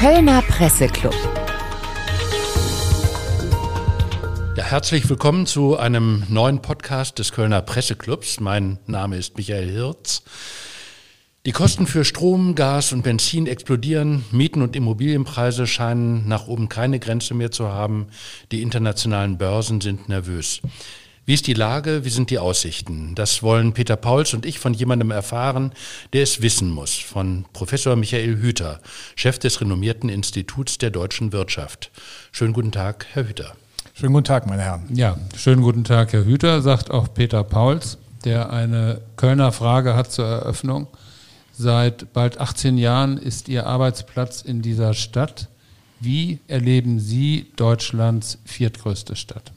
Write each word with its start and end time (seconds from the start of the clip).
Kölner 0.00 0.42
Presseclub. 0.42 1.12
Ja, 4.56 4.62
herzlich 4.62 5.08
willkommen 5.10 5.44
zu 5.44 5.76
einem 5.76 6.22
neuen 6.28 6.62
Podcast 6.62 7.18
des 7.18 7.32
Kölner 7.32 7.62
Presseclubs. 7.62 8.38
Mein 8.38 8.78
Name 8.86 9.16
ist 9.16 9.36
Michael 9.36 9.68
Hirz. 9.68 10.22
Die 11.46 11.50
Kosten 11.50 11.88
für 11.88 12.04
Strom, 12.04 12.54
Gas 12.54 12.92
und 12.92 13.02
Benzin 13.02 13.48
explodieren, 13.48 14.24
Mieten 14.30 14.62
und 14.62 14.76
Immobilienpreise 14.76 15.66
scheinen 15.66 16.28
nach 16.28 16.46
oben 16.46 16.68
keine 16.68 17.00
Grenze 17.00 17.34
mehr 17.34 17.50
zu 17.50 17.66
haben, 17.66 18.06
die 18.52 18.62
internationalen 18.62 19.36
Börsen 19.36 19.80
sind 19.80 20.08
nervös. 20.08 20.60
Wie 21.28 21.34
ist 21.34 21.46
die 21.46 21.52
Lage, 21.52 22.06
wie 22.06 22.08
sind 22.08 22.30
die 22.30 22.38
Aussichten? 22.38 23.14
Das 23.14 23.42
wollen 23.42 23.74
Peter 23.74 23.96
Pauls 23.96 24.32
und 24.32 24.46
ich 24.46 24.58
von 24.58 24.72
jemandem 24.72 25.10
erfahren, 25.10 25.72
der 26.14 26.22
es 26.22 26.40
wissen 26.40 26.70
muss, 26.70 26.94
von 26.94 27.44
Professor 27.52 27.96
Michael 27.96 28.38
Hüter, 28.38 28.80
Chef 29.14 29.38
des 29.38 29.60
renommierten 29.60 30.08
Instituts 30.08 30.78
der 30.78 30.88
deutschen 30.88 31.34
Wirtschaft. 31.34 31.90
Schönen 32.32 32.54
guten 32.54 32.72
Tag, 32.72 33.04
Herr 33.12 33.28
Hüter. 33.28 33.52
Schönen 33.92 34.14
guten 34.14 34.24
Tag, 34.24 34.46
meine 34.46 34.62
Herren. 34.62 34.86
Ja, 34.94 35.18
schönen 35.36 35.60
guten 35.60 35.84
Tag, 35.84 36.14
Herr 36.14 36.24
Hüter, 36.24 36.62
sagt 36.62 36.90
auch 36.90 37.12
Peter 37.12 37.44
Pauls, 37.44 37.98
der 38.24 38.48
eine 38.48 39.02
Kölner 39.16 39.52
Frage 39.52 39.94
hat 39.94 40.10
zur 40.10 40.24
Eröffnung. 40.24 40.86
Seit 41.52 42.10
bald 42.14 42.40
18 42.40 42.78
Jahren 42.78 43.18
ist 43.18 43.50
Ihr 43.50 43.66
Arbeitsplatz 43.66 44.40
in 44.40 44.62
dieser 44.62 44.94
Stadt. 44.94 45.48
Wie 46.00 46.38
erleben 46.48 46.98
Sie 46.98 47.52
Deutschlands 47.56 48.38
viertgrößte 48.46 49.14
Stadt? 49.14 49.52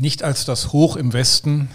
Nicht 0.00 0.22
als 0.22 0.44
das 0.44 0.72
Hoch 0.72 0.96
im 0.96 1.12
Westen, 1.12 1.70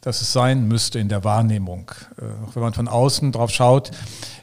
das 0.00 0.20
es 0.20 0.32
sein 0.32 0.68
müsste 0.68 0.98
in 0.98 1.08
der 1.08 1.24
Wahrnehmung. 1.24 1.90
Äh, 2.18 2.24
auch 2.46 2.54
wenn 2.54 2.62
man 2.62 2.74
von 2.74 2.88
außen 2.88 3.32
drauf 3.32 3.50
schaut, 3.50 3.90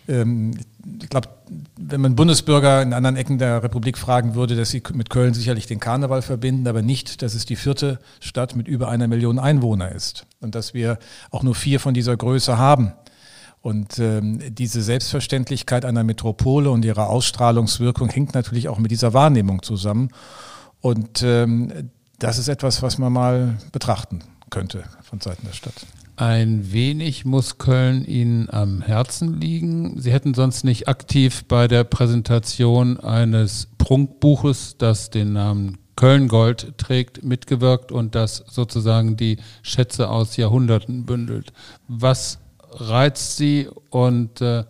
ähm, 0.07 0.57
ich 1.01 1.09
glaube, 1.09 1.29
wenn 1.77 2.01
man 2.01 2.15
Bundesbürger 2.15 2.81
in 2.81 2.93
anderen 2.93 3.15
Ecken 3.15 3.37
der 3.37 3.63
Republik 3.63 3.97
fragen 3.97 4.35
würde, 4.35 4.55
dass 4.55 4.69
sie 4.69 4.83
mit 4.93 5.09
Köln 5.09 5.33
sicherlich 5.33 5.65
den 5.65 5.79
Karneval 5.79 6.21
verbinden, 6.21 6.67
aber 6.67 6.81
nicht, 6.81 7.21
dass 7.21 7.33
es 7.33 7.45
die 7.45 7.55
vierte 7.55 7.99
Stadt 8.19 8.55
mit 8.55 8.67
über 8.67 8.89
einer 8.89 9.07
Million 9.07 9.39
Einwohner 9.39 9.91
ist 9.91 10.27
und 10.41 10.53
dass 10.53 10.73
wir 10.73 10.99
auch 11.31 11.43
nur 11.43 11.55
vier 11.55 11.79
von 11.79 11.93
dieser 11.93 12.15
Größe 12.15 12.57
haben. 12.57 12.93
Und 13.61 13.97
ähm, 13.97 14.39
diese 14.53 14.83
Selbstverständlichkeit 14.83 15.85
einer 15.85 16.03
Metropole 16.03 16.69
und 16.69 16.85
ihrer 16.85 17.09
Ausstrahlungswirkung 17.09 18.09
hängt 18.09 18.35
natürlich 18.35 18.69
auch 18.69 18.77
mit 18.77 18.91
dieser 18.91 19.13
Wahrnehmung 19.13 19.63
zusammen. 19.63 20.09
Und 20.81 21.23
ähm, 21.23 21.89
das 22.19 22.37
ist 22.37 22.47
etwas, 22.47 22.81
was 22.81 22.97
man 22.97 23.13
mal 23.13 23.57
betrachten 23.71 24.19
könnte 24.49 24.83
von 25.03 25.19
Seiten 25.19 25.45
der 25.45 25.53
Stadt. 25.53 25.73
Ein 26.17 26.71
wenig 26.71 27.25
muss 27.25 27.57
Köln 27.57 28.05
Ihnen 28.05 28.49
am 28.49 28.81
Herzen 28.81 29.39
liegen. 29.41 29.99
Sie 29.99 30.13
hätten 30.13 30.33
sonst 30.33 30.63
nicht 30.63 30.87
aktiv 30.87 31.43
bei 31.45 31.67
der 31.67 31.83
Präsentation 31.83 32.99
eines 32.99 33.67
Prunkbuches, 33.77 34.77
das 34.77 35.09
den 35.09 35.33
Namen 35.33 35.77
Köln 35.97 36.29
Gold 36.29 36.77
trägt, 36.77 37.23
mitgewirkt 37.23 37.91
und 37.91 38.15
das 38.15 38.43
sozusagen 38.47 39.17
die 39.17 39.37
Schätze 39.61 40.09
aus 40.09 40.37
Jahrhunderten 40.37 41.05
bündelt. 41.05 41.51
Was 41.87 42.39
reizt 42.71 43.37
Sie 43.37 43.67
und 43.89 44.39
äh, 44.41 44.63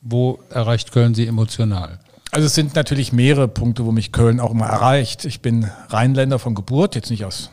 wo 0.00 0.40
erreicht 0.50 0.92
Köln 0.92 1.14
Sie 1.14 1.26
emotional? 1.26 1.98
Also 2.34 2.46
es 2.46 2.54
sind 2.54 2.74
natürlich 2.74 3.12
mehrere 3.12 3.46
Punkte, 3.46 3.84
wo 3.84 3.92
mich 3.92 4.10
Köln 4.10 4.40
auch 4.40 4.52
immer 4.52 4.64
erreicht. 4.64 5.26
Ich 5.26 5.42
bin 5.42 5.70
Rheinländer 5.90 6.38
von 6.38 6.54
Geburt, 6.54 6.94
jetzt 6.94 7.10
nicht 7.10 7.26
aus 7.26 7.50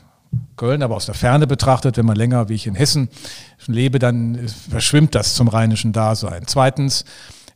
Köln, 0.56 0.84
aber 0.84 0.96
aus 0.96 1.06
der 1.06 1.16
Ferne 1.16 1.48
betrachtet, 1.48 1.98
wenn 1.98 2.06
man 2.06 2.16
länger 2.16 2.48
wie 2.48 2.54
ich 2.54 2.66
in 2.66 2.76
Hessen 2.76 3.10
lebe, 3.68 4.00
dann 4.00 4.48
verschwimmt 4.48 5.16
das 5.16 5.36
zum 5.36 5.50
rheinischen 5.50 5.92
Dasein. 5.92 6.44
Zweitens 6.46 7.04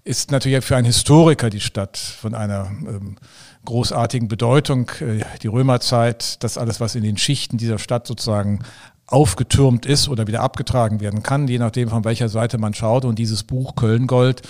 ist 0.04 0.32
natürlich 0.32 0.66
für 0.66 0.76
einen 0.76 0.86
Historiker 0.86 1.50
die 1.50 1.62
Stadt 1.62 1.98
von 1.98 2.36
einer 2.36 2.70
ähm, 2.86 3.16
großartigen 3.64 4.28
Bedeutung. 4.28 4.92
Äh, 5.00 5.24
die 5.42 5.48
Römerzeit, 5.48 6.44
das 6.44 6.58
alles, 6.58 6.82
was 6.82 6.96
in 6.96 7.04
den 7.04 7.18
Schichten 7.18 7.58
dieser 7.58 7.80
Stadt 7.80 8.06
sozusagen 8.06 8.60
aufgetürmt 9.08 9.86
ist 9.86 10.10
oder 10.10 10.28
wieder 10.28 10.42
abgetragen 10.42 11.00
werden 11.00 11.24
kann, 11.24 11.48
je 11.48 11.60
nachdem 11.60 11.88
von 11.88 12.04
welcher 12.04 12.28
Seite 12.28 12.58
man 12.58 12.74
schaut. 12.74 13.06
Und 13.06 13.18
dieses 13.18 13.44
Buch 13.44 13.76
Köln-Gold 13.76 14.42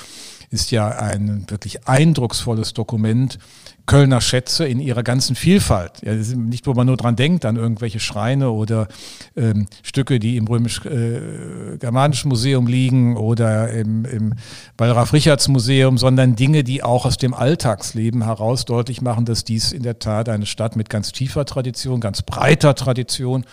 ist 0.53 0.71
ja 0.71 0.87
ein 0.87 1.45
wirklich 1.49 1.87
eindrucksvolles 1.87 2.73
Dokument. 2.73 3.39
Kölner 3.85 4.21
Schätze 4.21 4.65
in 4.65 4.79
ihrer 4.79 5.03
ganzen 5.03 5.35
Vielfalt. 5.35 6.03
Ja, 6.03 6.13
nicht, 6.13 6.67
wo 6.67 6.73
man 6.73 6.87
nur 6.87 6.95
dran 6.95 7.17
denkt, 7.17 7.43
an 7.43 7.57
irgendwelche 7.57 7.99
Schreine 7.99 8.51
oder 8.51 8.87
ähm, 9.35 9.67
Stücke, 9.81 10.19
die 10.19 10.37
im 10.37 10.47
römisch-germanischen 10.47 12.29
äh, 12.29 12.33
Museum 12.33 12.67
liegen 12.67 13.17
oder 13.17 13.71
im, 13.71 14.05
im 14.05 14.35
Wallraf-Richards-Museum, 14.77 15.97
sondern 15.97 16.37
Dinge, 16.37 16.63
die 16.63 16.81
auch 16.81 17.05
aus 17.05 17.17
dem 17.17 17.33
Alltagsleben 17.33 18.23
heraus 18.23 18.63
deutlich 18.63 19.01
machen, 19.01 19.25
dass 19.25 19.43
dies 19.43 19.73
in 19.73 19.83
der 19.83 19.99
Tat 19.99 20.29
eine 20.29 20.45
Stadt 20.45 20.77
mit 20.77 20.89
ganz 20.89 21.11
tiefer 21.11 21.43
Tradition, 21.43 21.99
ganz 21.99 22.21
breiter 22.21 22.75
Tradition 22.75 23.43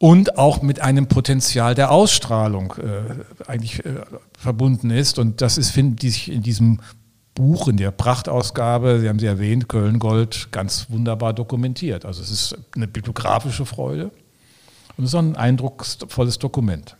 und 0.00 0.38
auch 0.38 0.62
mit 0.62 0.80
einem 0.80 1.08
Potenzial 1.08 1.74
der 1.74 1.90
Ausstrahlung 1.90 2.72
äh, 2.78 3.46
eigentlich 3.46 3.84
äh, 3.84 4.00
verbunden 4.36 4.90
ist. 4.90 5.18
Und 5.18 5.42
das 5.42 5.58
ist, 5.58 5.70
finde 5.70 6.06
ich, 6.06 6.32
in 6.32 6.42
diesem 6.42 6.80
Buch, 7.34 7.68
in 7.68 7.76
der 7.76 7.90
Prachtausgabe, 7.90 8.98
Sie 9.00 9.10
haben 9.10 9.18
sie 9.18 9.26
erwähnt, 9.26 9.68
Köln 9.68 9.98
Gold, 9.98 10.48
ganz 10.52 10.86
wunderbar 10.88 11.34
dokumentiert. 11.34 12.06
Also 12.06 12.22
es 12.22 12.30
ist 12.30 12.58
eine 12.74 12.88
bibliografische 12.88 13.66
Freude. 13.66 14.10
Und 14.96 15.04
es 15.04 15.10
ist 15.10 15.18
ein 15.18 15.36
eindrucksvolles 15.36 16.38
Dokument. 16.38 16.96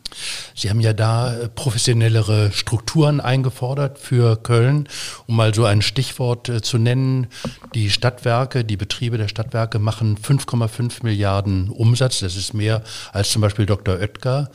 Sie 0.54 0.70
haben 0.70 0.80
ja 0.80 0.92
da 0.92 1.34
äh, 1.34 1.48
professionellere 1.48 2.52
Strukturen 2.52 3.20
eingefordert 3.20 3.98
für 3.98 4.36
Köln, 4.36 4.88
um 5.26 5.36
mal 5.36 5.54
so 5.54 5.64
ein 5.64 5.82
Stichwort 5.82 6.48
äh, 6.48 6.62
zu 6.62 6.78
nennen. 6.78 7.28
Die 7.74 7.90
Stadtwerke, 7.90 8.64
die 8.64 8.76
Betriebe 8.76 9.18
der 9.18 9.28
Stadtwerke 9.28 9.78
machen 9.78 10.16
5,5 10.18 11.02
Milliarden 11.02 11.70
Umsatz. 11.70 12.20
Das 12.20 12.36
ist 12.36 12.54
mehr 12.54 12.82
als 13.12 13.30
zum 13.30 13.42
Beispiel 13.42 13.66
Dr. 13.66 13.96
Oetker. 13.96 14.50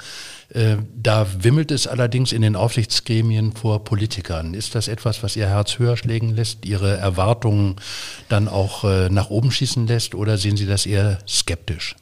Äh, 0.50 0.78
da 0.96 1.26
wimmelt 1.40 1.72
es 1.72 1.88
allerdings 1.88 2.32
in 2.32 2.42
den 2.42 2.56
Aufsichtsgremien 2.56 3.54
vor 3.54 3.84
Politikern. 3.84 4.54
Ist 4.54 4.76
das 4.76 4.88
etwas, 4.88 5.24
was 5.24 5.36
Ihr 5.36 5.48
Herz 5.48 5.80
höher 5.80 5.98
schlägen 5.98 6.36
lässt, 6.36 6.66
Ihre 6.66 6.98
Erwartungen 6.98 7.78
dann 8.30 8.48
auch 8.48 8.84
nach 9.10 9.30
oben 9.30 9.52
schießen 9.52 9.88
lässt 9.88 10.16
oder 10.16 10.38
sehen 10.38 10.58
Sie 10.58 10.66
das 10.66 10.86
eher 10.86 11.20
skeptisch? 11.28 11.96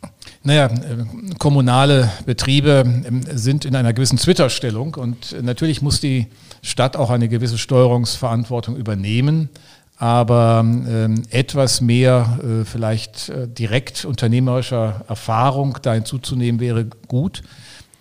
Naja, 0.45 0.65
äh, 0.65 1.05
kommunale 1.39 2.11
Betriebe 2.25 2.83
ähm, 2.85 3.21
sind 3.31 3.63
in 3.63 3.77
einer 3.77 3.93
gewissen 3.93 4.17
Zwitterstellung 4.17 4.95
und 4.95 5.41
natürlich 5.41 5.81
muss 5.81 6.01
die 6.01 6.27
Stadt 6.61 6.97
auch 6.97 7.09
eine 7.09 7.29
gewisse 7.29 7.57
Steuerungsverantwortung 7.57 8.75
übernehmen. 8.75 9.49
Aber 9.97 10.59
ähm, 10.65 11.23
etwas 11.29 11.79
mehr 11.79 12.39
äh, 12.43 12.65
vielleicht 12.65 13.29
äh, 13.29 13.47
direkt 13.47 14.03
unternehmerischer 14.03 15.05
Erfahrung 15.07 15.77
da 15.81 15.93
hinzuzunehmen 15.93 16.59
wäre 16.59 16.87
gut. 17.07 17.41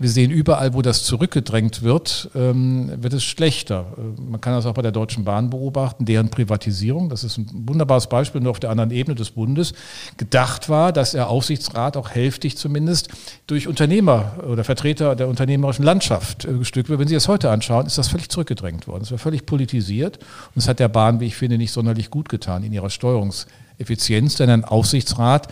Wir 0.03 0.11
sehen 0.11 0.33
überall, 0.33 0.75
wo 0.75 0.83
das 0.83 1.05
zurückgedrängt 1.05 1.83
wird, 1.83 2.29
ähm, 2.35 2.91
wird 2.97 3.13
es 3.13 3.23
schlechter. 3.23 3.87
Äh, 3.97 4.21
man 4.21 4.41
kann 4.41 4.53
das 4.53 4.67
auch 4.67 4.75
bei 4.75 4.83
der 4.83 4.91
Deutschen 4.91 5.23
Bahn 5.23 5.49
beobachten, 5.49 6.07
deren 6.07 6.29
Privatisierung, 6.29 7.09
das 7.09 7.23
ist 7.23 7.39
ein 7.39 7.47
wunderbares 7.69 8.09
Beispiel, 8.09 8.41
nur 8.41 8.51
auf 8.51 8.59
der 8.59 8.71
anderen 8.71 8.91
Ebene 8.91 9.15
des 9.15 9.31
Bundes, 9.31 9.75
gedacht 10.17 10.69
war, 10.69 10.93
dass 10.93 11.13
der 11.13 11.29
Aufsichtsrat 11.29 11.97
auch 11.97 12.11
hälftig 12.11 12.57
zumindest 12.57 13.11
durch 13.47 13.69
Unternehmer 13.69 14.33
oder 14.45 14.65
Vertreter 14.65 15.15
der 15.15 15.29
unternehmerischen 15.29 15.85
Landschaft 15.85 16.47
äh, 16.47 16.55
gestückt 16.55 16.89
wird. 16.89 16.99
Wenn 16.99 17.07
Sie 17.07 17.15
das 17.15 17.29
heute 17.29 17.51
anschauen, 17.51 17.87
ist 17.87 17.97
das 17.97 18.09
völlig 18.09 18.29
zurückgedrängt 18.29 18.89
worden. 18.89 19.05
Es 19.05 19.13
war 19.13 19.19
völlig 19.19 19.47
politisiert 19.47 20.19
und 20.53 20.57
es 20.57 20.67
hat 20.67 20.81
der 20.81 20.89
Bahn, 20.89 21.21
wie 21.21 21.27
ich 21.27 21.37
finde, 21.37 21.59
nicht 21.59 21.71
sonderlich 21.71 22.11
gut 22.11 22.29
getan 22.29 22.65
in 22.65 22.73
ihrer 22.73 22.91
Steuerungseffizienz, 22.91 24.35
denn 24.35 24.51
ein 24.51 24.65
Aufsichtsrat 24.65 25.47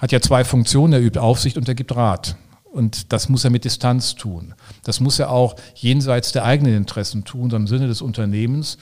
hat 0.00 0.10
ja 0.10 0.20
zwei 0.20 0.42
Funktionen, 0.42 0.94
er 0.94 1.00
übt 1.00 1.20
Aufsicht 1.20 1.56
und 1.56 1.68
er 1.68 1.76
gibt 1.76 1.94
Rat. 1.94 2.34
Und 2.74 3.12
das 3.12 3.28
muss 3.28 3.44
er 3.44 3.50
mit 3.50 3.64
Distanz 3.64 4.16
tun. 4.16 4.52
Das 4.82 4.98
muss 4.98 5.20
er 5.20 5.30
auch 5.30 5.54
jenseits 5.76 6.32
der 6.32 6.44
eigenen 6.44 6.74
Interessen 6.74 7.24
tun, 7.24 7.42
sondern 7.42 7.62
im 7.62 7.66
Sinne 7.68 7.86
des 7.86 8.02
Unternehmens 8.02 8.78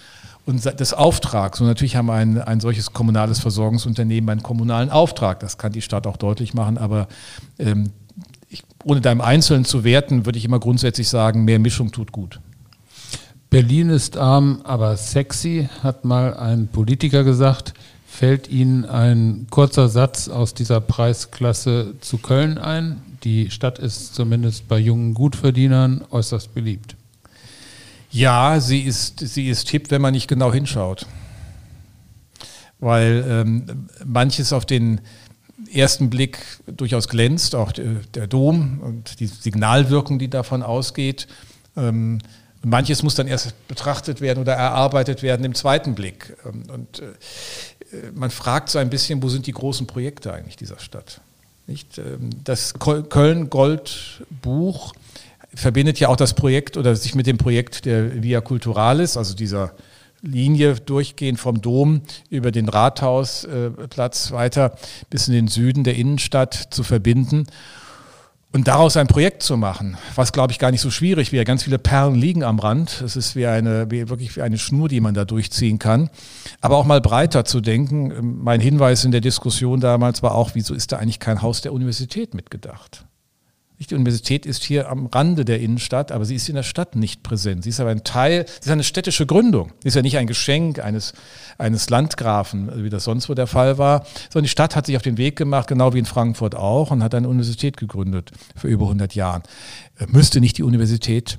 und 0.46 0.64
des 0.64 0.94
Auftrags. 0.94 1.60
Und 1.60 1.66
natürlich 1.66 1.94
haben 1.94 2.08
ein, 2.08 2.40
ein 2.40 2.60
solches 2.60 2.94
kommunales 2.94 3.38
Versorgungsunternehmen 3.40 4.30
einen 4.30 4.42
kommunalen 4.42 4.88
Auftrag. 4.88 5.40
Das 5.40 5.58
kann 5.58 5.72
die 5.72 5.82
Stadt 5.82 6.06
auch 6.06 6.16
deutlich 6.16 6.54
machen. 6.54 6.78
Aber 6.78 7.06
ähm, 7.58 7.90
ich, 8.48 8.62
ohne 8.82 9.02
da 9.02 9.12
im 9.12 9.20
Einzelnen 9.20 9.66
zu 9.66 9.84
werten, 9.84 10.24
würde 10.24 10.38
ich 10.38 10.46
immer 10.46 10.58
grundsätzlich 10.58 11.10
sagen, 11.10 11.44
mehr 11.44 11.58
Mischung 11.58 11.92
tut 11.92 12.12
gut. 12.12 12.40
Berlin 13.50 13.90
ist 13.90 14.16
arm, 14.16 14.62
aber 14.64 14.96
sexy, 14.96 15.68
hat 15.82 16.06
mal 16.06 16.32
ein 16.32 16.68
Politiker 16.68 17.24
gesagt. 17.24 17.74
Fällt 18.06 18.48
Ihnen 18.48 18.86
ein 18.86 19.48
kurzer 19.50 19.90
Satz 19.90 20.28
aus 20.28 20.54
dieser 20.54 20.80
Preisklasse 20.80 21.92
zu 22.00 22.16
Köln 22.16 22.56
ein? 22.56 23.11
Die 23.24 23.50
Stadt 23.50 23.78
ist 23.78 24.14
zumindest 24.14 24.68
bei 24.68 24.78
jungen 24.78 25.14
Gutverdienern 25.14 26.04
äußerst 26.10 26.54
beliebt. 26.54 26.96
Ja, 28.10 28.60
sie 28.60 28.80
ist, 28.80 29.20
sie 29.20 29.48
ist 29.48 29.70
hip, 29.70 29.90
wenn 29.90 30.02
man 30.02 30.12
nicht 30.12 30.28
genau 30.28 30.52
hinschaut. 30.52 31.06
Weil 32.78 33.24
ähm, 33.28 33.88
manches 34.04 34.52
auf 34.52 34.66
den 34.66 35.00
ersten 35.72 36.10
Blick 36.10 36.38
durchaus 36.66 37.08
glänzt, 37.08 37.54
auch 37.54 37.72
der, 37.72 38.26
Dom 38.26 38.80
und 38.80 39.20
die 39.20 39.26
Signalwirkung, 39.26 40.18
die 40.18 40.28
davon 40.28 40.62
ausgeht. 40.62 41.28
Ähm, 41.76 42.18
manches 42.62 43.02
muss 43.02 43.14
dann 43.14 43.28
erst 43.28 43.66
betrachtet 43.68 44.20
werden 44.20 44.40
oder 44.40 44.54
erarbeitet 44.54 45.22
werden 45.22 45.44
im 45.44 45.54
zweiten 45.54 45.94
Blick. 45.94 46.36
Ähm, 46.44 46.64
und 46.70 47.00
äh, 47.00 48.10
man 48.14 48.30
fragt 48.30 48.68
so 48.68 48.78
ein 48.78 48.90
bisschen, 48.90 49.22
wo 49.22 49.28
sind 49.28 49.46
die 49.46 49.52
großen 49.52 49.86
Projekte 49.86 50.32
eigentlich 50.32 50.56
dieser 50.56 50.78
Stadt? 50.78 51.20
Nicht? 51.66 51.98
Ähm, 51.98 52.30
das 52.44 52.74
Köln-Gold-Buch 52.74 54.92
verbindet 55.54 56.00
ja 56.00 56.08
auch 56.08 56.16
das 56.16 56.34
Projekt 56.34 56.76
oder 56.76 56.96
sich 56.96 57.14
mit 57.14 57.26
dem 57.26 57.38
Projekt 57.38 57.84
der 57.84 58.20
Via 58.22 58.40
Culturalis, 58.40 59.16
also 59.16 59.34
dieser 59.34 59.72
Linie 60.22 60.74
durchgehend 60.76 61.40
vom 61.40 61.60
Dom 61.60 62.02
über 62.30 62.52
den 62.52 62.68
Rathausplatz 62.68 64.30
weiter 64.30 64.76
bis 65.10 65.26
in 65.28 65.34
den 65.34 65.48
Süden 65.48 65.84
der 65.84 65.96
Innenstadt 65.96 66.68
zu 66.70 66.84
verbinden 66.84 67.46
und 68.52 68.68
daraus 68.68 68.96
ein 68.96 69.06
Projekt 69.06 69.42
zu 69.42 69.56
machen, 69.56 69.96
was 70.14 70.32
glaube 70.32 70.52
ich 70.52 70.58
gar 70.58 70.70
nicht 70.70 70.82
so 70.82 70.90
schwierig 70.90 71.32
wäre. 71.32 71.44
Ganz 71.44 71.62
viele 71.62 71.78
Perlen 71.78 72.14
liegen 72.14 72.44
am 72.44 72.58
Rand. 72.58 73.00
Es 73.00 73.16
ist 73.16 73.34
wie 73.34 73.46
eine, 73.46 73.90
wie 73.90 74.08
wirklich 74.08 74.36
wie 74.36 74.42
eine 74.42 74.58
Schnur, 74.58 74.88
die 74.88 75.00
man 75.00 75.14
da 75.14 75.24
durchziehen 75.24 75.78
kann. 75.78 76.10
Aber 76.60 76.76
auch 76.76 76.84
mal 76.84 77.00
breiter 77.00 77.44
zu 77.44 77.60
denken. 77.60 78.42
Mein 78.42 78.60
Hinweis 78.60 79.04
in 79.04 79.10
der 79.10 79.22
Diskussion 79.22 79.80
damals 79.80 80.22
war 80.22 80.34
auch, 80.34 80.50
wieso 80.54 80.74
ist 80.74 80.92
da 80.92 80.98
eigentlich 80.98 81.18
kein 81.18 81.42
Haus 81.42 81.62
der 81.62 81.72
Universität 81.72 82.34
mitgedacht? 82.34 83.06
Die 83.86 83.94
Universität 83.94 84.46
ist 84.46 84.62
hier 84.62 84.88
am 84.88 85.06
Rande 85.06 85.44
der 85.44 85.60
Innenstadt, 85.60 86.12
aber 86.12 86.24
sie 86.24 86.34
ist 86.34 86.48
in 86.48 86.54
der 86.54 86.62
Stadt 86.62 86.96
nicht 86.96 87.22
präsent. 87.22 87.64
Sie 87.64 87.70
ist 87.70 87.80
aber 87.80 87.90
ein 87.90 88.04
Teil, 88.04 88.46
sie 88.46 88.66
ist 88.66 88.72
eine 88.72 88.84
städtische 88.84 89.26
Gründung. 89.26 89.72
Sie 89.82 89.88
ist 89.88 89.94
ja 89.94 90.02
nicht 90.02 90.18
ein 90.18 90.26
Geschenk 90.26 90.78
eines, 90.78 91.12
eines 91.58 91.90
Landgrafen, 91.90 92.84
wie 92.84 92.90
das 92.90 93.04
sonst 93.04 93.28
wo 93.28 93.34
der 93.34 93.46
Fall 93.46 93.78
war, 93.78 94.04
sondern 94.30 94.44
die 94.44 94.50
Stadt 94.50 94.76
hat 94.76 94.86
sich 94.86 94.96
auf 94.96 95.02
den 95.02 95.18
Weg 95.18 95.36
gemacht, 95.36 95.68
genau 95.68 95.94
wie 95.94 95.98
in 95.98 96.06
Frankfurt 96.06 96.54
auch, 96.54 96.90
und 96.90 97.02
hat 97.02 97.14
eine 97.14 97.28
Universität 97.28 97.76
gegründet 97.76 98.30
für 98.56 98.68
über 98.68 98.84
100 98.84 99.14
Jahren. 99.14 99.42
Äh, 99.98 100.06
müsste 100.08 100.40
nicht 100.40 100.58
die 100.58 100.62
Universität 100.62 101.38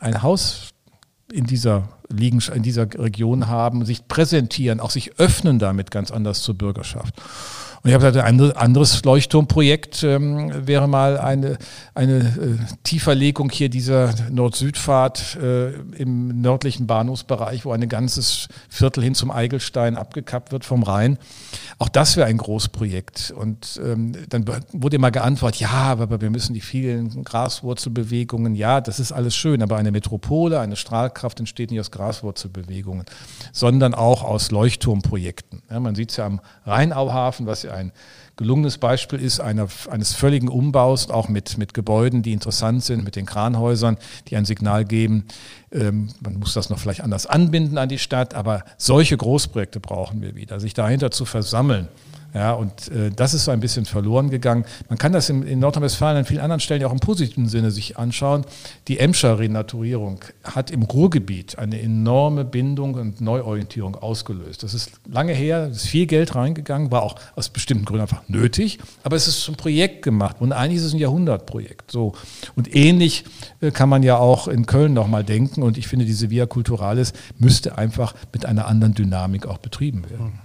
ein 0.00 0.22
Haus 0.22 0.72
in 1.32 1.46
dieser, 1.46 1.88
in 2.10 2.62
dieser 2.62 2.86
Region 2.98 3.48
haben, 3.48 3.84
sich 3.84 4.06
präsentieren, 4.06 4.80
auch 4.80 4.90
sich 4.90 5.18
öffnen 5.18 5.58
damit 5.58 5.90
ganz 5.90 6.10
anders 6.10 6.42
zur 6.42 6.56
Bürgerschaft? 6.56 7.14
Und 7.82 7.88
ich 7.88 7.94
habe 7.94 8.06
gesagt, 8.06 8.24
ein 8.24 8.52
anderes 8.52 9.04
Leuchtturmprojekt 9.04 10.04
ähm, 10.04 10.52
wäre 10.68 10.86
mal 10.86 11.18
eine, 11.18 11.58
eine 11.96 12.18
äh, 12.18 12.74
Tieferlegung 12.84 13.50
hier 13.50 13.68
dieser 13.70 14.14
Nord-Süd-Fahrt 14.30 15.36
äh, 15.42 15.72
im 15.96 16.40
nördlichen 16.40 16.86
Bahnhofsbereich, 16.86 17.64
wo 17.64 17.72
ein 17.72 17.88
ganzes 17.88 18.46
Viertel 18.68 19.02
hin 19.02 19.16
zum 19.16 19.32
Eigelstein 19.32 19.96
abgekappt 19.96 20.52
wird 20.52 20.64
vom 20.64 20.84
Rhein. 20.84 21.18
Auch 21.80 21.88
das 21.88 22.16
wäre 22.16 22.28
ein 22.28 22.36
Großprojekt. 22.36 23.34
Und 23.36 23.80
ähm, 23.84 24.12
dann 24.28 24.44
wurde 24.72 24.94
immer 24.94 25.10
geantwortet, 25.10 25.62
ja, 25.62 25.70
aber 25.72 26.20
wir 26.20 26.30
müssen 26.30 26.54
die 26.54 26.60
vielen 26.60 27.24
Graswurzelbewegungen, 27.24 28.54
ja, 28.54 28.80
das 28.80 29.00
ist 29.00 29.10
alles 29.10 29.34
schön, 29.34 29.60
aber 29.60 29.76
eine 29.76 29.90
Metropole, 29.90 30.60
eine 30.60 30.76
Strahlkraft 30.76 31.40
entsteht 31.40 31.72
nicht 31.72 31.80
aus 31.80 31.90
Graswurzelbewegungen, 31.90 33.06
sondern 33.50 33.92
auch 33.92 34.22
aus 34.22 34.52
Leuchtturmprojekten. 34.52 35.62
Ja, 35.68 35.80
man 35.80 35.96
sieht 35.96 36.12
es 36.12 36.18
ja 36.18 36.26
am 36.26 36.40
Rheinauhafen, 36.64 37.46
was 37.46 37.64
ja 37.64 37.71
ein 37.72 37.92
gelungenes 38.36 38.78
Beispiel 38.78 39.20
ist 39.20 39.40
einer, 39.40 39.68
eines 39.90 40.14
völligen 40.14 40.48
Umbaus, 40.48 41.10
auch 41.10 41.28
mit, 41.28 41.58
mit 41.58 41.74
Gebäuden, 41.74 42.22
die 42.22 42.32
interessant 42.32 42.82
sind, 42.84 43.04
mit 43.04 43.16
den 43.16 43.26
Kranhäusern, 43.26 43.98
die 44.28 44.36
ein 44.36 44.44
Signal 44.44 44.84
geben. 44.84 45.26
Ähm, 45.70 46.08
man 46.20 46.38
muss 46.38 46.54
das 46.54 46.70
noch 46.70 46.78
vielleicht 46.78 47.02
anders 47.02 47.26
anbinden 47.26 47.78
an 47.78 47.88
die 47.88 47.98
Stadt, 47.98 48.34
aber 48.34 48.64
solche 48.78 49.16
Großprojekte 49.16 49.80
brauchen 49.80 50.22
wir 50.22 50.34
wieder, 50.34 50.60
sich 50.60 50.74
dahinter 50.74 51.10
zu 51.10 51.24
versammeln. 51.24 51.88
Ja, 52.34 52.52
und 52.52 52.88
äh, 52.90 53.10
das 53.10 53.34
ist 53.34 53.44
so 53.44 53.50
ein 53.50 53.60
bisschen 53.60 53.84
verloren 53.84 54.30
gegangen. 54.30 54.64
Man 54.88 54.98
kann 54.98 55.12
das 55.12 55.28
in, 55.28 55.42
in 55.42 55.58
Nordrhein-Westfalen 55.58 56.16
an 56.16 56.24
vielen 56.24 56.40
anderen 56.40 56.60
Stellen 56.60 56.80
ja 56.80 56.86
auch 56.86 56.92
im 56.92 57.00
positiven 57.00 57.46
Sinne 57.46 57.70
sich 57.70 57.98
anschauen. 57.98 58.46
Die 58.88 58.98
Emscher 58.98 59.38
Renaturierung 59.38 60.20
hat 60.42 60.70
im 60.70 60.82
Ruhrgebiet 60.82 61.58
eine 61.58 61.80
enorme 61.80 62.46
Bindung 62.46 62.94
und 62.94 63.20
Neuorientierung 63.20 63.96
ausgelöst. 63.96 64.62
Das 64.62 64.72
ist 64.72 64.92
lange 65.06 65.34
her, 65.34 65.68
ist 65.68 65.86
viel 65.86 66.06
Geld 66.06 66.34
reingegangen, 66.34 66.90
war 66.90 67.02
auch 67.02 67.16
aus 67.36 67.50
bestimmten 67.50 67.84
Gründen 67.84 68.02
einfach 68.02 68.26
nötig, 68.28 68.78
aber 69.02 69.16
es 69.16 69.28
ist 69.28 69.42
zum 69.42 69.56
Projekt 69.56 70.02
gemacht 70.02 70.36
und 70.40 70.52
eigentlich 70.52 70.78
ist 70.78 70.84
es 70.84 70.94
ein 70.94 70.98
Jahrhundertprojekt. 70.98 71.90
So. 71.90 72.14
Und 72.56 72.74
ähnlich 72.74 73.24
äh, 73.60 73.70
kann 73.70 73.90
man 73.90 74.02
ja 74.02 74.16
auch 74.16 74.48
in 74.48 74.64
Köln 74.64 74.94
nochmal 74.94 75.22
denken 75.22 75.62
und 75.62 75.76
ich 75.76 75.86
finde, 75.86 76.06
diese 76.06 76.30
Via 76.30 76.46
Culturalis 76.46 77.12
müsste 77.38 77.76
einfach 77.76 78.14
mit 78.32 78.46
einer 78.46 78.66
anderen 78.66 78.94
Dynamik 78.94 79.46
auch 79.46 79.58
betrieben 79.58 80.08
werden. 80.08 80.38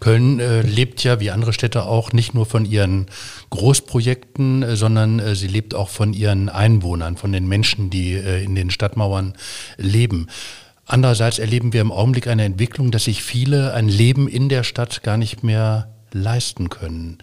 Köln 0.00 0.40
äh, 0.40 0.62
lebt 0.62 1.02
ja 1.04 1.20
wie 1.20 1.30
andere 1.30 1.52
Städte 1.52 1.84
auch 1.84 2.12
nicht 2.12 2.34
nur 2.34 2.46
von 2.46 2.64
ihren 2.64 3.06
Großprojekten, 3.50 4.62
äh, 4.62 4.76
sondern 4.76 5.18
äh, 5.18 5.34
sie 5.34 5.48
lebt 5.48 5.74
auch 5.74 5.88
von 5.88 6.12
ihren 6.12 6.48
Einwohnern, 6.48 7.16
von 7.16 7.32
den 7.32 7.46
Menschen, 7.46 7.90
die 7.90 8.12
äh, 8.12 8.44
in 8.44 8.54
den 8.54 8.70
Stadtmauern 8.70 9.34
leben. 9.76 10.28
Andererseits 10.86 11.38
erleben 11.38 11.72
wir 11.72 11.80
im 11.80 11.90
Augenblick 11.90 12.28
eine 12.28 12.44
Entwicklung, 12.44 12.92
dass 12.92 13.04
sich 13.04 13.22
viele 13.22 13.74
ein 13.74 13.88
Leben 13.88 14.28
in 14.28 14.48
der 14.48 14.62
Stadt 14.62 15.02
gar 15.02 15.16
nicht 15.16 15.42
mehr 15.42 15.88
leisten 16.12 16.70
können. 16.70 17.18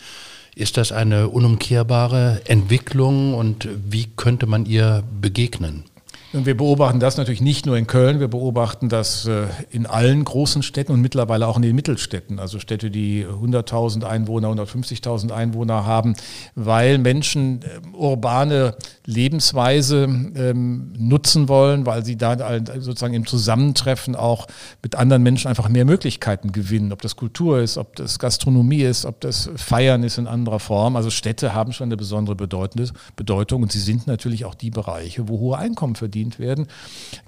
Ist 0.56 0.78
das 0.78 0.92
eine 0.92 1.30
unumkehrbare 1.30 2.42
Entwicklung 2.46 3.34
und 3.34 3.68
wie 3.90 4.08
könnte 4.16 4.46
man 4.46 4.66
ihr 4.66 5.04
begegnen? 5.20 5.86
Und 6.34 6.48
wir 6.48 6.58
beobachten 6.58 7.00
das 7.00 7.18
natürlich 7.18 7.42
nicht 7.42 7.68
nur 7.68 7.78
in 7.78 7.86
Köln, 7.86 8.20
wir 8.20 8.28
beobachten 8.28 8.90
das 8.90 9.28
äh, 9.28 9.46
in 9.70 9.86
allen 9.86 10.24
großen 10.24 10.64
Städten 10.64 10.92
und 10.92 11.00
mittlerweile 11.00 11.48
auch 11.48 11.58
in 11.58 11.62
den 11.62 11.76
Mittelstädten, 11.76 12.40
also 12.40 12.58
Städte, 12.58 12.90
die 12.90 13.24
100.000 13.24 14.04
Einwohner, 14.04 14.50
150.000 14.50 15.30
Einwohner 15.32 15.86
haben, 15.86 16.16
weil 16.56 16.98
Menschen 16.98 17.60
ähm, 17.64 17.94
urbane 17.94 18.76
Lebensweise 19.06 20.06
ähm, 20.06 20.94
nutzen 20.98 21.50
wollen, 21.50 21.86
weil 21.86 22.04
sie 22.04 22.18
da 22.18 22.36
sozusagen 22.80 23.14
im 23.14 23.28
Zusammentreffen 23.28 24.16
auch 24.16 24.48
mit 24.82 24.96
anderen 24.96 25.22
Menschen 25.22 25.50
einfach 25.50 25.70
mehr 25.70 25.86
Möglichkeiten 25.86 26.52
gewinnen, 26.52 26.94
ob 26.94 27.04
das 27.04 27.16
Kultur 27.16 27.60
ist, 27.60 27.78
ob 27.78 27.96
das 27.96 28.18
Gastronomie 28.18 28.82
ist, 28.82 29.06
ob 29.06 29.22
das 29.22 29.52
Feiern 29.56 30.02
ist 30.02 30.18
in 30.18 30.26
anderer 30.26 30.60
Form. 30.60 30.96
Also 30.96 31.12
Städte 31.12 31.54
haben 31.54 31.74
schon 31.74 31.90
eine 31.90 31.98
besondere 31.98 32.36
Bedeutung 32.36 33.62
und 33.62 33.72
sie 33.72 33.80
sind 33.80 34.08
natürlich 34.08 34.46
auch 34.46 34.56
die 34.56 34.72
Bereiche, 34.72 35.30
wo 35.30 35.38
hohe 35.38 35.60
Einkommen 35.60 35.96
verdienen 35.96 36.23
bedient 36.24 36.40
werden. 36.40 36.68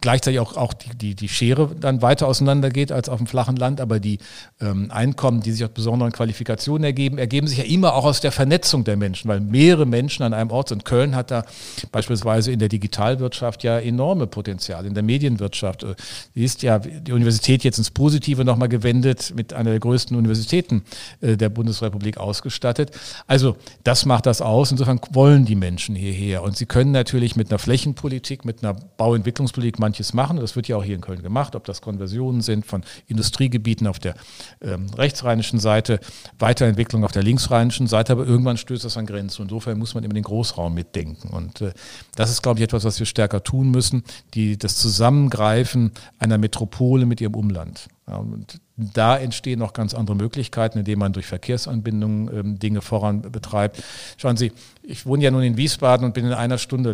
Gleichzeitig 0.01 0.39
auch, 0.39 0.55
auch 0.57 0.73
die, 0.73 0.95
die, 0.95 1.15
die 1.15 1.29
Schere 1.29 1.75
dann 1.79 2.01
weiter 2.01 2.27
auseinander 2.27 2.69
geht 2.69 2.91
als 2.91 3.09
auf 3.09 3.17
dem 3.17 3.27
flachen 3.27 3.55
Land, 3.55 3.81
aber 3.81 3.99
die 3.99 4.19
ähm, 4.61 4.89
Einkommen, 4.91 5.41
die 5.41 5.51
sich 5.51 5.63
aus 5.63 5.71
besonderen 5.71 6.11
Qualifikationen 6.11 6.83
ergeben, 6.83 7.17
ergeben 7.17 7.47
sich 7.47 7.57
ja 7.57 7.63
immer 7.65 7.93
auch 7.95 8.05
aus 8.05 8.21
der 8.21 8.31
Vernetzung 8.31 8.83
der 8.83 8.97
Menschen, 8.97 9.27
weil 9.27 9.41
mehrere 9.41 9.85
Menschen 9.85 10.23
an 10.23 10.33
einem 10.33 10.51
Ort 10.51 10.69
sind. 10.69 10.85
Köln 10.85 11.15
hat 11.15 11.31
da 11.31 11.43
beispielsweise 11.91 12.51
in 12.51 12.59
der 12.59 12.69
Digitalwirtschaft 12.69 13.63
ja 13.63 13.79
enorme 13.79 14.27
Potenziale, 14.27 14.87
in 14.87 14.93
der 14.93 15.03
Medienwirtschaft. 15.03 15.83
Äh, 15.83 15.95
die 16.35 16.43
ist 16.43 16.63
ja 16.63 16.79
die 16.79 17.11
Universität 17.11 17.63
jetzt 17.63 17.77
ins 17.77 17.91
Positive 17.91 18.45
nochmal 18.45 18.69
gewendet, 18.69 19.33
mit 19.35 19.53
einer 19.53 19.71
der 19.71 19.79
größten 19.79 20.15
Universitäten 20.15 20.83
äh, 21.21 21.35
der 21.35 21.49
Bundesrepublik 21.49 22.17
ausgestattet. 22.17 22.91
Also 23.27 23.57
das 23.83 24.05
macht 24.05 24.25
das 24.25 24.41
aus. 24.41 24.71
Insofern 24.71 24.99
wollen 25.11 25.45
die 25.45 25.55
Menschen 25.55 25.95
hierher. 25.95 26.43
Und 26.43 26.55
sie 26.55 26.65
können 26.65 26.91
natürlich 26.91 27.35
mit 27.35 27.49
einer 27.51 27.59
Flächenpolitik, 27.59 28.45
mit 28.45 28.63
einer 28.63 28.75
Bauentwicklungspolitik 28.97 29.79
manches 29.79 30.13
machen. 30.13 30.37
Das 30.37 30.55
wird 30.55 30.67
ja 30.67 30.77
auch 30.77 30.83
hier 30.83 30.95
in 30.95 31.01
Köln 31.01 31.21
gemacht, 31.21 31.55
ob 31.55 31.65
das 31.65 31.81
Konversionen 31.81 32.41
sind 32.41 32.65
von 32.65 32.83
Industriegebieten 33.07 33.87
auf 33.87 33.99
der 33.99 34.15
ähm, 34.61 34.87
rechtsrheinischen 34.97 35.59
Seite, 35.59 35.99
Weiterentwicklung 36.39 37.03
auf 37.03 37.11
der 37.11 37.23
linksrheinischen 37.23 37.87
Seite, 37.87 38.13
aber 38.13 38.25
irgendwann 38.25 38.57
stößt 38.57 38.85
das 38.85 38.97
an 38.97 39.05
Grenzen. 39.05 39.43
Insofern 39.43 39.77
muss 39.77 39.93
man 39.93 40.03
immer 40.03 40.13
den 40.13 40.23
Großraum 40.23 40.73
mitdenken. 40.73 41.29
Und 41.29 41.61
äh, 41.61 41.73
das 42.15 42.29
ist, 42.29 42.41
glaube 42.41 42.59
ich, 42.59 42.63
etwas, 42.63 42.83
was 42.83 42.99
wir 42.99 43.05
stärker 43.05 43.43
tun 43.43 43.71
müssen, 43.71 44.03
die, 44.33 44.57
das 44.57 44.77
Zusammengreifen 44.77 45.91
einer 46.19 46.37
Metropole 46.37 47.05
mit 47.05 47.21
ihrem 47.21 47.35
Umland. 47.35 47.87
Ja, 48.07 48.17
und 48.17 48.61
da 48.77 49.17
entstehen 49.17 49.59
noch 49.59 49.73
ganz 49.73 49.93
andere 49.93 50.15
Möglichkeiten, 50.15 50.79
indem 50.79 50.99
man 50.99 51.13
durch 51.13 51.25
Verkehrsanbindungen 51.25 52.29
ähm, 52.37 52.59
Dinge 52.59 52.81
voran 52.81 53.21
betreibt. 53.21 53.81
Schauen 54.17 54.37
Sie, 54.37 54.51
ich 54.83 55.05
wohne 55.05 55.23
ja 55.23 55.31
nun 55.31 55.43
in 55.43 55.57
Wiesbaden 55.57 56.05
und 56.05 56.13
bin 56.13 56.25
in 56.25 56.33
einer 56.33 56.57
Stunde 56.57 56.93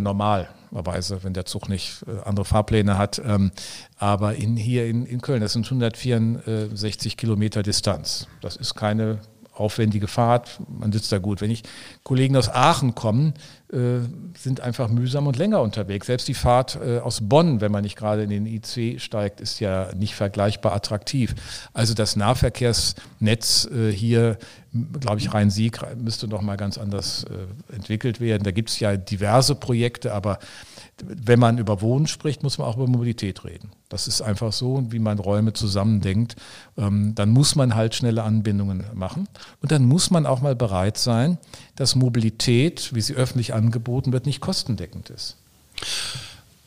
normalerweise, 0.71 1.23
wenn 1.23 1.33
der 1.33 1.45
Zug 1.45 1.69
nicht 1.69 2.03
äh, 2.07 2.21
andere 2.23 2.45
Fahrpläne 2.45 2.97
hat. 2.97 3.21
Ähm, 3.23 3.51
aber 3.97 4.35
in, 4.35 4.55
hier 4.55 4.87
in, 4.87 5.05
in 5.05 5.21
Köln, 5.21 5.41
das 5.41 5.53
sind 5.53 5.65
164 5.65 7.17
Kilometer 7.17 7.61
Distanz. 7.61 8.27
Das 8.41 8.55
ist 8.55 8.75
keine 8.75 9.19
aufwendige 9.61 10.07
Fahrt, 10.07 10.59
man 10.67 10.91
sitzt 10.91 11.11
da 11.11 11.19
gut. 11.19 11.41
Wenn 11.41 11.51
ich 11.51 11.63
Kollegen 12.03 12.35
aus 12.35 12.49
Aachen 12.49 12.95
kommen, 12.95 13.33
äh, 13.71 13.99
sind 14.37 14.59
einfach 14.59 14.89
mühsam 14.89 15.27
und 15.27 15.37
länger 15.37 15.61
unterwegs. 15.61 16.07
Selbst 16.07 16.27
die 16.27 16.33
Fahrt 16.33 16.77
äh, 16.85 16.99
aus 16.99 17.21
Bonn, 17.21 17.61
wenn 17.61 17.71
man 17.71 17.83
nicht 17.83 17.95
gerade 17.95 18.23
in 18.23 18.29
den 18.29 18.45
IC 18.45 18.99
steigt, 18.99 19.39
ist 19.39 19.59
ja 19.59 19.93
nicht 19.95 20.15
vergleichbar 20.15 20.73
attraktiv. 20.73 21.35
Also 21.73 21.93
das 21.93 22.15
Nahverkehrsnetz 22.15 23.69
äh, 23.73 23.91
hier, 23.91 24.37
glaube 24.99 25.19
ich, 25.19 25.33
Rhein-Sieg 25.33 25.79
müsste 25.95 26.27
noch 26.27 26.41
mal 26.41 26.57
ganz 26.57 26.77
anders 26.77 27.25
äh, 27.25 27.73
entwickelt 27.75 28.19
werden. 28.19 28.43
Da 28.43 28.51
gibt 28.51 28.69
es 28.69 28.79
ja 28.79 28.97
diverse 28.97 29.55
Projekte, 29.55 30.13
aber 30.13 30.39
wenn 31.05 31.39
man 31.39 31.57
über 31.57 31.81
Wohnen 31.81 32.07
spricht, 32.07 32.43
muss 32.43 32.57
man 32.57 32.67
auch 32.67 32.77
über 32.77 32.87
Mobilität 32.87 33.43
reden. 33.45 33.71
Das 33.89 34.07
ist 34.07 34.21
einfach 34.21 34.53
so, 34.53 34.85
wie 34.89 34.99
man 34.99 35.19
Räume 35.19 35.53
zusammendenkt. 35.53 36.35
Ähm, 36.77 37.13
dann 37.15 37.29
muss 37.29 37.55
man 37.55 37.75
halt 37.75 37.95
schnelle 37.95 38.23
Anbindungen 38.23 38.85
machen. 38.93 39.27
Und 39.61 39.71
dann 39.71 39.85
muss 39.85 40.11
man 40.11 40.25
auch 40.25 40.41
mal 40.41 40.55
bereit 40.55 40.97
sein, 40.97 41.37
dass 41.75 41.95
Mobilität, 41.95 42.93
wie 42.93 43.01
sie 43.01 43.15
öffentlich 43.15 43.53
angeboten 43.53 44.13
wird, 44.13 44.25
nicht 44.25 44.41
kostendeckend 44.41 45.09
ist. 45.09 45.37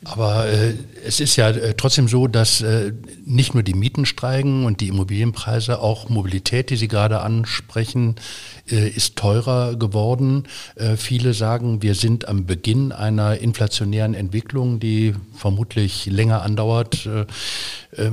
Aber 0.05 0.47
äh, 0.47 0.75
es 1.05 1.21
ist 1.21 1.37
ja 1.37 1.51
äh, 1.51 1.75
trotzdem 1.75 2.09
so, 2.09 2.29
dass 2.29 2.61
äh, 2.61 2.93
nicht 3.25 3.55
nur 3.55 3.63
die 3.63 3.75
Mieten 3.75 4.05
steigen 4.05 4.67
und 4.67 4.81
die 4.81 4.89
Immobilienpreise, 4.89 5.81
auch 5.81 6.09
Mobilität, 6.11 6.71
die 6.71 6.77
Sie 6.77 6.89
gerade 6.89 7.21
ansprechen, 7.21 8.17
äh, 8.71 8.89
ist 8.89 9.17
teurer 9.17 9.77
geworden. 9.77 10.45
Äh, 10.77 10.97
viele 10.97 11.33
sagen, 11.33 11.83
wir 11.83 11.95
sind 11.95 12.29
am 12.29 12.45
Beginn 12.45 12.93
einer 12.93 13.39
inflationären 13.39 14.15
Entwicklung, 14.15 14.79
die 14.79 15.15
vermutlich 15.35 16.07
länger 16.07 16.43
andauert. 16.43 17.07
Äh, 17.07 18.11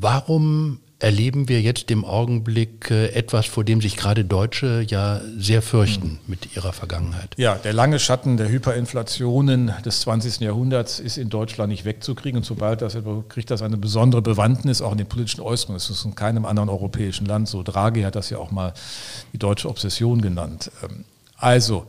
warum 0.00 0.80
erleben 1.00 1.48
wir 1.48 1.60
jetzt 1.60 1.90
im 1.90 2.04
Augenblick 2.04 2.90
äh, 2.90 3.08
etwas, 3.12 3.46
vor 3.46 3.62
dem 3.62 3.80
sich 3.80 3.96
gerade 3.96 4.24
Deutsche 4.24 4.84
ja 4.86 5.20
sehr 5.36 5.62
fürchten 5.62 6.18
mit 6.26 6.56
ihrer 6.56 6.72
Vergangenheit. 6.72 7.34
Ja, 7.36 7.54
der 7.54 7.72
lange 7.72 8.00
Schatten 8.00 8.36
der 8.36 8.48
Hyperinflationen 8.48 9.72
des 9.84 10.00
20. 10.00 10.40
Jahrhunderts 10.40 10.98
ist 10.98 11.16
in 11.16 11.28
Deutschland 11.28 11.70
nicht 11.70 11.84
wegzukriegen. 11.84 12.38
Und 12.38 12.44
sobald 12.44 12.82
das 12.82 12.96
kriegt 13.28 13.50
das 13.50 13.62
eine 13.62 13.76
besondere 13.76 14.22
Bewandtnis 14.22 14.82
auch 14.82 14.92
in 14.92 14.98
den 14.98 15.06
politischen 15.06 15.40
Äußerungen. 15.40 15.76
Das 15.76 15.88
ist 15.88 16.04
in 16.04 16.16
keinem 16.16 16.44
anderen 16.44 16.68
europäischen 16.68 17.26
Land 17.26 17.48
so. 17.48 17.62
Draghi 17.62 18.02
hat 18.02 18.16
das 18.16 18.30
ja 18.30 18.38
auch 18.38 18.50
mal 18.50 18.72
die 19.32 19.38
deutsche 19.38 19.68
Obsession 19.68 20.20
genannt. 20.20 20.72
Ähm, 20.82 21.04
also, 21.36 21.86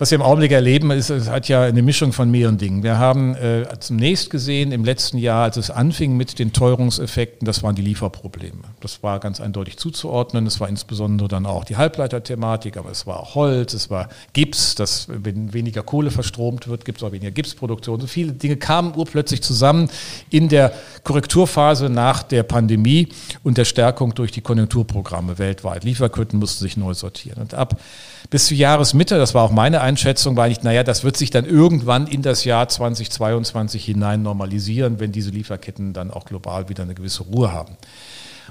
was 0.00 0.10
wir 0.10 0.16
im 0.16 0.22
Augenblick 0.22 0.50
erleben, 0.50 0.90
ist, 0.92 1.10
es 1.10 1.28
hat 1.28 1.46
ja 1.48 1.62
eine 1.62 1.82
Mischung 1.82 2.14
von 2.14 2.30
mehreren 2.30 2.56
Dingen. 2.56 2.82
Wir 2.82 2.96
haben 2.96 3.34
äh, 3.34 3.66
zunächst 3.80 4.30
gesehen 4.30 4.72
im 4.72 4.82
letzten 4.82 5.18
Jahr, 5.18 5.44
als 5.44 5.58
es 5.58 5.70
anfing 5.70 6.16
mit 6.16 6.38
den 6.38 6.54
Teuerungseffekten, 6.54 7.44
das 7.44 7.62
waren 7.62 7.74
die 7.74 7.82
Lieferprobleme. 7.82 8.62
Das 8.80 9.02
war 9.02 9.20
ganz 9.20 9.42
eindeutig 9.42 9.76
zuzuordnen. 9.76 10.46
Es 10.46 10.58
war 10.58 10.70
insbesondere 10.70 11.28
dann 11.28 11.44
auch 11.44 11.64
die 11.64 11.76
Halbleiterthematik, 11.76 12.78
aber 12.78 12.90
es 12.90 13.06
war 13.06 13.20
auch 13.20 13.34
Holz, 13.34 13.74
es 13.74 13.90
war 13.90 14.08
Gips, 14.32 14.74
dass 14.74 15.06
wenn 15.10 15.52
weniger 15.52 15.82
Kohle 15.82 16.10
verstromt 16.10 16.66
wird, 16.66 16.86
gibt 16.86 17.02
es 17.02 17.04
auch 17.06 17.12
weniger 17.12 17.30
Gipsproduktion. 17.30 18.00
So 18.00 18.06
viele 18.06 18.32
Dinge 18.32 18.56
kamen 18.56 18.94
urplötzlich 18.96 19.42
zusammen 19.42 19.90
in 20.30 20.48
der 20.48 20.72
Korrekturphase 21.04 21.90
nach 21.90 22.22
der 22.22 22.42
Pandemie 22.42 23.08
und 23.42 23.58
der 23.58 23.66
Stärkung 23.66 24.14
durch 24.14 24.32
die 24.32 24.40
Konjunkturprogramme 24.40 25.38
weltweit. 25.38 25.84
Lieferketten 25.84 26.38
mussten 26.38 26.64
sich 26.64 26.78
neu 26.78 26.94
sortieren. 26.94 27.42
Und 27.42 27.52
ab 27.52 27.78
bis 28.30 28.46
zur 28.46 28.56
Jahresmitte, 28.56 29.18
das 29.18 29.34
war 29.34 29.42
auch 29.42 29.50
meine 29.50 29.80
Einschätzung, 29.90 30.36
war 30.36 30.48
ich, 30.48 30.62
naja, 30.62 30.84
das 30.84 31.02
wird 31.02 31.16
sich 31.16 31.30
dann 31.30 31.44
irgendwann 31.44 32.06
in 32.06 32.22
das 32.22 32.44
Jahr 32.44 32.68
2022 32.68 33.84
hinein 33.84 34.22
normalisieren, 34.22 35.00
wenn 35.00 35.10
diese 35.10 35.30
Lieferketten 35.30 35.92
dann 35.92 36.12
auch 36.12 36.26
global 36.26 36.68
wieder 36.68 36.84
eine 36.84 36.94
gewisse 36.94 37.24
Ruhe 37.24 37.52
haben. 37.52 37.76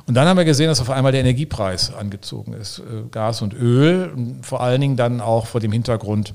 Und 0.05 0.15
dann 0.15 0.27
haben 0.27 0.37
wir 0.37 0.45
gesehen, 0.45 0.67
dass 0.67 0.81
auf 0.81 0.89
einmal 0.89 1.13
der 1.13 1.21
Energiepreis 1.21 1.93
angezogen 1.93 2.53
ist, 2.53 2.79
äh, 2.79 3.07
Gas 3.09 3.41
und 3.41 3.53
Öl, 3.53 4.11
vor 4.41 4.61
allen 4.61 4.81
Dingen 4.81 4.97
dann 4.97 5.21
auch 5.21 5.47
vor 5.47 5.61
dem 5.61 5.71
Hintergrund 5.71 6.33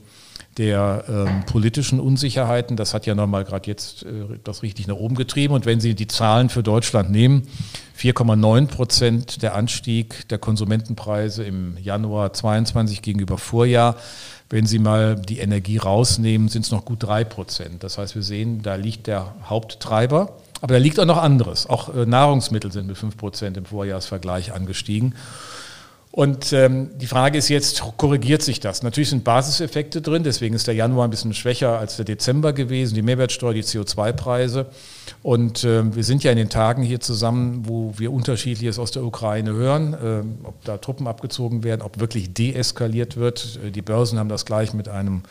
der 0.56 1.04
ähm, 1.08 1.44
politischen 1.46 2.00
Unsicherheiten. 2.00 2.76
Das 2.76 2.94
hat 2.94 3.06
ja 3.06 3.14
nochmal 3.14 3.44
gerade 3.44 3.68
jetzt 3.68 4.04
äh, 4.04 4.38
das 4.42 4.62
richtig 4.62 4.86
nach 4.86 4.96
oben 4.96 5.16
getrieben. 5.16 5.52
Und 5.54 5.66
wenn 5.66 5.80
Sie 5.80 5.94
die 5.94 6.06
Zahlen 6.06 6.48
für 6.48 6.62
Deutschland 6.62 7.10
nehmen, 7.10 7.48
4,9 7.98 8.66
Prozent 8.68 9.42
der 9.42 9.54
Anstieg 9.54 10.28
der 10.28 10.38
Konsumentenpreise 10.38 11.44
im 11.44 11.76
Januar 11.78 12.32
22 12.32 13.02
gegenüber 13.02 13.38
Vorjahr. 13.38 13.96
Wenn 14.54 14.66
Sie 14.66 14.78
mal 14.78 15.16
die 15.16 15.40
Energie 15.40 15.78
rausnehmen, 15.78 16.46
sind 16.46 16.64
es 16.64 16.70
noch 16.70 16.84
gut 16.84 17.02
drei 17.02 17.24
Prozent. 17.24 17.82
Das 17.82 17.98
heißt, 17.98 18.14
wir 18.14 18.22
sehen, 18.22 18.62
da 18.62 18.76
liegt 18.76 19.08
der 19.08 19.34
Haupttreiber. 19.46 20.36
Aber 20.60 20.74
da 20.74 20.78
liegt 20.78 21.00
auch 21.00 21.06
noch 21.06 21.20
anderes. 21.20 21.68
Auch 21.68 21.92
äh, 21.92 22.06
Nahrungsmittel 22.06 22.70
sind 22.70 22.86
mit 22.86 22.96
5 22.96 23.16
Prozent 23.16 23.56
im 23.56 23.64
Vorjahresvergleich 23.64 24.52
angestiegen. 24.52 25.16
Und 26.14 26.52
ähm, 26.52 26.90
die 26.96 27.08
Frage 27.08 27.36
ist 27.38 27.48
jetzt, 27.48 27.82
korrigiert 27.96 28.40
sich 28.40 28.60
das? 28.60 28.84
Natürlich 28.84 29.10
sind 29.10 29.24
Basiseffekte 29.24 30.00
drin, 30.00 30.22
deswegen 30.22 30.54
ist 30.54 30.68
der 30.68 30.74
Januar 30.74 31.08
ein 31.08 31.10
bisschen 31.10 31.34
schwächer 31.34 31.76
als 31.76 31.96
der 31.96 32.04
Dezember 32.04 32.52
gewesen, 32.52 32.94
die 32.94 33.02
Mehrwertsteuer, 33.02 33.52
die 33.52 33.64
CO2-Preise. 33.64 34.66
Und 35.24 35.64
ähm, 35.64 35.96
wir 35.96 36.04
sind 36.04 36.22
ja 36.22 36.30
in 36.30 36.36
den 36.36 36.50
Tagen 36.50 36.84
hier 36.84 37.00
zusammen, 37.00 37.62
wo 37.64 37.94
wir 37.96 38.12
unterschiedliches 38.12 38.78
aus 38.78 38.92
der 38.92 39.02
Ukraine 39.02 39.54
hören, 39.54 39.96
ähm, 40.00 40.38
ob 40.44 40.64
da 40.64 40.78
Truppen 40.78 41.08
abgezogen 41.08 41.64
werden, 41.64 41.82
ob 41.82 41.98
wirklich 41.98 42.32
deeskaliert 42.32 43.16
wird. 43.16 43.58
Äh, 43.66 43.72
die 43.72 43.82
Börsen 43.82 44.16
haben 44.20 44.28
das 44.28 44.44
gleich 44.44 44.72
mit 44.72 44.88
einem 44.88 45.24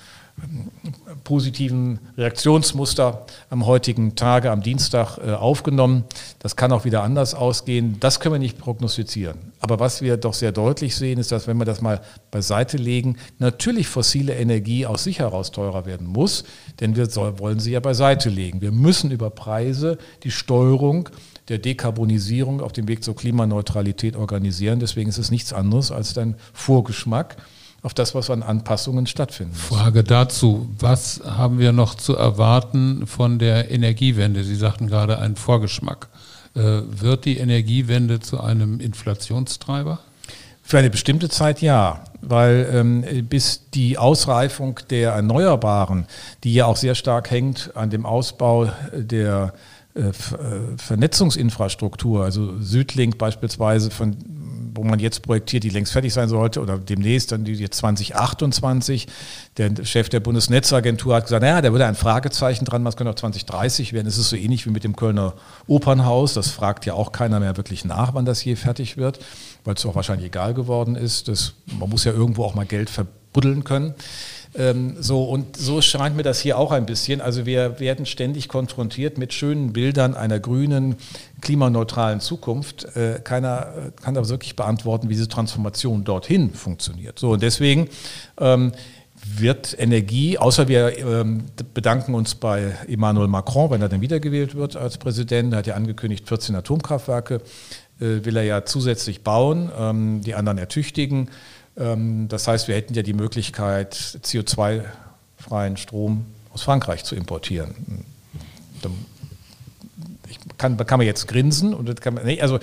positiven 1.23 1.99
Reaktionsmuster 2.17 3.25
am 3.49 3.65
heutigen 3.65 4.15
Tage, 4.15 4.51
am 4.51 4.61
Dienstag 4.61 5.17
äh, 5.17 5.31
aufgenommen. 5.31 6.03
Das 6.39 6.55
kann 6.55 6.71
auch 6.71 6.85
wieder 6.85 7.03
anders 7.03 7.33
ausgehen. 7.33 7.97
Das 7.99 8.19
können 8.19 8.35
wir 8.35 8.39
nicht 8.39 8.57
prognostizieren. 8.57 9.37
Aber 9.59 9.79
was 9.79 10.01
wir 10.01 10.17
doch 10.17 10.33
sehr 10.33 10.51
deutlich 10.51 10.95
sehen, 10.95 11.19
ist, 11.19 11.31
dass 11.31 11.47
wenn 11.47 11.57
wir 11.57 11.65
das 11.65 11.81
mal 11.81 12.01
beiseite 12.31 12.77
legen, 12.77 13.17
natürlich 13.39 13.87
fossile 13.87 14.35
Energie 14.35 14.85
aus 14.85 15.03
sich 15.03 15.19
heraus 15.19 15.51
teurer 15.51 15.85
werden 15.85 16.07
muss, 16.07 16.43
denn 16.79 16.95
wir 16.95 17.07
wollen 17.39 17.59
sie 17.59 17.71
ja 17.71 17.79
beiseite 17.79 18.29
legen. 18.29 18.61
Wir 18.61 18.71
müssen 18.71 19.11
über 19.11 19.29
Preise 19.29 19.97
die 20.23 20.31
Steuerung 20.31 21.09
der 21.47 21.59
Dekarbonisierung 21.59 22.61
auf 22.61 22.73
dem 22.73 22.87
Weg 22.87 23.03
zur 23.03 23.15
Klimaneutralität 23.15 24.15
organisieren. 24.15 24.79
Deswegen 24.79 25.09
ist 25.09 25.17
es 25.17 25.31
nichts 25.31 25.53
anderes 25.53 25.91
als 25.91 26.17
ein 26.17 26.35
Vorgeschmack 26.53 27.37
auf 27.83 27.93
das, 27.93 28.15
was 28.15 28.29
an 28.29 28.41
Anpassungen 28.41 29.05
stattfinden 29.05 29.53
muss. 29.53 29.79
Frage 29.79 30.03
dazu, 30.03 30.69
was 30.79 31.21
haben 31.25 31.59
wir 31.59 31.73
noch 31.73 31.95
zu 31.95 32.15
erwarten 32.15 33.05
von 33.05 33.39
der 33.39 33.69
Energiewende? 33.69 34.45
Sie 34.45 34.55
sagten 34.55 34.87
gerade 34.87 35.19
einen 35.19 35.35
Vorgeschmack. 35.35 36.07
Äh, 36.55 36.81
wird 36.85 37.25
die 37.25 37.37
Energiewende 37.37 38.21
zu 38.21 38.39
einem 38.39 38.79
Inflationstreiber? 38.79 39.99
Für 40.65 40.77
eine 40.77 40.89
bestimmte 40.89 41.27
Zeit 41.27 41.61
ja, 41.61 42.05
weil 42.21 42.69
ähm, 42.71 43.25
bis 43.27 43.69
die 43.73 43.97
Ausreifung 43.97 44.79
der 44.89 45.11
Erneuerbaren, 45.11 46.05
die 46.45 46.53
ja 46.53 46.67
auch 46.67 46.77
sehr 46.77 46.95
stark 46.95 47.31
hängt 47.31 47.75
an 47.75 47.89
dem 47.89 48.05
Ausbau 48.05 48.71
der 48.93 49.53
äh, 49.93 49.99
äh 49.99 50.11
Vernetzungsinfrastruktur, 50.77 52.23
also 52.23 52.61
Südlink 52.61 53.17
beispielsweise, 53.17 53.91
von 53.91 54.15
wo 54.75 54.83
man 54.83 54.99
jetzt 54.99 55.21
projektiert, 55.21 55.63
die 55.63 55.69
längst 55.69 55.91
fertig 55.91 56.13
sein 56.13 56.29
sollte 56.29 56.61
oder 56.61 56.77
demnächst 56.77 57.31
dann 57.31 57.43
die 57.43 57.53
jetzt 57.53 57.77
2028. 57.77 59.07
Der 59.57 59.71
Chef 59.83 60.09
der 60.09 60.19
Bundesnetzagentur 60.19 61.15
hat 61.15 61.25
gesagt, 61.25 61.41
naja, 61.41 61.61
da 61.61 61.71
würde 61.71 61.85
ein 61.85 61.95
Fragezeichen 61.95 62.65
dran, 62.65 62.83
was 62.85 62.95
könnte 62.95 63.11
auch 63.11 63.15
2030 63.15 63.93
werden. 63.93 64.07
Es 64.07 64.17
ist 64.17 64.29
so 64.29 64.35
ähnlich 64.35 64.65
wie 64.65 64.71
mit 64.71 64.83
dem 64.83 64.95
Kölner 64.95 65.33
Opernhaus. 65.67 66.33
Das 66.33 66.49
fragt 66.49 66.85
ja 66.85 66.93
auch 66.93 67.11
keiner 67.11 67.39
mehr 67.39 67.57
wirklich 67.57 67.85
nach, 67.85 68.13
wann 68.13 68.25
das 68.25 68.39
hier 68.39 68.57
fertig 68.57 68.97
wird, 68.97 69.19
weil 69.63 69.75
es 69.75 69.85
auch 69.85 69.95
wahrscheinlich 69.95 70.27
egal 70.27 70.53
geworden 70.53 70.95
ist. 70.95 71.27
Das, 71.27 71.53
man 71.79 71.89
muss 71.89 72.03
ja 72.03 72.11
irgendwo 72.11 72.43
auch 72.43 72.55
mal 72.55 72.65
Geld 72.65 72.89
verbuddeln 72.89 73.63
können. 73.63 73.93
Ähm, 74.55 74.95
so, 75.00 75.24
und 75.24 75.57
so 75.57 75.81
scheint 75.81 76.15
mir 76.15 76.24
das 76.24 76.39
hier 76.39 76.57
auch 76.57 76.72
ein 76.72 76.86
bisschen. 76.86 77.22
Also 77.22 77.45
wir 77.45 77.79
werden 77.79 78.05
ständig 78.05 78.48
konfrontiert 78.48 79.17
mit 79.17 79.33
schönen 79.33 79.74
Bildern 79.74 80.15
einer 80.15 80.39
grünen, 80.39 80.95
klimaneutralen 81.41 82.19
Zukunft. 82.19 82.95
Äh, 82.95 83.19
keiner 83.24 83.74
äh, 83.75 84.01
kann 84.01 84.15
aber 84.15 84.29
wirklich 84.29 84.55
beantworten, 84.55 85.10
wie 85.10 85.13
diese 85.13 85.27
Transformation 85.27 86.03
dorthin 86.03 86.53
funktioniert. 86.53 87.17
So, 87.19 87.31
und 87.31 87.41
deswegen 87.41 87.89
ähm, 88.39 88.74
wird 89.25 89.75
Energie, 89.79 90.38
außer 90.38 90.67
wir 90.67 90.98
ähm, 90.98 91.45
bedanken 91.74 92.13
uns 92.13 92.36
bei 92.36 92.75
Emmanuel 92.88 93.27
Macron, 93.27 93.72
wenn 93.72 93.81
er 93.81 93.89
dann 93.89 94.01
wiedergewählt 94.01 94.55
wird 94.55 94.75
als 94.75 94.98
Präsident, 94.98 95.53
er 95.53 95.60
hat 95.60 95.67
ja 95.67 95.75
angekündigt, 95.75 96.27
14 96.27 96.55
Atomkraftwerke 96.55 97.41
äh, 98.00 98.25
will 98.25 98.36
er 98.36 98.43
ja 98.43 98.65
zusätzlich 98.65 99.24
bauen, 99.24 99.72
ähm, 99.77 100.22
die 100.22 100.36
anderen 100.36 100.57
ertüchtigen. 100.57 101.29
Ähm, 101.77 102.27
das 102.27 102.47
heißt, 102.47 102.67
wir 102.67 102.75
hätten 102.75 102.93
ja 102.93 103.01
die 103.01 103.13
Möglichkeit, 103.13 103.95
CO2-freien 103.95 105.77
Strom 105.77 106.25
aus 106.53 106.63
Frankreich 106.63 107.03
zu 107.03 107.15
importieren. 107.15 108.05
Ich 110.29 110.39
kann, 110.57 110.77
kann 110.77 110.99
man 110.99 111.07
jetzt 111.07 111.27
grinsen 111.27 111.73
und 111.73 112.01
kann 112.01 112.13
man, 112.15 112.25
nee, 112.25 112.41
also 112.41 112.59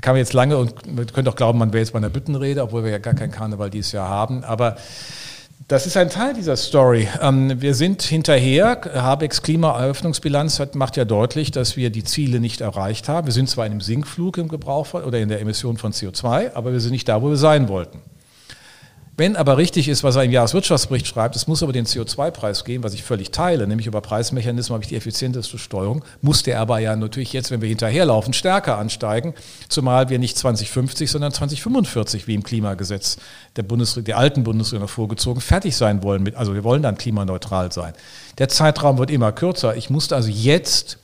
kann 0.00 0.14
man 0.14 0.18
jetzt 0.18 0.32
lange 0.32 0.56
und 0.56 0.94
man 0.94 1.06
könnte 1.06 1.30
auch 1.30 1.36
glauben, 1.36 1.58
man 1.58 1.72
wäre 1.72 1.80
jetzt 1.80 1.92
bei 1.92 1.98
einer 1.98 2.08
Büttenrede, 2.08 2.62
obwohl 2.62 2.84
wir 2.84 2.90
ja 2.90 2.98
gar 2.98 3.14
kein 3.14 3.30
Karneval 3.30 3.70
dieses 3.70 3.92
Jahr 3.92 4.08
haben. 4.08 4.44
Aber 4.44 4.76
das 5.68 5.86
ist 5.86 5.96
ein 5.96 6.10
Teil 6.10 6.34
dieser 6.34 6.56
Story. 6.56 7.06
Ähm, 7.20 7.60
wir 7.60 7.74
sind 7.74 8.02
hinterher. 8.02 8.80
Habecks 8.94 9.42
Klimaeröffnungsbilanz 9.42 10.60
macht 10.74 10.96
ja 10.96 11.04
deutlich, 11.04 11.50
dass 11.50 11.76
wir 11.76 11.90
die 11.90 12.02
Ziele 12.02 12.40
nicht 12.40 12.60
erreicht 12.60 13.08
haben. 13.08 13.26
Wir 13.26 13.32
sind 13.32 13.48
zwar 13.48 13.66
in 13.66 13.72
einem 13.72 13.80
Sinkflug 13.80 14.38
im 14.38 14.48
Gebrauch 14.48 14.94
oder 14.94 15.18
in 15.18 15.28
der 15.28 15.40
Emission 15.40 15.76
von 15.76 15.92
CO2, 15.92 16.54
aber 16.54 16.72
wir 16.72 16.80
sind 16.80 16.92
nicht 16.92 17.08
da, 17.08 17.22
wo 17.22 17.28
wir 17.30 17.36
sein 17.36 17.68
wollten. 17.68 18.00
Wenn 19.20 19.36
aber 19.36 19.58
richtig 19.58 19.86
ist, 19.88 20.02
was 20.02 20.16
er 20.16 20.24
im 20.24 20.30
Jahreswirtschaftsbericht 20.30 21.06
schreibt, 21.06 21.36
es 21.36 21.46
muss 21.46 21.62
aber 21.62 21.74
den 21.74 21.84
CO2-Preis 21.84 22.64
geben, 22.64 22.82
was 22.84 22.94
ich 22.94 23.02
völlig 23.02 23.30
teile, 23.30 23.66
nämlich 23.66 23.86
über 23.86 24.00
Preismechanismen 24.00 24.72
habe 24.72 24.82
ich 24.82 24.88
die 24.88 24.96
effizienteste 24.96 25.58
Steuerung, 25.58 26.02
muss 26.22 26.42
der 26.42 26.58
aber 26.58 26.78
ja 26.78 26.96
natürlich 26.96 27.34
jetzt, 27.34 27.50
wenn 27.50 27.60
wir 27.60 27.68
hinterherlaufen, 27.68 28.32
stärker 28.32 28.78
ansteigen, 28.78 29.34
zumal 29.68 30.08
wir 30.08 30.18
nicht 30.18 30.38
2050, 30.38 31.10
sondern 31.10 31.32
2045, 31.32 32.28
wie 32.28 32.34
im 32.34 32.42
Klimagesetz 32.42 33.18
der, 33.56 33.62
Bundesre 33.62 34.02
der 34.02 34.16
alten 34.16 34.42
Bundesregierung 34.42 34.88
vorgezogen, 34.88 35.42
fertig 35.42 35.76
sein 35.76 36.02
wollen. 36.02 36.22
Mit, 36.22 36.36
also 36.36 36.54
wir 36.54 36.64
wollen 36.64 36.82
dann 36.82 36.96
klimaneutral 36.96 37.72
sein. 37.72 37.92
Der 38.38 38.48
Zeitraum 38.48 38.96
wird 38.96 39.10
immer 39.10 39.32
kürzer. 39.32 39.76
Ich 39.76 39.90
musste 39.90 40.16
also 40.16 40.30
jetzt 40.30 40.96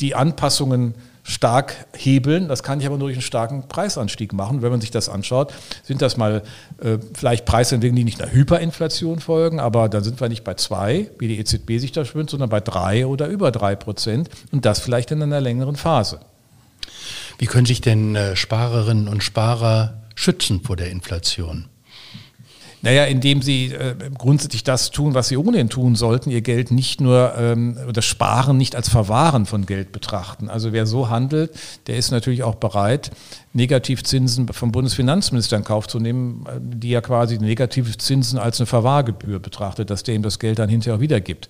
die 0.00 0.14
Anpassungen 0.14 0.94
stark 1.24 1.74
hebeln. 1.96 2.48
Das 2.48 2.62
kann 2.62 2.78
ich 2.78 2.86
aber 2.86 2.98
nur 2.98 3.08
durch 3.08 3.16
einen 3.16 3.22
starken 3.22 3.66
Preisanstieg 3.66 4.32
machen. 4.34 4.62
Wenn 4.62 4.70
man 4.70 4.80
sich 4.80 4.90
das 4.90 5.08
anschaut, 5.08 5.52
sind 5.82 6.02
das 6.02 6.16
mal 6.16 6.42
äh, 6.80 6.98
vielleicht 7.14 7.46
Preisentwicklungen, 7.46 7.96
die 7.96 8.04
nicht 8.04 8.22
einer 8.22 8.30
Hyperinflation 8.30 9.18
folgen, 9.18 9.58
aber 9.58 9.88
dann 9.88 10.04
sind 10.04 10.20
wir 10.20 10.28
nicht 10.28 10.44
bei 10.44 10.54
zwei, 10.54 11.10
wie 11.18 11.26
die 11.26 11.38
EZB 11.38 11.78
sich 11.78 11.92
da 11.92 12.04
schwimmt, 12.04 12.30
sondern 12.30 12.50
bei 12.50 12.60
drei 12.60 13.06
oder 13.06 13.26
über 13.26 13.50
drei 13.50 13.74
Prozent 13.74 14.28
und 14.52 14.66
das 14.66 14.78
vielleicht 14.78 15.10
in 15.10 15.22
einer 15.22 15.40
längeren 15.40 15.76
Phase. 15.76 16.20
Wie 17.38 17.46
können 17.46 17.66
sich 17.66 17.80
denn 17.80 18.14
äh, 18.14 18.36
Sparerinnen 18.36 19.08
und 19.08 19.24
Sparer 19.24 20.02
schützen 20.14 20.62
vor 20.62 20.76
der 20.76 20.90
Inflation? 20.90 21.68
Naja, 22.84 23.04
indem 23.04 23.40
sie 23.40 23.72
äh, 23.72 23.94
grundsätzlich 24.18 24.62
das 24.62 24.90
tun, 24.90 25.14
was 25.14 25.28
sie 25.28 25.38
ohnehin 25.38 25.70
tun 25.70 25.96
sollten, 25.96 26.30
ihr 26.30 26.42
Geld 26.42 26.70
nicht 26.70 27.00
nur 27.00 27.32
ähm, 27.38 27.78
oder 27.88 28.02
Sparen 28.02 28.58
nicht 28.58 28.76
als 28.76 28.90
Verwahren 28.90 29.46
von 29.46 29.64
Geld 29.64 29.90
betrachten. 29.90 30.50
Also 30.50 30.74
wer 30.74 30.84
so 30.84 31.08
handelt, 31.08 31.50
der 31.86 31.96
ist 31.96 32.10
natürlich 32.10 32.42
auch 32.42 32.56
bereit, 32.56 33.10
Negativzinsen 33.54 34.48
vom 34.48 34.72
Bundesfinanzminister 34.72 35.56
in 35.56 35.62
Kauf 35.62 35.86
zu 35.86 36.00
nehmen, 36.00 36.44
die 36.60 36.90
ja 36.90 37.00
quasi 37.00 37.38
Negativzinsen 37.38 38.36
als 38.36 38.60
eine 38.60 38.66
Verwahrgebühr 38.66 39.38
betrachtet, 39.38 39.90
dass 39.90 40.02
der 40.02 40.16
ihm 40.16 40.22
das 40.22 40.40
Geld 40.40 40.58
dann 40.58 40.68
hinterher 40.68 40.96
auch 40.96 41.00
wiedergibt. 41.00 41.48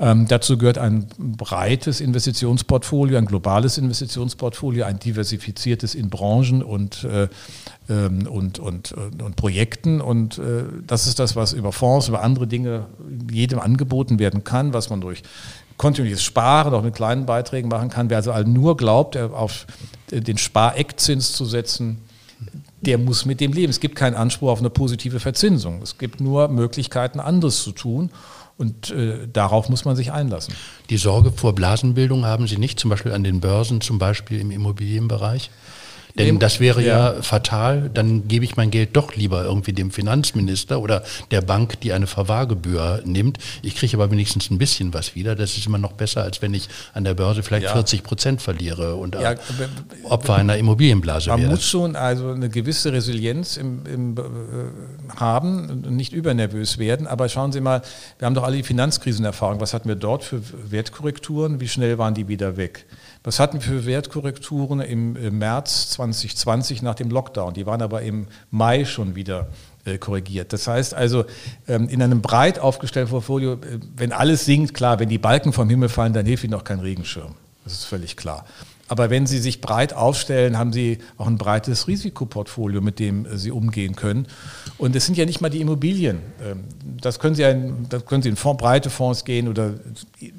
Ähm, 0.00 0.26
dazu 0.26 0.58
gehört 0.58 0.78
ein 0.78 1.06
breites 1.16 2.00
Investitionsportfolio, 2.00 3.16
ein 3.16 3.26
globales 3.26 3.78
Investitionsportfolio, 3.78 4.84
ein 4.84 4.98
diversifiziertes 4.98 5.94
in 5.94 6.10
Branchen 6.10 6.64
und, 6.64 7.04
äh, 7.04 7.28
ähm, 7.88 8.26
und, 8.26 8.58
und, 8.58 8.90
und, 8.90 9.22
und, 9.22 9.36
Projekten. 9.36 10.00
Und 10.00 10.38
äh, 10.38 10.64
das 10.84 11.06
ist 11.06 11.20
das, 11.20 11.36
was 11.36 11.52
über 11.52 11.70
Fonds, 11.70 12.08
über 12.08 12.24
andere 12.24 12.48
Dinge 12.48 12.86
jedem 13.30 13.60
angeboten 13.60 14.18
werden 14.18 14.42
kann, 14.42 14.72
was 14.72 14.90
man 14.90 15.00
durch 15.00 15.22
kontinuierliches 15.76 16.24
Sparen, 16.24 16.74
auch 16.74 16.82
mit 16.82 16.94
kleinen 16.94 17.26
Beiträgen 17.26 17.68
machen 17.68 17.90
kann. 17.90 18.10
Wer 18.10 18.18
also 18.18 18.32
nur 18.42 18.76
glaubt, 18.76 19.16
auf 19.16 19.66
den 20.10 20.38
Spareckzins 20.38 21.32
zu 21.32 21.44
setzen, 21.44 21.98
der 22.80 22.98
muss 22.98 23.24
mit 23.24 23.40
dem 23.40 23.52
leben. 23.52 23.70
Es 23.70 23.80
gibt 23.80 23.96
keinen 23.96 24.14
Anspruch 24.14 24.50
auf 24.50 24.58
eine 24.60 24.70
positive 24.70 25.20
Verzinsung. 25.20 25.80
Es 25.82 25.98
gibt 25.98 26.20
nur 26.20 26.48
Möglichkeiten, 26.48 27.20
anderes 27.20 27.62
zu 27.62 27.72
tun. 27.72 28.10
Und 28.56 28.90
äh, 28.90 29.26
darauf 29.32 29.68
muss 29.68 29.84
man 29.84 29.96
sich 29.96 30.12
einlassen. 30.12 30.54
Die 30.88 30.96
Sorge 30.96 31.32
vor 31.32 31.54
Blasenbildung 31.54 32.24
haben 32.24 32.46
Sie 32.46 32.56
nicht, 32.56 32.78
zum 32.78 32.88
Beispiel 32.88 33.12
an 33.12 33.24
den 33.24 33.40
Börsen, 33.40 33.80
zum 33.80 33.98
Beispiel 33.98 34.40
im 34.40 34.52
Immobilienbereich? 34.52 35.50
Denn 36.16 36.38
das 36.38 36.60
wäre 36.60 36.80
ja. 36.80 37.14
ja. 37.14 37.22
fatal, 37.22 37.90
dann 37.92 38.28
gebe 38.28 38.44
ich 38.44 38.56
mein 38.56 38.70
Geld 38.70 38.90
doch 38.94 39.16
lieber 39.16 39.44
irgendwie 39.44 39.72
dem 39.72 39.90
Finanzminister 39.90 40.80
oder 40.80 41.02
der 41.32 41.40
Bank, 41.40 41.80
die 41.80 41.92
eine 41.92 42.06
Verwahrgebühr 42.06 43.02
nimmt. 43.04 43.38
Ich 43.62 43.74
kriege 43.74 43.96
aber 43.96 44.10
wenigstens 44.12 44.48
ein 44.50 44.58
bisschen 44.58 44.94
was 44.94 45.16
wieder. 45.16 45.34
Das 45.34 45.56
ist 45.56 45.66
immer 45.66 45.78
noch 45.78 45.92
besser, 45.92 46.22
als 46.22 46.40
wenn 46.40 46.54
ich 46.54 46.68
an 46.92 47.02
der 47.02 47.14
Börse 47.14 47.42
vielleicht 47.42 47.64
ja. 47.64 47.72
40 47.72 48.04
Prozent 48.04 48.42
verliere 48.42 48.94
und 48.94 49.16
ja, 49.16 49.34
Opfer 50.04 50.36
einer 50.36 50.56
Immobilienblase 50.56 51.30
man 51.30 51.40
wäre. 51.40 51.48
Man 51.48 51.56
muss 51.56 51.66
schon 51.68 51.96
also 51.96 52.30
eine 52.30 52.48
gewisse 52.48 52.92
Resilienz 52.92 53.56
im, 53.56 53.84
im, 53.86 54.16
äh, 54.16 55.16
haben 55.16 55.68
und 55.68 55.96
nicht 55.96 56.12
übernervös 56.12 56.78
werden. 56.78 57.08
Aber 57.08 57.28
schauen 57.28 57.50
Sie 57.50 57.60
mal, 57.60 57.82
wir 58.18 58.26
haben 58.26 58.34
doch 58.34 58.44
alle 58.44 58.56
die 58.56 58.62
Finanzkrisenerfahrung. 58.62 59.60
Was 59.60 59.74
hatten 59.74 59.88
wir 59.88 59.96
dort 59.96 60.22
für 60.22 60.40
Wertkorrekturen? 60.70 61.60
Wie 61.60 61.68
schnell 61.68 61.98
waren 61.98 62.14
die 62.14 62.28
wieder 62.28 62.56
weg? 62.56 62.86
Was 63.26 63.40
hatten 63.40 63.54
wir 63.54 63.62
für 63.62 63.86
Wertkorrekturen 63.86 64.80
im, 64.80 65.38
März 65.38 65.88
2020 65.90 66.82
nach 66.82 66.94
dem 66.94 67.08
Lockdown? 67.08 67.54
Die 67.54 67.64
waren 67.64 67.80
aber 67.80 68.02
im 68.02 68.26
Mai 68.50 68.84
schon 68.84 69.14
wieder 69.14 69.48
äh, 69.86 69.96
korrigiert. 69.96 70.52
Das 70.52 70.68
heißt 70.68 70.92
also, 70.92 71.24
ähm, 71.66 71.88
in 71.88 72.02
einem 72.02 72.20
breit 72.20 72.58
aufgestellten 72.58 73.10
Portfolio, 73.10 73.54
äh, 73.54 73.80
wenn 73.96 74.12
alles 74.12 74.44
sinkt, 74.44 74.74
klar, 74.74 75.00
wenn 75.00 75.08
die 75.08 75.16
Balken 75.16 75.54
vom 75.54 75.70
Himmel 75.70 75.88
fallen, 75.88 76.12
dann 76.12 76.26
hilft 76.26 76.44
Ihnen 76.44 76.52
auch 76.52 76.64
kein 76.64 76.80
Regenschirm. 76.80 77.34
Das 77.64 77.72
ist 77.72 77.84
völlig 77.84 78.18
klar. 78.18 78.44
Aber 78.94 79.10
wenn 79.10 79.26
Sie 79.26 79.40
sich 79.40 79.60
breit 79.60 79.92
aufstellen, 79.92 80.56
haben 80.56 80.72
Sie 80.72 80.98
auch 81.18 81.26
ein 81.26 81.36
breites 81.36 81.88
Risikoportfolio, 81.88 82.80
mit 82.80 83.00
dem 83.00 83.26
äh, 83.26 83.36
Sie 83.36 83.50
umgehen 83.50 83.96
können. 83.96 84.28
Und 84.78 84.94
es 84.94 85.04
sind 85.04 85.18
ja 85.18 85.24
nicht 85.24 85.40
mal 85.40 85.48
die 85.48 85.60
Immobilien. 85.60 86.20
Ähm, 86.40 86.60
das 87.00 87.18
können 87.18 87.34
Sie, 87.34 87.42
in, 87.42 87.88
das 87.88 88.06
können 88.06 88.22
Sie 88.22 88.28
in 88.28 88.36
Fonds, 88.36 88.62
breite 88.62 88.90
Fonds 88.90 89.24
gehen 89.24 89.48
oder 89.48 89.74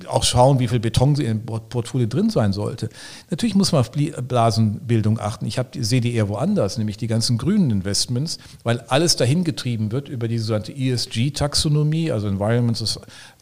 auch 0.07 0.23
schauen, 0.23 0.59
wie 0.59 0.69
viel 0.69 0.79
Beton 0.79 1.15
im 1.15 1.45
Portfolio 1.45 2.07
drin 2.07 2.29
sein 2.29 2.53
sollte. 2.53 2.87
Natürlich 3.29 3.55
muss 3.55 3.73
man 3.73 3.81
auf 3.81 3.91
Blasenbildung 3.91 5.19
achten. 5.19 5.45
Ich 5.45 5.59
sehe 5.77 5.99
die 5.99 6.15
eher 6.15 6.29
woanders, 6.29 6.77
nämlich 6.77 6.95
die 6.95 7.07
ganzen 7.07 7.37
grünen 7.37 7.71
Investments, 7.71 8.37
weil 8.63 8.79
alles 8.87 9.17
dahin 9.17 9.43
getrieben 9.43 9.91
wird 9.91 10.07
über 10.07 10.29
die 10.29 10.37
sogenannte 10.37 10.71
ESG-Taxonomie, 10.71 12.09
also 12.09 12.29
Environment, 12.29 12.81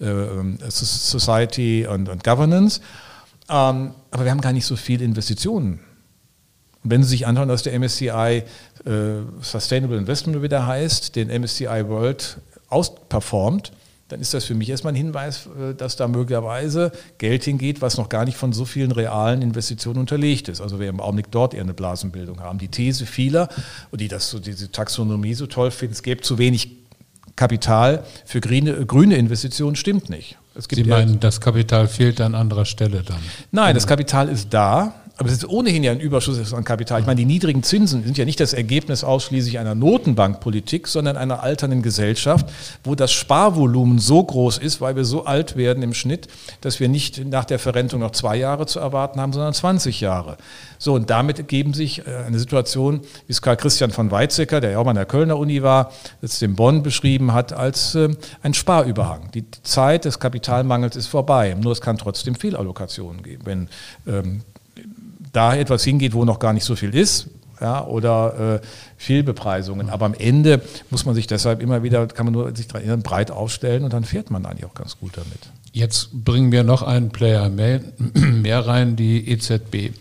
äh, 0.01 0.05
ähm, 0.05 0.57
Society 0.69 1.85
und 1.85 2.23
Governance. 2.23 2.81
Ähm, 3.49 3.93
aber 4.11 4.23
wir 4.23 4.31
haben 4.31 4.41
gar 4.41 4.53
nicht 4.53 4.65
so 4.65 4.75
viele 4.75 5.03
Investitionen. 5.03 5.79
Und 6.83 6.91
wenn 6.91 7.03
Sie 7.03 7.09
sich 7.09 7.27
anschauen, 7.27 7.47
dass 7.47 7.63
der 7.63 7.77
MSCI 7.79 8.09
äh, 8.09 8.43
Sustainable 9.41 9.97
Investment 9.97 10.41
wieder 10.41 10.67
heißt, 10.67 11.15
den 11.15 11.29
MSCI 11.29 11.87
World 11.87 12.37
ausperformt, 12.69 13.71
dann 14.09 14.19
ist 14.19 14.33
das 14.33 14.45
für 14.45 14.53
mich 14.53 14.69
erstmal 14.69 14.93
ein 14.93 14.97
Hinweis, 14.97 15.47
äh, 15.47 15.73
dass 15.73 15.95
da 15.95 16.07
möglicherweise 16.07 16.91
Geld 17.17 17.43
hingeht, 17.43 17.81
was 17.81 17.97
noch 17.97 18.09
gar 18.09 18.25
nicht 18.25 18.37
von 18.37 18.53
so 18.53 18.65
vielen 18.65 18.91
realen 18.91 19.41
Investitionen 19.41 19.99
unterlegt 19.99 20.49
ist. 20.49 20.61
Also 20.61 20.79
wir 20.79 20.89
im 20.89 20.99
Augenblick 20.99 21.31
dort 21.31 21.53
eher 21.53 21.61
eine 21.61 21.73
Blasenbildung 21.73 22.41
haben. 22.41 22.59
Die 22.59 22.67
These 22.67 23.05
vieler, 23.05 23.49
die 23.91 24.07
das 24.07 24.29
so, 24.29 24.39
diese 24.39 24.71
Taxonomie 24.71 25.33
so 25.33 25.47
toll 25.47 25.71
finden, 25.71 25.93
es 25.93 26.03
gäbe 26.03 26.21
zu 26.21 26.37
wenig 26.37 26.77
Kapital 27.35 28.03
für 28.25 28.41
grüne, 28.41 28.85
grüne 28.85 29.15
Investitionen, 29.15 29.75
stimmt 29.75 30.09
nicht. 30.09 30.37
Sie 30.55 30.83
meinen, 30.83 31.19
das 31.19 31.41
Kapital 31.41 31.87
fehlt 31.87 32.21
an 32.21 32.35
anderer 32.35 32.65
Stelle 32.65 33.01
dann? 33.01 33.19
Nein, 33.51 33.73
das 33.73 33.87
Kapital 33.87 34.29
ist 34.29 34.53
da. 34.53 34.93
Aber 35.17 35.29
es 35.29 35.35
ist 35.35 35.47
ohnehin 35.47 35.83
ja 35.83 35.91
ein 35.91 35.99
Überschuss 35.99 36.53
an 36.53 36.63
Kapital. 36.63 36.99
Ich 36.99 37.05
meine, 37.05 37.19
die 37.19 37.25
niedrigen 37.25 37.61
Zinsen 37.61 38.03
sind 38.03 38.17
ja 38.17 38.25
nicht 38.25 38.39
das 38.39 38.53
Ergebnis 38.53 39.03
ausschließlich 39.03 39.59
einer 39.59 39.75
Notenbankpolitik, 39.75 40.87
sondern 40.87 41.17
einer 41.17 41.43
alternden 41.43 41.83
Gesellschaft, 41.83 42.51
wo 42.83 42.95
das 42.95 43.11
Sparvolumen 43.11 43.99
so 43.99 44.23
groß 44.23 44.57
ist, 44.57 44.81
weil 44.81 44.95
wir 44.95 45.05
so 45.05 45.25
alt 45.25 45.55
werden 45.55 45.83
im 45.83 45.93
Schnitt, 45.93 46.27
dass 46.61 46.79
wir 46.79 46.89
nicht 46.89 47.25
nach 47.25 47.45
der 47.45 47.59
Verrentung 47.59 47.99
noch 47.99 48.09
zwei 48.11 48.37
Jahre 48.37 48.65
zu 48.65 48.79
erwarten 48.79 49.21
haben, 49.21 49.33
sondern 49.33 49.53
20 49.53 50.01
Jahre. 50.01 50.37
So, 50.79 50.95
und 50.95 51.11
damit 51.11 51.37
ergeben 51.37 51.75
sich 51.75 51.99
äh, 51.99 52.15
eine 52.25 52.39
Situation, 52.39 53.01
wie 53.27 53.31
es 53.31 53.43
Karl 53.43 53.57
Christian 53.57 53.91
von 53.91 54.09
Weizsäcker, 54.09 54.61
der 54.61 54.71
ja 54.71 54.79
auch 54.79 54.83
mal 54.83 54.91
an 54.91 54.95
der 54.95 55.05
Kölner 55.05 55.37
Uni 55.37 55.61
war, 55.61 55.91
jetzt 56.23 56.41
in 56.41 56.55
Bonn 56.55 56.81
beschrieben 56.81 57.33
hat, 57.33 57.53
als 57.53 57.93
äh, 57.93 58.09
ein 58.41 58.55
Sparüberhang. 58.55 59.29
Die 59.35 59.45
Zeit 59.61 60.05
des 60.05 60.19
Kapitalmangels 60.19 60.95
ist 60.95 61.07
vorbei. 61.07 61.55
Nur 61.61 61.71
es 61.71 61.81
kann 61.81 61.99
trotzdem 61.99 62.33
Fehlallokationen 62.33 63.21
geben. 63.21 63.45
Wenn 63.45 63.69
ähm, 64.07 64.41
da 65.33 65.55
etwas 65.55 65.83
hingeht, 65.83 66.13
wo 66.13 66.23
noch 66.23 66.39
gar 66.39 66.53
nicht 66.53 66.63
so 66.63 66.75
viel 66.75 66.95
ist, 66.95 67.27
ja, 67.59 67.85
oder 67.85 68.61
äh, 68.61 68.67
Fehlbepreisungen. 68.97 69.89
Aber 69.89 70.05
am 70.05 70.13
Ende 70.13 70.61
muss 70.89 71.05
man 71.05 71.15
sich 71.15 71.27
deshalb 71.27 71.61
immer 71.61 71.83
wieder, 71.83 72.07
kann 72.07 72.25
man 72.25 72.33
nur 72.33 72.55
sich 72.55 72.67
breit 72.67 73.31
aufstellen 73.31 73.83
und 73.83 73.93
dann 73.93 74.05
fährt 74.05 74.31
man 74.31 74.45
eigentlich 74.45 74.65
auch 74.65 74.73
ganz 74.73 74.97
gut 74.97 75.17
damit. 75.17 75.49
Jetzt 75.71 76.09
bringen 76.13 76.51
wir 76.51 76.63
noch 76.63 76.83
einen 76.83 77.09
Player 77.09 77.49
mehr, 77.49 77.81
mehr 78.13 78.65
rein, 78.65 78.95
die 78.95 79.29
EZB. 79.29 79.91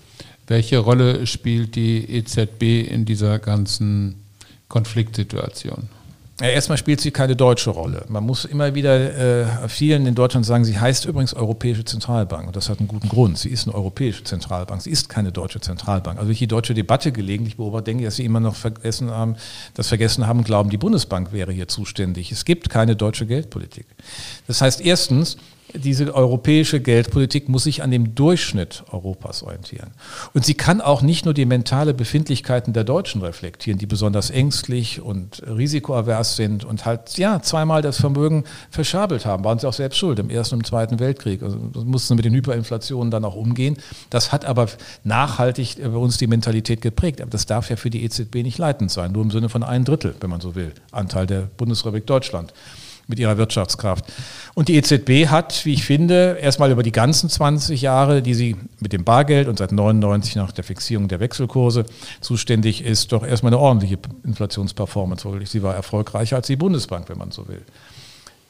Welche 0.47 0.79
Rolle 0.79 1.27
spielt 1.27 1.77
die 1.77 2.05
EZB 2.17 2.91
in 2.91 3.05
dieser 3.05 3.39
ganzen 3.39 4.17
Konfliktsituation? 4.69 5.89
Ja, 6.41 6.49
erstmal 6.49 6.79
spielt 6.79 7.01
sie 7.01 7.11
keine 7.11 7.37
deutsche 7.37 7.71
Rolle. 7.71 8.05
Man 8.09 8.25
muss 8.25 8.47
immer 8.47 8.75
wieder 8.75 9.65
äh, 9.65 9.69
vielen 9.69 10.07
in 10.07 10.15
Deutschland 10.15 10.47
sagen, 10.47 10.65
sie 10.65 10.79
heißt 10.79 11.05
übrigens 11.05 11.35
Europäische 11.35 11.85
Zentralbank. 11.85 12.47
Und 12.47 12.57
das 12.57 12.69
hat 12.69 12.79
einen 12.79 12.89
guten 12.89 13.09
Grund. 13.09 13.39
Sie 13.39 13.51
ist 13.51 13.69
eine 13.69 13.75
europäische 13.75 14.25
Zentralbank. 14.25 14.81
Sie 14.81 14.91
ist 14.91 15.11
keine 15.11 15.31
deutsche 15.31 15.61
Zentralbank. 15.61 16.19
Also 16.19 16.29
wenn 16.29 16.33
ich 16.33 16.39
die 16.39 16.47
deutsche 16.47 16.73
Debatte 16.73 17.13
gelegentlich 17.13 17.59
beobachte, 17.59 17.85
denke 17.85 18.03
ich, 18.03 18.07
dass 18.07 18.17
sie 18.17 18.25
immer 18.25 18.41
noch 18.41 18.55
vergessen 18.55 19.11
haben, 19.11 19.37
das 19.75 19.89
vergessen 19.89 20.27
haben, 20.27 20.43
glauben, 20.43 20.71
die 20.71 20.79
Bundesbank 20.79 21.33
wäre 21.33 21.53
hier 21.53 21.69
zuständig. 21.69 22.33
Es 22.33 22.47
gibt 22.47 22.71
keine 22.71 22.97
deutsche 22.97 23.27
Geldpolitik. 23.27 23.87
Das 24.47 24.63
heißt 24.63 24.81
erstens, 24.81 25.37
diese 25.75 26.15
europäische 26.15 26.81
Geldpolitik 26.81 27.49
muss 27.49 27.65
sich 27.65 27.83
an 27.83 27.91
dem 27.91 28.15
Durchschnitt 28.15 28.85
Europas 28.91 29.43
orientieren. 29.43 29.91
Und 30.35 30.45
sie 30.45 30.55
kann 30.55 30.81
auch 30.81 31.03
nicht 31.03 31.25
nur 31.25 31.35
die 31.35 31.47
mentale 31.47 31.95
Befindlichkeiten 31.95 32.73
der 32.73 32.85
Deutschen 32.85 33.23
reflektieren, 33.23 33.79
die 33.79 33.87
besonders 33.87 34.31
ängstlich 34.31 35.01
und 35.01 35.43
risikoavers 35.47 36.37
sind 36.37 36.65
und 36.65 36.85
halt, 36.85 37.17
ja, 37.17 37.41
zweimal 37.41 37.81
das 37.81 37.99
Vermögen 37.99 38.45
verschabelt 38.71 39.25
haben. 39.25 39.45
Waren 39.45 39.59
sie 39.59 39.67
auch 39.67 39.73
selbst 39.73 39.99
schuld 39.99 40.19
im 40.19 40.31
Ersten 40.31 40.57
und 40.57 40.67
Zweiten 40.67 41.01
Weltkrieg. 41.01 41.43
Also 41.43 41.59
mussten 41.85 42.17
mit 42.17 42.25
den 42.25 42.35
Hyperinflationen 42.35 43.11
dann 43.11 43.25
auch 43.25 43.37
umgehen. 43.37 43.77
Das 44.11 44.33
hat 44.33 44.45
aber 44.45 44.67
nachhaltig 45.05 45.77
bei 45.83 45.97
uns 45.97 46.19
die 46.19 46.27
Mentalität 46.27 46.83
geprägt. 46.83 47.21
Aber 47.21 47.31
das 47.31 47.47
darf 47.47 47.71
ja 47.71 47.77
für 47.77 47.91
die 47.91 48.05
EZB 48.05 48.37
nicht 48.43 48.59
leitend 48.59 48.91
sein, 48.91 49.13
nur 49.13 49.23
im 49.23 49.31
Sinne 49.31 49.49
von 49.49 49.63
ein 49.63 49.85
Drittel, 49.85 50.15
wenn 50.21 50.31
man 50.31 50.41
so 50.41 50.55
will, 50.55 50.73
Anteil 50.91 51.27
der 51.27 51.43
Bundesrepublik 51.57 52.07
Deutschland 52.07 52.53
mit 53.13 53.19
ihrer 53.19 53.37
Wirtschaftskraft. 53.37 54.07
Und 54.55 54.69
die 54.69 54.77
EZB 54.77 55.29
hat, 55.29 55.65
wie 55.65 55.75
ich 55.75 55.85
finde, 55.85 56.39
erstmal 56.41 56.71
über 56.71 56.83
die 56.83 56.93
ganzen 56.93 57.29
20 57.29 57.83
Jahre, 57.83 58.23
die 58.23 58.35
sie 58.35 58.57
mit 58.81 58.93
dem 58.93 59.05
Bargeld 59.05 59.49
und 59.49 59.59
seit 59.59 59.71
99 59.71 60.35
nach 60.37 60.51
der 60.51 60.65
Fixierung 60.65 61.09
der 61.09 61.21
Wechselkurse 61.21 61.85
zuständig 62.21 62.83
ist, 62.83 63.13
doch 63.13 63.25
erstmal 63.25 63.53
eine 63.53 63.61
ordentliche 63.61 63.99
Inflationsperformance. 64.25 65.29
Sie 65.45 65.63
war 65.63 65.75
erfolgreicher 65.75 66.37
als 66.37 66.47
die 66.47 66.57
Bundesbank, 66.57 67.09
wenn 67.09 67.19
man 67.19 67.31
so 67.31 67.47
will. 67.49 67.63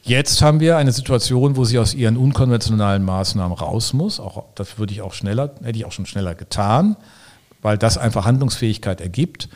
Jetzt 0.05 0.41
haben 0.41 0.59
wir 0.59 0.77
eine 0.77 0.91
Situation, 0.91 1.55
wo 1.55 1.63
sie 1.63 1.79
aus 1.79 1.93
ihren 1.93 2.17
unkonventionalen 2.17 3.05
Maßnahmen 3.05 3.57
raus 3.57 3.93
muss. 3.93 4.19
Auch 4.19 4.45
das 4.55 4.77
würde 4.77 4.93
ich 4.93 5.01
auch 5.01 5.13
schneller, 5.13 5.51
hätte 5.63 5.77
ich 5.77 5.85
auch 5.85 5.91
schon 5.93 6.05
schneller 6.05 6.35
getan, 6.35 6.97
weil 7.61 7.77
das 7.77 7.97
einfach 7.97 8.25
Handlungsfähigkeit 8.25 8.99
ergibt. 8.99 9.49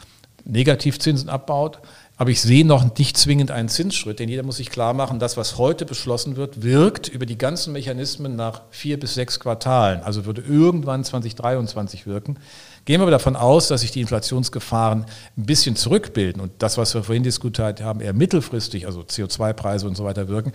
Negativzinsen 0.46 1.28
abbaut. 1.28 1.80
Aber 2.20 2.32
ich 2.32 2.42
sehe 2.42 2.66
noch 2.66 2.98
nicht 2.98 3.16
zwingend 3.16 3.52
einen 3.52 3.70
Zinsschritt, 3.70 4.18
denn 4.18 4.28
jeder 4.28 4.42
muss 4.42 4.58
sich 4.58 4.72
klar 4.72 4.96
machen, 4.96 5.20
das, 5.20 5.38
was 5.38 5.60
heute 5.60 5.86
beschlossen 5.86 6.36
wird, 6.36 6.64
wirkt 6.64 7.08
über 7.08 7.28
die 7.28 7.38
ganzen 7.38 7.74
Mechanismen 7.74 8.36
nach 8.36 8.64
vier 8.72 9.00
bis 9.00 9.14
sechs 9.14 9.40
Quartalen. 9.40 10.02
Also 10.02 10.26
würde 10.26 10.42
irgendwann 10.42 11.04
2023 11.04 12.08
wirken. 12.08 12.40
Gehen 12.86 13.02
wir 13.02 13.12
davon 13.12 13.36
aus, 13.36 13.68
dass 13.68 13.82
sich 13.82 13.92
die 13.92 14.02
Inflationsgefahren 14.02 15.06
ein 15.38 15.46
bisschen 15.46 15.76
zurückbilden 15.76 16.42
und 16.42 16.52
das, 16.58 16.80
was 16.80 16.96
wir 16.96 17.04
vorhin 17.04 17.22
diskutiert 17.22 17.82
haben, 17.82 18.02
eher 18.02 18.14
mittelfristig, 18.14 18.88
also 18.88 19.02
CO2-Preise 19.02 19.88
und 19.88 19.96
so 19.96 20.04
weiter 20.04 20.28
wirken, 20.28 20.54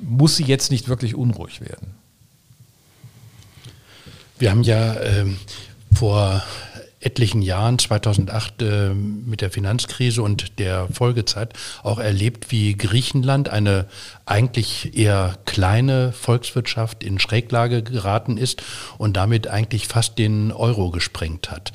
muss 0.00 0.34
sie 0.34 0.44
jetzt 0.44 0.72
nicht 0.72 0.88
wirklich 0.88 1.14
unruhig 1.14 1.60
werden. 1.60 1.94
Wir 4.40 4.50
haben 4.50 4.64
ja 4.64 5.00
ähm, 5.00 5.38
vor 5.94 6.42
etlichen 7.02 7.42
Jahren, 7.42 7.78
2008 7.78 8.62
äh, 8.62 8.94
mit 8.94 9.40
der 9.40 9.50
Finanzkrise 9.50 10.22
und 10.22 10.58
der 10.58 10.88
Folgezeit, 10.92 11.54
auch 11.82 11.98
erlebt, 11.98 12.50
wie 12.50 12.76
Griechenland, 12.76 13.48
eine 13.48 13.86
eigentlich 14.24 14.96
eher 14.96 15.36
kleine 15.46 16.12
Volkswirtschaft, 16.12 17.02
in 17.02 17.18
Schräglage 17.18 17.82
geraten 17.82 18.36
ist 18.36 18.62
und 18.98 19.16
damit 19.16 19.48
eigentlich 19.48 19.88
fast 19.88 20.18
den 20.18 20.52
Euro 20.52 20.90
gesprengt 20.90 21.50
hat. 21.50 21.72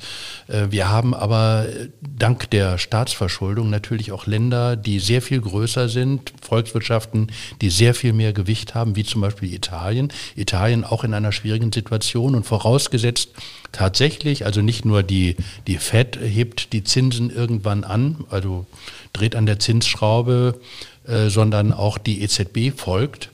Äh, 0.48 0.66
wir 0.70 0.88
haben 0.88 1.14
aber 1.14 1.66
dank 2.00 2.50
der 2.50 2.78
Staatsverschuldung 2.78 3.70
natürlich 3.70 4.12
auch 4.12 4.26
Länder, 4.26 4.76
die 4.76 4.98
sehr 4.98 5.22
viel 5.22 5.40
größer 5.40 5.88
sind, 5.88 6.32
Volkswirtschaften, 6.40 7.30
die 7.60 7.70
sehr 7.70 7.94
viel 7.94 8.12
mehr 8.12 8.32
Gewicht 8.32 8.74
haben, 8.74 8.96
wie 8.96 9.04
zum 9.04 9.20
Beispiel 9.20 9.52
Italien. 9.52 10.12
Italien 10.34 10.84
auch 10.84 11.04
in 11.04 11.14
einer 11.14 11.32
schwierigen 11.32 11.72
Situation 11.72 12.34
und 12.34 12.44
vorausgesetzt, 12.44 13.30
tatsächlich, 13.72 14.46
also 14.46 14.62
nicht 14.62 14.84
nur 14.84 15.02
die, 15.02 15.36
die 15.66 15.76
Fed 15.76 16.18
hebt 16.20 16.72
die 16.72 16.84
Zinsen 16.84 17.30
irgendwann 17.30 17.84
an, 17.84 18.24
also 18.30 18.66
dreht 19.12 19.34
an 19.34 19.46
der 19.46 19.58
Zinsschraube, 19.58 20.60
äh, 21.06 21.28
sondern 21.28 21.72
auch 21.72 21.98
die 21.98 22.22
EZB 22.22 22.76
folgt. 22.76 23.30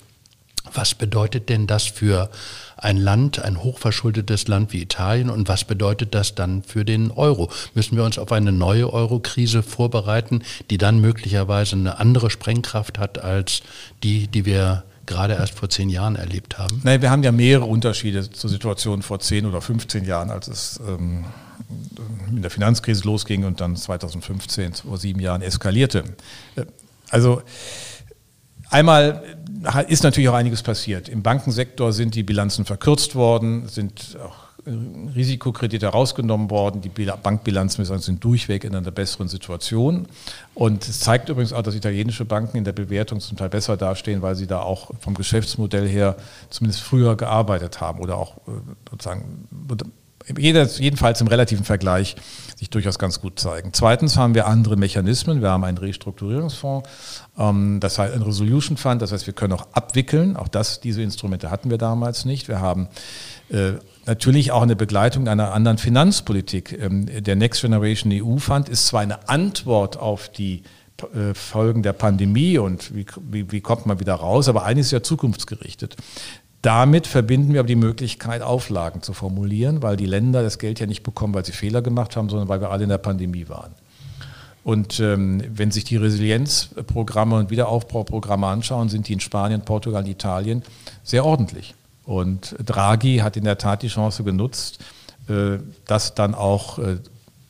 Was 0.72 0.94
bedeutet 0.94 1.48
denn 1.48 1.66
das 1.66 1.84
für 1.84 2.30
ein 2.76 2.96
Land, 2.96 3.38
ein 3.42 3.62
hochverschuldetes 3.62 4.48
Land 4.48 4.72
wie 4.72 4.82
Italien 4.82 5.30
und 5.30 5.48
was 5.48 5.64
bedeutet 5.64 6.14
das 6.14 6.34
dann 6.34 6.62
für 6.62 6.84
den 6.84 7.10
Euro? 7.10 7.50
Müssen 7.74 7.96
wir 7.96 8.04
uns 8.04 8.18
auf 8.18 8.32
eine 8.32 8.52
neue 8.52 8.92
Euro-Krise 8.92 9.62
vorbereiten, 9.62 10.42
die 10.70 10.78
dann 10.78 11.00
möglicherweise 11.00 11.76
eine 11.76 11.98
andere 11.98 12.30
Sprengkraft 12.30 12.98
hat 12.98 13.18
als 13.18 13.62
die, 14.02 14.26
die 14.26 14.44
wir 14.44 14.84
gerade 15.06 15.34
erst 15.34 15.54
vor 15.54 15.68
zehn 15.68 15.88
Jahren 15.88 16.16
erlebt 16.16 16.58
haben? 16.58 16.80
Nein, 16.82 17.02
wir 17.02 17.10
haben 17.10 17.22
ja 17.22 17.32
mehrere 17.32 17.66
Unterschiede 17.66 18.30
zur 18.30 18.50
Situation 18.50 19.02
vor 19.02 19.20
zehn 19.20 19.46
oder 19.46 19.60
15 19.60 20.04
Jahren, 20.04 20.30
als 20.30 20.48
es 20.48 20.80
ähm, 20.87 21.24
in 22.28 22.42
der 22.42 22.50
Finanzkrise 22.50 23.04
losging 23.04 23.44
und 23.44 23.60
dann 23.60 23.76
2015, 23.76 24.74
vor 24.74 24.98
sieben 24.98 25.20
Jahren 25.20 25.42
eskalierte. 25.42 26.04
Äh, 26.56 26.64
also 27.10 27.42
einmal 28.70 29.22
ist 29.88 30.02
natürlich 30.02 30.28
auch 30.28 30.34
einiges 30.34 30.62
passiert. 30.62 31.08
Im 31.08 31.22
Bankensektor 31.22 31.92
sind 31.92 32.14
die 32.14 32.22
Bilanzen 32.22 32.64
verkürzt 32.64 33.14
worden, 33.14 33.68
sind 33.68 34.18
auch 34.22 34.44
Risikokredite 34.66 35.86
rausgenommen 35.88 36.50
worden. 36.50 36.80
Die 36.80 36.88
Bankbilanzen 36.88 37.84
sind 37.84 38.24
durchweg 38.24 38.64
in 38.64 38.74
einer 38.74 38.90
besseren 38.90 39.28
Situation. 39.28 40.06
Und 40.54 40.88
es 40.88 41.00
zeigt 41.00 41.28
übrigens 41.28 41.52
auch, 41.52 41.62
dass 41.62 41.74
italienische 41.74 42.24
Banken 42.24 42.56
in 42.56 42.64
der 42.64 42.72
Bewertung 42.72 43.20
zum 43.20 43.36
Teil 43.36 43.50
besser 43.50 43.76
dastehen, 43.76 44.22
weil 44.22 44.36
sie 44.36 44.46
da 44.46 44.60
auch 44.60 44.90
vom 45.00 45.14
Geschäftsmodell 45.14 45.86
her 45.86 46.16
zumindest 46.48 46.82
früher 46.82 47.16
gearbeitet 47.16 47.80
haben 47.80 48.00
oder 48.00 48.16
auch 48.16 48.38
äh, 48.48 48.52
sozusagen 48.90 49.46
jedenfalls 50.38 51.20
im 51.20 51.26
relativen 51.26 51.64
Vergleich 51.64 52.16
sich 52.56 52.70
durchaus 52.70 52.98
ganz 52.98 53.20
gut 53.20 53.38
zeigen. 53.38 53.70
Zweitens 53.72 54.16
haben 54.16 54.34
wir 54.34 54.46
andere 54.46 54.76
Mechanismen. 54.76 55.42
Wir 55.42 55.50
haben 55.50 55.64
einen 55.64 55.78
Restrukturierungsfonds, 55.78 56.88
ähm, 57.38 57.80
das 57.80 57.98
heißt 57.98 58.14
ein 58.14 58.22
Resolution 58.22 58.76
Fund, 58.76 59.02
das 59.02 59.12
heißt, 59.12 59.26
wir 59.26 59.34
können 59.34 59.52
auch 59.52 59.66
abwickeln. 59.72 60.37
Auch 60.37 60.48
das, 60.48 60.80
diese 60.80 61.02
Instrumente 61.02 61.50
hatten 61.50 61.70
wir 61.70 61.78
damals 61.78 62.24
nicht. 62.24 62.48
Wir 62.48 62.60
haben 62.60 62.88
äh, 63.50 63.72
natürlich 64.06 64.52
auch 64.52 64.62
eine 64.62 64.76
Begleitung 64.76 65.28
einer 65.28 65.52
anderen 65.52 65.78
Finanzpolitik. 65.78 66.72
Ähm, 66.72 67.06
der 67.06 67.37
Next 67.37 67.60
Generation 67.60 68.12
EU 68.12 68.38
Fund 68.38 68.68
ist 68.68 68.87
zwar 68.87 69.00
eine 69.00 69.28
Antwort 69.28 69.98
auf 69.98 70.28
die 70.28 70.62
äh, 71.02 71.34
Folgen 71.34 71.82
der 71.82 71.92
Pandemie 71.92 72.56
und 72.58 72.94
wie, 72.94 73.04
wie, 73.30 73.50
wie, 73.50 73.60
kommt 73.60 73.84
man 73.84 73.98
wieder 73.98 74.14
raus, 74.14 74.48
aber 74.48 74.64
eines 74.64 74.87
ist 74.87 74.92
ja 74.92 75.02
zukunftsgerichtet. 75.02 75.96
Damit 76.64 77.07
verbinden 77.07 77.53
wir 77.53 77.61
aber 77.61 77.66
die 77.66 77.77
Möglichkeit, 77.77 78.40
Auflagen 78.40 79.03
zu 79.03 79.12
formulieren, 79.12 79.83
weil 79.83 79.98
die 79.98 80.07
Länder 80.07 80.42
das 80.42 80.59
Geld 80.59 80.81
ja 80.81 80.87
nicht 80.87 81.03
bekommen, 81.03 81.35
weil 81.35 81.44
sie 81.44 81.53
Fehler 81.53 81.83
gemacht 81.83 82.16
haben, 82.16 82.31
sondern 82.31 82.48
weil 82.48 82.62
wir 82.62 82.70
alle 82.70 82.85
in 82.85 82.88
der 82.88 82.96
Pandemie 82.96 83.50
waren. 83.50 83.74
Und 84.62 84.98
ähm, 84.98 85.42
wenn 85.46 85.70
sich 85.70 85.85
die 85.85 85.98
Resilienzprogramme 85.98 87.37
und 87.37 87.50
Wiederaufbauprogramme 87.50 88.46
anschauen, 88.46 88.88
sind 88.88 89.09
die 89.09 89.12
in 89.12 89.20
Spanien, 89.20 89.61
Portugal, 89.61 90.09
Italien 90.09 90.62
sehr 91.03 91.27
ordentlich. 91.27 91.74
Und 92.07 92.57
Draghi 92.64 93.18
hat 93.18 93.37
in 93.37 93.44
der 93.44 93.59
Tat 93.59 93.83
die 93.83 93.88
Chance 93.88 94.24
genutzt, 94.24 94.83
äh, 95.29 95.59
das 95.85 96.14
dann 96.14 96.35
auch 96.35 96.79
äh, 96.79 96.96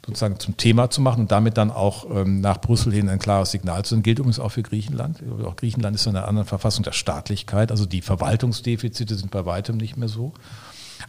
sozusagen 0.06 0.38
zum 0.38 0.56
Thema 0.56 0.90
zu 0.90 1.00
machen 1.00 1.20
und 1.22 1.32
damit 1.32 1.56
dann 1.56 1.70
auch 1.70 2.06
ähm, 2.10 2.40
nach 2.40 2.60
Brüssel 2.60 2.92
hin 2.92 3.08
ein 3.08 3.18
klares 3.18 3.50
Signal 3.50 3.84
zu 3.84 3.90
senden. 3.90 4.02
Gilt 4.02 4.18
übrigens 4.18 4.38
auch 4.38 4.50
für 4.50 4.62
Griechenland. 4.62 5.22
Auch 5.44 5.56
Griechenland 5.56 5.96
ist 5.96 6.06
in 6.06 6.16
einer 6.16 6.28
anderen 6.28 6.46
Verfassung 6.46 6.84
der 6.84 6.92
Staatlichkeit. 6.92 7.70
Also 7.70 7.86
die 7.86 8.02
Verwaltungsdefizite 8.02 9.14
sind 9.14 9.30
bei 9.30 9.46
weitem 9.46 9.76
nicht 9.76 9.96
mehr 9.96 10.08
so. 10.08 10.32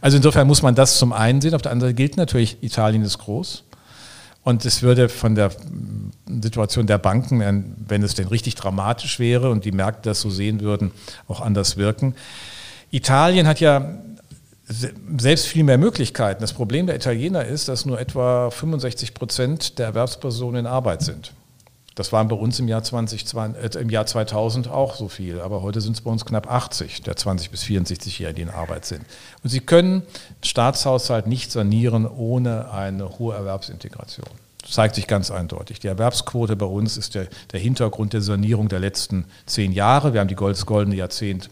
Also 0.00 0.16
insofern 0.16 0.46
muss 0.46 0.62
man 0.62 0.74
das 0.74 0.98
zum 0.98 1.12
einen 1.12 1.40
sehen. 1.40 1.54
Auf 1.54 1.62
der 1.62 1.72
anderen 1.72 1.90
Seite 1.90 1.96
gilt 1.96 2.16
natürlich, 2.16 2.62
Italien 2.62 3.02
ist 3.02 3.18
groß. 3.18 3.64
Und 4.42 4.64
es 4.64 4.82
würde 4.82 5.08
von 5.08 5.34
der 5.34 5.48
mm, 5.48 6.40
Situation 6.42 6.86
der 6.86 6.98
Banken, 6.98 7.40
wenn 7.88 8.02
es 8.02 8.14
denn 8.14 8.28
richtig 8.28 8.54
dramatisch 8.54 9.18
wäre 9.18 9.50
und 9.50 9.64
die 9.64 9.72
Märkte 9.72 10.10
das 10.10 10.20
so 10.20 10.30
sehen 10.30 10.60
würden, 10.60 10.92
auch 11.28 11.40
anders 11.40 11.76
wirken. 11.76 12.14
Italien 12.90 13.46
hat 13.46 13.60
ja 13.60 13.98
selbst 14.68 15.46
viel 15.46 15.64
mehr 15.64 15.78
Möglichkeiten. 15.78 16.40
Das 16.40 16.52
Problem 16.52 16.86
der 16.86 16.96
Italiener 16.96 17.44
ist, 17.44 17.68
dass 17.68 17.86
nur 17.86 18.00
etwa 18.00 18.50
65 18.50 19.14
Prozent 19.14 19.78
der 19.78 19.86
Erwerbspersonen 19.86 20.60
in 20.60 20.66
Arbeit 20.66 21.02
sind. 21.02 21.32
Das 21.94 22.12
waren 22.12 22.28
bei 22.28 22.36
uns 22.36 22.60
im 22.60 22.68
Jahr, 22.68 22.82
20, 22.82 23.24
äh, 23.34 23.78
im 23.80 23.88
Jahr 23.88 24.04
2000 24.04 24.68
auch 24.68 24.96
so 24.96 25.08
viel, 25.08 25.40
aber 25.40 25.62
heute 25.62 25.80
sind 25.80 25.94
es 25.96 26.02
bei 26.02 26.10
uns 26.10 26.26
knapp 26.26 26.50
80 26.50 27.02
der 27.02 27.16
20 27.16 27.50
bis 27.50 27.62
64-Jährigen, 27.62 28.36
die 28.36 28.42
in 28.42 28.50
Arbeit 28.50 28.84
sind. 28.84 29.02
Und 29.42 29.48
sie 29.48 29.60
können 29.60 30.02
Staatshaushalt 30.42 31.26
nicht 31.26 31.50
sanieren 31.50 32.06
ohne 32.06 32.70
eine 32.70 33.18
hohe 33.18 33.34
Erwerbsintegration. 33.34 34.26
Das 34.60 34.72
zeigt 34.72 34.96
sich 34.96 35.06
ganz 35.06 35.30
eindeutig. 35.30 35.78
Die 35.78 35.86
Erwerbsquote 35.86 36.54
bei 36.54 36.66
uns 36.66 36.98
ist 36.98 37.14
der, 37.14 37.28
der 37.52 37.60
Hintergrund 37.60 38.12
der 38.12 38.20
Sanierung 38.20 38.68
der 38.68 38.80
letzten 38.80 39.24
zehn 39.46 39.72
Jahre. 39.72 40.12
Wir 40.12 40.20
haben 40.20 40.28
die 40.28 40.34
goldene 40.34 40.96
Jahrzehnt 40.96 41.46
äh, 41.46 41.48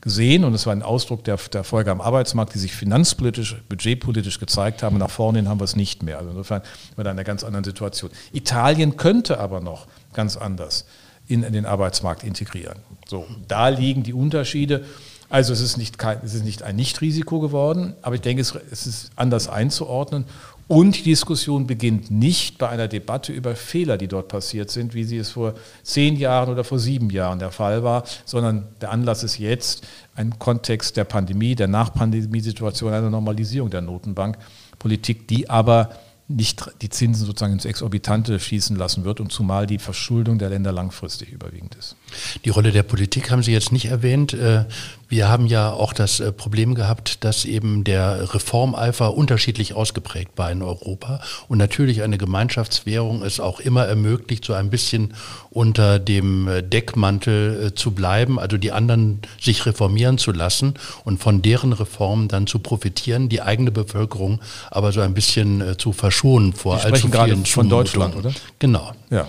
gesehen 0.00 0.44
und 0.44 0.54
es 0.54 0.66
war 0.66 0.72
ein 0.72 0.82
Ausdruck 0.82 1.24
der, 1.24 1.36
der 1.52 1.64
Folge 1.64 1.90
am 1.90 2.00
Arbeitsmarkt, 2.00 2.54
die 2.54 2.58
sich 2.58 2.72
finanzpolitisch, 2.74 3.56
budgetpolitisch 3.68 4.38
gezeigt 4.38 4.82
haben. 4.82 4.98
Nach 4.98 5.10
vorne 5.10 5.38
hin 5.38 5.48
haben 5.48 5.60
wir 5.60 5.64
es 5.64 5.76
nicht 5.76 6.02
mehr. 6.02 6.18
Also 6.18 6.30
insofern 6.30 6.62
sind 6.62 6.98
wir 6.98 7.04
da 7.04 7.10
in 7.10 7.16
einer 7.16 7.24
ganz 7.24 7.44
anderen 7.44 7.64
Situation. 7.64 8.10
Italien 8.32 8.96
könnte 8.96 9.40
aber 9.40 9.60
noch 9.60 9.86
ganz 10.12 10.36
anders 10.36 10.86
in, 11.26 11.42
in 11.42 11.52
den 11.52 11.66
Arbeitsmarkt 11.66 12.24
integrieren. 12.24 12.78
So, 13.06 13.26
da 13.48 13.68
liegen 13.68 14.02
die 14.02 14.12
Unterschiede. 14.12 14.84
Also 15.30 15.52
es 15.52 15.60
ist 15.60 15.76
nicht, 15.76 15.98
kein, 15.98 16.20
es 16.24 16.32
ist 16.32 16.44
nicht 16.44 16.62
ein 16.62 16.76
Nichtrisiko 16.76 17.38
geworden, 17.40 17.94
aber 18.00 18.14
ich 18.14 18.22
denke, 18.22 18.40
es, 18.40 18.54
es 18.70 18.86
ist 18.86 19.10
anders 19.14 19.48
einzuordnen. 19.48 20.24
Und 20.68 20.98
die 20.98 21.02
Diskussion 21.02 21.66
beginnt 21.66 22.10
nicht 22.10 22.58
bei 22.58 22.68
einer 22.68 22.88
Debatte 22.88 23.32
über 23.32 23.56
Fehler, 23.56 23.96
die 23.96 24.06
dort 24.06 24.28
passiert 24.28 24.70
sind, 24.70 24.92
wie 24.92 25.04
sie 25.04 25.16
es 25.16 25.30
vor 25.30 25.54
zehn 25.82 26.14
Jahren 26.16 26.50
oder 26.50 26.62
vor 26.62 26.78
sieben 26.78 27.08
Jahren 27.08 27.38
der 27.38 27.50
Fall 27.50 27.82
war, 27.82 28.04
sondern 28.26 28.68
der 28.82 28.90
Anlass 28.90 29.24
ist 29.24 29.38
jetzt 29.38 29.86
ein 30.14 30.38
Kontext 30.38 30.98
der 30.98 31.04
Pandemie, 31.04 31.54
der 31.54 31.68
Nachpandemiesituation, 31.68 32.92
einer 32.92 33.08
Normalisierung 33.08 33.70
der 33.70 33.80
Notenbankpolitik, 33.80 35.26
die 35.26 35.48
aber 35.48 35.88
nicht 36.28 36.70
die 36.82 36.90
Zinsen 36.90 37.24
sozusagen 37.24 37.54
ins 37.54 37.64
Exorbitante 37.64 38.38
schießen 38.38 38.76
lassen 38.76 39.04
wird 39.04 39.20
und 39.20 39.32
zumal 39.32 39.66
die 39.66 39.78
Verschuldung 39.78 40.38
der 40.38 40.50
Länder 40.50 40.72
langfristig 40.72 41.32
überwiegend 41.32 41.74
ist. 41.76 41.96
Die 42.44 42.50
Rolle 42.50 42.72
der 42.72 42.82
Politik 42.82 43.30
haben 43.30 43.42
Sie 43.42 43.52
jetzt 43.52 43.72
nicht 43.72 43.86
erwähnt. 43.86 44.32
Äh, 44.32 44.64
wir 45.08 45.28
haben 45.28 45.46
ja 45.46 45.72
auch 45.72 45.94
das 45.94 46.20
äh, 46.20 46.32
Problem 46.32 46.74
gehabt, 46.74 47.24
dass 47.24 47.44
eben 47.46 47.82
der 47.82 48.34
Reformeifer 48.34 49.14
unterschiedlich 49.14 49.74
ausgeprägt 49.74 50.32
war 50.36 50.50
in 50.50 50.62
Europa 50.62 51.20
und 51.48 51.58
natürlich 51.58 52.02
eine 52.02 52.18
Gemeinschaftswährung 52.18 53.22
es 53.22 53.40
auch 53.40 53.60
immer 53.60 53.86
ermöglicht, 53.86 54.44
so 54.44 54.52
ein 54.52 54.68
bisschen 54.68 55.14
unter 55.50 55.98
dem 55.98 56.46
äh, 56.46 56.62
Deckmantel 56.62 57.72
zu 57.74 57.92
bleiben, 57.92 58.38
also 58.38 58.58
die 58.58 58.72
anderen 58.72 59.20
sich 59.40 59.64
reformieren 59.64 60.18
zu 60.18 60.32
lassen 60.32 60.74
und 61.04 61.22
von 61.22 61.40
deren 61.40 61.72
Reformen 61.72 62.28
dann 62.28 62.46
zu 62.46 62.58
profitieren, 62.58 63.28
die 63.28 63.40
eigene 63.40 63.70
Bevölkerung 63.70 64.40
aber 64.70 64.92
so 64.92 65.00
ein 65.00 65.14
bisschen 65.14 65.78
zu 65.78 65.92
verschonen 65.92 66.52
vor 66.52 66.84
allzu 66.84 67.08
vielen 67.08 67.10
gerade 67.10 67.36
von 67.36 67.68
Deutschland, 67.68 68.16
oder? 68.16 68.32
Genau. 68.58 68.92
Ja. 69.10 69.26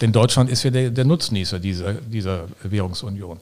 Denn 0.00 0.12
Deutschland 0.12 0.50
ist 0.50 0.62
ja 0.62 0.70
der, 0.70 0.90
der 0.90 1.04
Nutznießer 1.04 1.58
dieser, 1.58 1.94
dieser 1.94 2.46
Währungsunion. 2.62 3.38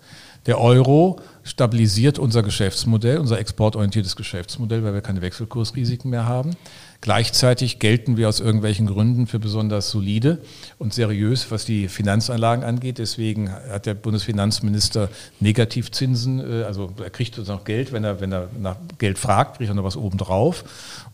Der 0.47 0.61
Euro 0.61 1.21
stabilisiert 1.43 2.19
unser 2.19 2.43
Geschäftsmodell, 2.43 3.19
unser 3.19 3.39
exportorientiertes 3.39 4.17
Geschäftsmodell, 4.17 4.83
weil 4.83 4.95
wir 4.95 5.01
keine 5.03 5.21
Wechselkursrisiken 5.21 6.11
mehr 6.11 6.27
haben. 6.27 6.57
Gleichzeitig 7.01 7.79
gelten 7.79 8.17
wir 8.17 8.29
aus 8.29 8.41
irgendwelchen 8.41 8.87
Gründen 8.87 9.27
für 9.27 9.39
besonders 9.39 9.91
solide 9.91 10.39
und 10.79 10.95
seriös, 10.95 11.51
was 11.51 11.65
die 11.65 11.89
Finanzanlagen 11.89 12.65
angeht. 12.65 12.99
Deswegen 12.99 13.53
hat 13.53 13.87
der 13.87 13.95
Bundesfinanzminister 13.95 15.09
Negativzinsen, 15.39 16.41
äh, 16.41 16.65
also 16.65 16.93
er 17.03 17.11
kriegt 17.11 17.39
noch 17.47 17.65
Geld, 17.65 17.93
wenn 17.93 18.05
er, 18.05 18.21
wenn 18.21 18.33
er 18.33 18.49
nach 18.59 18.77
Geld 18.99 19.19
fragt, 19.19 19.59
kriegt 19.59 19.71
er 19.71 19.75
noch 19.75 19.85
was 19.85 19.97
obendrauf. 19.97 20.65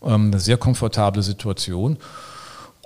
Ähm, 0.01 0.27
eine 0.27 0.39
sehr 0.39 0.57
komfortable 0.57 1.21
Situation. 1.21 1.97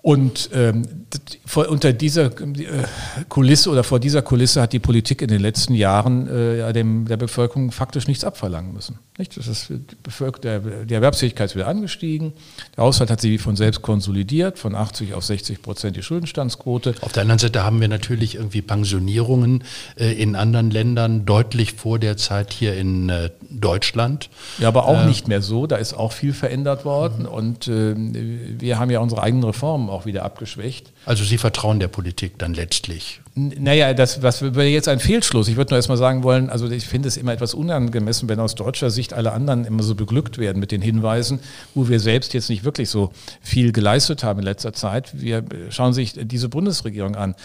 Und 0.10 0.50
ähm, 0.54 1.06
vor, 1.46 1.70
unter 1.70 1.94
dieser 1.94 2.26
äh, 2.26 2.84
Kulisse 3.30 3.70
oder 3.70 3.84
vor 3.84 4.00
dieser 4.00 4.24
Kulisse 4.24 4.60
hat 4.60 4.74
die 4.74 4.80
Politik 4.80 5.22
in 5.22 5.28
den 5.28 5.40
letzten 5.40 5.76
Jahren 5.76 6.28
äh, 6.28 6.74
dem, 6.74 7.06
der 7.06 7.16
Bevölkerung 7.16 7.72
faktisch 7.72 8.08
nichts 8.08 8.24
abverlangen 8.24 8.74
müssen. 8.74 8.98
Nicht? 9.20 9.36
Das 9.36 9.48
ist 9.48 9.68
die, 9.70 10.42
der, 10.44 10.60
die 10.86 10.94
Erwerbsfähigkeit 10.94 11.50
ist 11.50 11.56
wieder 11.58 11.68
angestiegen. 11.68 12.32
Der 12.78 12.86
Haushalt 12.86 13.12
hat 13.12 13.20
sich 13.20 13.42
von 13.42 13.58
selbst 13.58 13.82
konsolidiert, 13.82 14.58
von 14.58 14.76
80 14.76 15.14
auf 15.14 15.26
60 15.26 15.62
Prozent 15.62 15.98
die 15.98 16.04
Schuldenstandsquote. 16.04 16.96
Auf 17.02 17.12
der 17.12 17.24
anderen 17.24 17.40
Seite 17.40 17.66
haben 17.66 17.82
wir 17.82 17.90
natürlich 17.90 18.36
irgendwie 18.36 18.62
Pensionierungen 18.62 19.66
äh, 20.00 20.14
in 20.14 20.38
anderen 20.38 20.72
Ländern 20.72 21.26
deutlich 21.26 21.74
vor 21.74 22.00
der 22.00 22.16
Zeit 22.16 22.54
hier 22.54 22.78
in 22.78 23.10
äh, 23.10 23.30
Deutschland. 23.50 24.30
Ja, 24.58 24.70
aber 24.70 24.86
auch 24.86 25.04
äh, 25.04 25.06
nicht 25.06 25.28
mehr 25.28 25.42
so. 25.42 25.68
Da 25.68 25.76
ist 25.76 25.94
auch 25.94 26.14
viel 26.14 26.32
verändert 26.32 26.86
worden. 26.86 27.24
Mhm. 27.24 27.30
Und 27.30 27.68
äh, 27.68 27.96
wir 27.98 28.80
haben 28.80 28.90
ja 28.90 29.02
unsere 29.02 29.22
eigenen 29.22 29.44
Reformen 29.44 29.90
auch 29.90 30.06
wieder 30.06 30.24
abgeschwächt. 30.24 30.94
Also 31.06 31.26
Sie 31.26 31.38
vertrauen 31.38 31.82
der 31.82 31.90
Politik 31.90 32.40
dann 32.40 32.54
letztlich? 32.54 33.20
Naja, 33.36 33.94
das 33.94 34.22
was 34.22 34.42
wäre 34.42 34.66
jetzt 34.66 34.88
ein 34.88 35.00
Fehlschluss. 35.00 35.48
Ich 35.48 35.56
würde 35.56 35.72
nur 35.72 35.78
erstmal 35.78 35.98
sagen 35.98 36.24
wollen, 36.24 36.50
also 36.50 36.70
ich 36.70 36.86
finde 36.86 37.08
es 37.08 37.16
immer 37.16 37.32
etwas 37.32 37.54
unangemessen, 37.54 38.28
wenn 38.28 38.40
aus 38.40 38.56
deutscher 38.56 38.90
Sicht 38.90 39.09
alle 39.14 39.32
anderen 39.32 39.66
immer 39.66 39.84
so 39.84 39.96
beglückt 39.96 40.38
werden 40.38 40.60
mit 40.60 40.72
den 40.72 40.82
Hinweisen, 40.82 41.40
wo 41.76 41.88
wir 41.90 42.00
selbst 42.00 42.34
jetzt 42.34 42.50
nicht 42.50 42.64
wirklich 42.64 42.90
so 42.90 43.12
viel 43.42 43.72
geleistet 43.72 44.24
haben 44.24 44.40
in 44.40 44.46
letzter 44.46 44.74
Zeit. 44.74 45.20
Wir 45.20 45.44
schauen 45.70 45.94
sich 45.94 46.14
diese 46.16 46.50
Bundesregierung 46.50 47.16
an, 47.16 47.36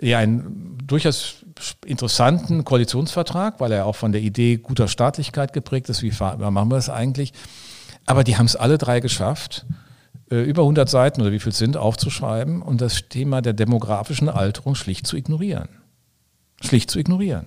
die 0.00 0.14
einen 0.14 0.78
durchaus 0.84 1.44
interessanten 1.84 2.64
Koalitionsvertrag, 2.64 3.60
weil 3.60 3.72
er 3.72 3.86
auch 3.86 3.96
von 3.96 4.12
der 4.12 4.20
Idee 4.20 4.56
guter 4.56 4.88
Staatlichkeit 4.88 5.52
geprägt 5.52 5.88
ist. 5.88 6.02
Wie 6.02 6.12
machen 6.20 6.68
wir 6.68 6.76
das 6.76 6.88
eigentlich? 6.88 7.32
Aber 8.06 8.24
die 8.24 8.36
haben 8.36 8.46
es 8.46 8.56
alle 8.56 8.78
drei 8.78 9.00
geschafft 9.00 9.64
äh, 10.30 10.42
über 10.42 10.62
100 10.62 10.88
Seiten 10.88 11.20
oder 11.20 11.30
wie 11.30 11.38
viel 11.38 11.52
sind 11.52 11.76
aufzuschreiben 11.76 12.62
und 12.62 12.80
das 12.80 13.08
Thema 13.08 13.42
der 13.42 13.52
demografischen 13.52 14.28
Alterung 14.28 14.74
schlicht 14.74 15.06
zu 15.06 15.16
ignorieren. 15.16 15.68
Schlicht 16.60 16.90
zu 16.90 16.98
ignorieren. 16.98 17.46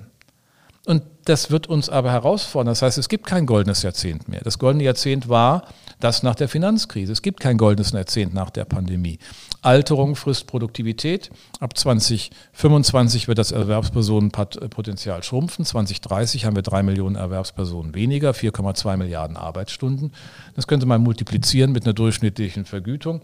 Und 0.86 1.04
das 1.26 1.50
wird 1.50 1.68
uns 1.68 1.90
aber 1.90 2.12
herausfordern. 2.12 2.68
Das 2.68 2.84
heißt, 2.84 3.00
es 3.00 3.10
gibt 3.10 3.26
kein 3.26 3.48
goldenes 3.48 3.82
Jahrzehnt 3.82 4.28
mehr. 4.30 4.42
Das 4.44 4.60
goldene 4.60 4.84
Jahrzehnt 4.84 5.28
war 5.28 5.64
das 6.00 6.22
nach 6.22 6.36
der 6.36 6.48
Finanzkrise. 6.48 7.12
Es 7.12 7.24
gibt 7.24 7.40
kein 7.40 7.58
goldenes 7.58 7.92
Jahrzehnt 7.92 8.36
nach 8.36 8.52
der 8.52 8.66
Pandemie. 8.66 9.18
Alterung 9.64 10.16
frisst 10.16 10.46
Produktivität. 10.46 11.32
Ab 11.60 11.76
2025 11.76 13.28
wird 13.28 13.40
das 13.40 13.52
Erwerbspersonenpotenzial 13.52 15.24
schrumpfen. 15.24 15.66
2030 15.66 16.46
haben 16.46 16.56
wir 16.56 16.62
drei 16.62 16.84
Millionen 16.84 17.16
Erwerbspersonen 17.16 17.96
weniger, 17.96 18.32
4,2 18.32 18.98
Milliarden 18.98 19.38
Arbeitsstunden. 19.38 20.14
Das 20.56 20.68
könnte 20.68 20.86
man 20.86 21.02
multiplizieren 21.02 21.72
mit 21.72 21.86
einer 21.86 21.94
durchschnittlichen 21.94 22.66
Vergütung 22.66 23.22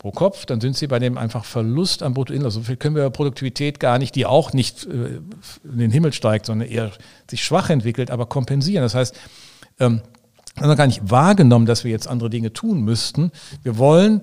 pro 0.00 0.10
Kopf, 0.12 0.46
dann 0.46 0.62
sind 0.62 0.76
sie 0.76 0.86
bei 0.86 0.98
dem 0.98 1.18
einfach 1.18 1.44
Verlust 1.44 2.02
am 2.02 2.14
Bruttoinland. 2.14 2.52
So 2.52 2.62
viel 2.62 2.76
können 2.76 2.96
wir 2.96 3.10
Produktivität 3.10 3.78
gar 3.78 3.98
nicht, 3.98 4.14
die 4.16 4.24
auch 4.24 4.54
nicht 4.54 4.86
äh, 4.86 5.20
in 5.62 5.78
den 5.78 5.90
Himmel 5.90 6.14
steigt, 6.14 6.46
sondern 6.46 6.68
eher 6.68 6.90
sich 7.30 7.44
schwach 7.44 7.68
entwickelt, 7.68 8.10
aber 8.10 8.24
kompensieren. 8.24 8.82
Das 8.82 8.94
heißt, 8.94 9.14
ähm, 9.78 10.00
wir 10.56 10.68
haben 10.68 10.76
gar 10.76 10.86
nicht 10.86 11.10
wahrgenommen, 11.10 11.66
dass 11.66 11.84
wir 11.84 11.90
jetzt 11.90 12.08
andere 12.08 12.30
Dinge 12.30 12.52
tun 12.54 12.80
müssten. 12.80 13.30
Wir 13.62 13.76
wollen 13.76 14.22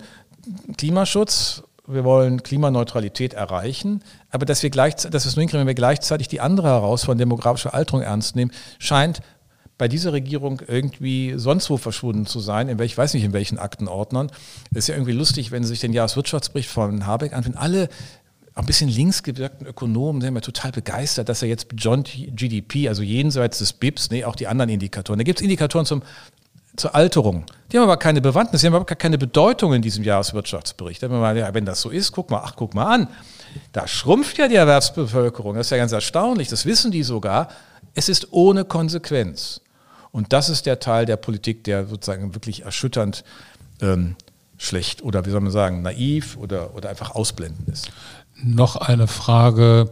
Klimaschutz, 0.78 1.62
wir 1.86 2.04
wollen 2.04 2.42
Klimaneutralität 2.42 3.36
erreichen, 3.36 4.02
aber 4.32 4.48
dass 4.48 4.64
wir 4.64 4.72
gleichzeitig, 4.72 5.12
dass 5.12 5.26
wir 5.26 5.30
es 5.30 5.36
nur 5.36 5.42
hinkriegen, 5.42 5.62
wenn 5.62 5.68
wir 5.68 5.76
gleichzeitig 5.76 6.28
die 6.28 6.42
andere 6.42 6.70
Herausforderung 6.70 7.20
demografischer 7.20 7.76
Alterung 7.76 8.02
ernst 8.02 8.36
nehmen, 8.36 8.52
scheint 8.80 9.22
bei 9.78 9.88
dieser 9.88 10.12
Regierung 10.14 10.62
irgendwie 10.68 11.34
sonst 11.38 11.70
wo 11.70 11.78
verschwunden 11.78 12.26
zu 12.26 12.40
sein, 12.40 12.68
in 12.68 12.80
welch, 12.80 12.94
ich 12.94 12.98
weiß 12.98 13.14
nicht 13.14 13.24
in 13.24 13.34
welchen 13.34 13.60
Aktenordnern. 13.60 14.32
Es 14.72 14.80
ist 14.80 14.88
ja 14.88 14.96
irgendwie 14.96 15.12
lustig, 15.12 15.52
wenn 15.52 15.64
Sie 15.64 15.70
sich 15.70 15.80
den 15.80 15.94
Jahreswirtschaftsbericht 15.94 16.70
von 16.70 17.06
Habeck 17.06 17.34
anfinden. 17.34 17.60
Alle 17.60 17.90
ein 18.58 18.66
bisschen 18.66 18.90
links 18.90 19.22
gewirkten 19.22 19.68
Ökonomen 19.68 20.20
sind 20.20 20.34
ja 20.34 20.42
total 20.42 20.72
begeistert, 20.72 21.30
dass 21.30 21.44
er 21.44 21.48
jetzt 21.48 21.68
John 21.78 22.04
GDP, 22.04 22.90
also 22.90 23.04
jenseits 23.04 23.60
des 23.60 23.74
BIPs, 23.74 24.10
nee, 24.10 24.26
auch 24.26 24.36
die 24.36 24.48
anderen 24.48 24.72
Indikatoren. 24.72 25.20
Da 25.20 25.24
gibt 25.24 25.40
es 25.40 25.44
Indikatoren 25.44 25.86
zum, 25.86 26.02
zur 26.76 26.96
Alterung. 26.96 27.46
Die 27.72 27.78
haben 27.78 27.84
aber 27.84 27.98
keine 27.98 28.20
Bewandtnis, 28.20 28.62
die 28.62 28.68
haben 28.68 28.74
aber 28.74 28.86
gar 28.86 28.96
keine 28.96 29.20
Bedeutung 29.20 29.74
in 29.74 29.84
diesem 29.84 30.04
Jahreswirtschaftsbericht. 30.04 31.04
Da 31.04 31.08
mal, 31.08 31.38
ja, 31.38 31.54
wenn 31.54 31.66
das 31.66 31.82
so 31.82 31.92
ist, 31.92 32.12
guck 32.14 32.32
mal, 32.32 32.42
ach, 32.44 32.56
guck 32.56 32.74
mal 32.74 32.96
an. 32.96 33.08
Da 33.74 33.88
schrumpft 33.88 34.40
ja 34.40 34.48
die 34.48 34.56
Erwerbsbevölkerung. 34.56 35.56
Das 35.56 35.68
ist 35.68 35.72
ja 35.72 35.78
ganz 35.78 35.92
erstaunlich. 35.92 36.48
Das 36.48 36.66
wissen 36.66 36.90
die 36.92 37.04
sogar. 37.04 37.50
Es 37.94 38.10
ist 38.10 38.32
ohne 38.32 38.66
Konsequenz. 38.66 39.62
Und 40.12 40.34
das 40.34 40.50
ist 40.50 40.66
der 40.66 40.80
Teil 40.80 41.06
der 41.06 41.18
Politik, 41.18 41.64
der 41.64 41.88
sozusagen 41.88 42.34
wirklich 42.34 42.64
erschütternd 42.64 43.24
ähm, 43.82 44.16
schlecht 44.58 45.02
oder 45.04 45.26
wie 45.26 45.30
soll 45.30 45.42
man 45.42 45.52
sagen, 45.52 45.82
naiv 45.82 46.38
oder, 46.38 46.74
oder 46.76 46.90
einfach 46.90 47.12
ausblenden 47.12 47.68
ist. 47.72 47.92
Noch 48.44 48.76
eine 48.76 49.08
Frage 49.08 49.92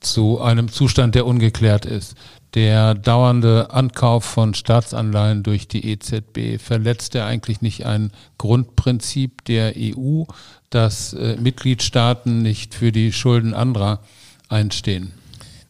zu 0.00 0.40
einem 0.40 0.70
Zustand, 0.70 1.14
der 1.14 1.26
ungeklärt 1.26 1.84
ist. 1.84 2.14
Der 2.54 2.94
dauernde 2.94 3.70
Ankauf 3.70 4.24
von 4.24 4.54
Staatsanleihen 4.54 5.42
durch 5.42 5.68
die 5.68 5.90
EZB 5.90 6.58
verletzt 6.58 7.14
er 7.14 7.26
eigentlich 7.26 7.60
nicht 7.60 7.84
ein 7.84 8.12
Grundprinzip 8.38 9.44
der 9.44 9.74
EU, 9.76 10.24
dass 10.70 11.12
äh, 11.12 11.36
Mitgliedstaaten 11.36 12.42
nicht 12.42 12.74
für 12.74 12.92
die 12.92 13.12
Schulden 13.12 13.52
anderer 13.52 14.00
einstehen? 14.48 15.12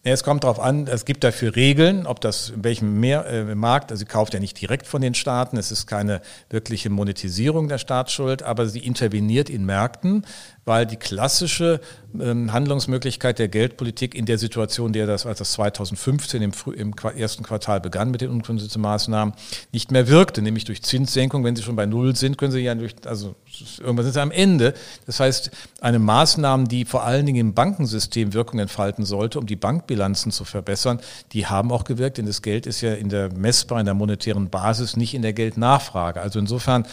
Es 0.08 0.22
kommt 0.22 0.44
darauf 0.44 0.60
an, 0.60 0.86
es 0.86 1.04
gibt 1.04 1.24
dafür 1.24 1.56
Regeln, 1.56 2.06
ob 2.06 2.20
das 2.20 2.50
in 2.50 2.62
welchem 2.62 3.00
Mehr, 3.00 3.26
äh, 3.26 3.56
Markt, 3.56 3.90
also 3.90 3.98
sie 3.98 4.06
kauft 4.06 4.34
ja 4.34 4.40
nicht 4.40 4.60
direkt 4.60 4.86
von 4.86 5.02
den 5.02 5.14
Staaten, 5.14 5.56
es 5.56 5.72
ist 5.72 5.88
keine 5.88 6.20
wirkliche 6.48 6.90
Monetisierung 6.90 7.66
der 7.66 7.78
Staatsschuld, 7.78 8.44
aber 8.44 8.68
sie 8.68 8.78
interveniert 8.78 9.50
in 9.50 9.66
Märkten, 9.66 10.24
weil 10.64 10.86
die 10.86 10.96
klassische 10.96 11.80
ähm, 12.20 12.52
Handlungsmöglichkeit 12.52 13.40
der 13.40 13.48
Geldpolitik 13.48 14.14
in 14.14 14.26
der 14.26 14.38
Situation, 14.38 14.92
der 14.92 15.08
das, 15.08 15.26
als 15.26 15.38
das 15.38 15.52
2015 15.52 16.40
im, 16.40 16.52
im 16.76 16.94
ersten 17.16 17.42
Quartal 17.42 17.80
begann 17.80 18.12
mit 18.12 18.20
den 18.20 18.30
unkonstitutionellen 18.30 18.92
Maßnahmen, 18.92 19.34
nicht 19.72 19.90
mehr 19.90 20.06
wirkte, 20.06 20.40
nämlich 20.40 20.64
durch 20.64 20.82
Zinssenkung. 20.82 21.42
Wenn 21.42 21.56
sie 21.56 21.64
schon 21.64 21.74
bei 21.74 21.86
Null 21.86 22.14
sind, 22.14 22.38
können 22.38 22.52
sie 22.52 22.60
ja 22.60 22.76
durch, 22.76 22.94
also 23.06 23.34
irgendwann 23.78 24.04
sind 24.04 24.14
sie 24.14 24.22
am 24.22 24.30
Ende. 24.30 24.74
Das 25.06 25.20
heißt, 25.20 25.50
eine 25.80 25.98
Maßnahme, 25.98 26.64
die 26.64 26.84
vor 26.84 27.04
allen 27.04 27.26
Dingen 27.26 27.38
im 27.38 27.54
Bankensystem 27.54 28.32
Wirkung 28.32 28.58
entfalten 28.58 29.04
sollte, 29.04 29.38
um 29.38 29.46
die 29.46 29.56
Bankbilanzen 29.56 30.32
zu 30.32 30.44
verbessern, 30.44 31.00
die 31.32 31.46
haben 31.46 31.72
auch 31.72 31.84
gewirkt, 31.84 32.18
denn 32.18 32.26
das 32.26 32.42
Geld 32.42 32.66
ist 32.66 32.80
ja 32.80 32.94
in 32.94 33.08
der 33.08 33.32
messbar, 33.32 33.80
in 33.80 33.86
der 33.86 33.94
monetären 33.94 34.50
Basis, 34.50 34.96
nicht 34.96 35.14
in 35.14 35.22
der 35.22 35.32
Geldnachfrage. 35.32 36.20
Also 36.20 36.38
insofern 36.38 36.86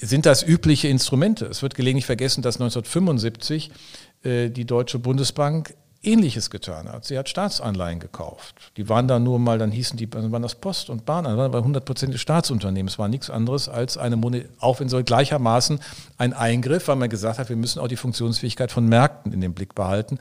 sind 0.00 0.26
das 0.26 0.42
übliche 0.42 0.88
Instrumente. 0.88 1.46
Es 1.46 1.62
wird 1.62 1.74
gelegentlich 1.74 2.06
vergessen, 2.06 2.42
dass 2.42 2.56
1975 2.56 3.70
äh, 4.22 4.50
die 4.50 4.64
Deutsche 4.64 4.98
Bundesbank 4.98 5.74
Ähnliches 6.02 6.50
getan 6.50 6.88
hat. 6.88 7.04
Sie 7.04 7.18
hat 7.18 7.28
Staatsanleihen 7.28 7.98
gekauft. 7.98 8.72
Die 8.76 8.88
waren 8.88 9.08
dann 9.08 9.24
nur 9.24 9.38
mal, 9.38 9.58
dann 9.58 9.70
hießen 9.70 9.96
die, 9.96 10.12
waren 10.12 10.42
das 10.42 10.54
Post 10.54 10.90
und 10.90 11.04
Bahn, 11.04 11.24
dann 11.24 11.36
waren 11.36 11.54
aber 11.54 11.66
100% 11.66 12.16
Staatsunternehmen. 12.16 12.88
Es 12.88 12.98
war 12.98 13.08
nichts 13.08 13.30
anderes 13.30 13.68
als 13.68 13.98
eine, 13.98 14.20
auch 14.60 14.80
wenn 14.80 14.88
so 14.88 15.02
gleichermaßen 15.02 15.80
ein 16.18 16.32
Eingriff, 16.32 16.88
weil 16.88 16.96
man 16.96 17.10
gesagt 17.10 17.38
hat, 17.38 17.48
wir 17.48 17.56
müssen 17.56 17.80
auch 17.80 17.88
die 17.88 17.96
Funktionsfähigkeit 17.96 18.70
von 18.70 18.86
Märkten 18.86 19.32
in 19.32 19.40
den 19.40 19.54
Blick 19.54 19.74
behalten. 19.74 20.18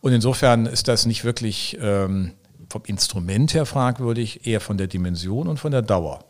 Und 0.00 0.12
insofern 0.12 0.66
ist 0.66 0.88
das 0.88 1.06
nicht 1.06 1.24
wirklich 1.24 1.78
ähm, 1.80 2.32
vom 2.68 2.82
Instrument 2.86 3.54
her 3.54 3.66
fragwürdig, 3.66 4.46
eher 4.46 4.60
von 4.60 4.76
der 4.76 4.88
Dimension 4.88 5.46
und 5.46 5.58
von 5.58 5.70
der 5.70 5.82
Dauer. 5.82 6.24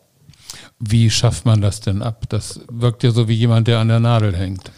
Wie 0.79 1.09
schafft 1.09 1.47
man 1.47 1.61
das 1.63 1.81
denn 1.81 2.03
ab? 2.03 2.25
Das 2.29 2.61
wirkt 2.71 3.03
ja 3.03 3.11
so 3.11 3.29
wie 3.29 3.35
jemand, 3.35 3.69
der 3.69 3.79
an 3.79 3.89
der 3.89 4.01
Nadel 4.01 4.37
hängt. 4.37 4.71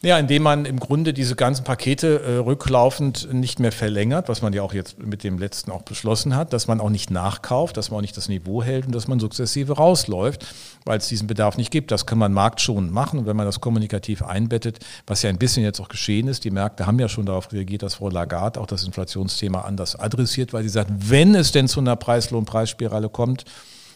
Ja, 0.00 0.16
indem 0.16 0.44
man 0.44 0.64
im 0.64 0.78
Grunde 0.78 1.12
diese 1.12 1.34
ganzen 1.34 1.64
Pakete 1.64 2.20
äh, 2.20 2.36
rücklaufend 2.36 3.34
nicht 3.34 3.58
mehr 3.58 3.72
verlängert, 3.72 4.28
was 4.28 4.42
man 4.42 4.52
ja 4.52 4.62
auch 4.62 4.72
jetzt 4.72 4.96
mit 5.00 5.24
dem 5.24 5.38
letzten 5.38 5.72
auch 5.72 5.82
beschlossen 5.82 6.36
hat, 6.36 6.52
dass 6.52 6.68
man 6.68 6.80
auch 6.80 6.90
nicht 6.90 7.10
nachkauft, 7.10 7.76
dass 7.76 7.90
man 7.90 7.98
auch 7.98 8.02
nicht 8.02 8.16
das 8.16 8.28
Niveau 8.28 8.62
hält 8.62 8.86
und 8.86 8.94
dass 8.94 9.08
man 9.08 9.18
sukzessive 9.18 9.72
rausläuft, 9.72 10.46
weil 10.84 10.98
es 10.98 11.08
diesen 11.08 11.26
Bedarf 11.26 11.56
nicht 11.56 11.72
gibt. 11.72 11.90
Das 11.90 12.06
kann 12.06 12.16
man 12.16 12.32
marktschonend 12.32 12.92
machen 12.92 13.18
und 13.18 13.26
wenn 13.26 13.36
man 13.36 13.46
das 13.46 13.60
kommunikativ 13.60 14.22
einbettet, 14.22 14.78
was 15.04 15.22
ja 15.22 15.30
ein 15.30 15.38
bisschen 15.38 15.64
jetzt 15.64 15.80
auch 15.80 15.88
geschehen 15.88 16.28
ist, 16.28 16.44
die 16.44 16.52
Märkte 16.52 16.86
haben 16.86 17.00
ja 17.00 17.08
schon 17.08 17.26
darauf 17.26 17.52
reagiert, 17.52 17.82
dass 17.82 17.94
Frau 17.94 18.08
Lagarde 18.08 18.60
auch 18.60 18.68
das 18.68 18.84
Inflationsthema 18.84 19.62
anders 19.62 19.96
adressiert, 19.96 20.52
weil 20.52 20.62
sie 20.62 20.68
sagt, 20.68 20.92
wenn 21.10 21.34
es 21.34 21.50
denn 21.50 21.66
zu 21.66 21.80
einer 21.80 21.96
Preislohnpreisspirale 21.96 23.08
kommt, 23.08 23.46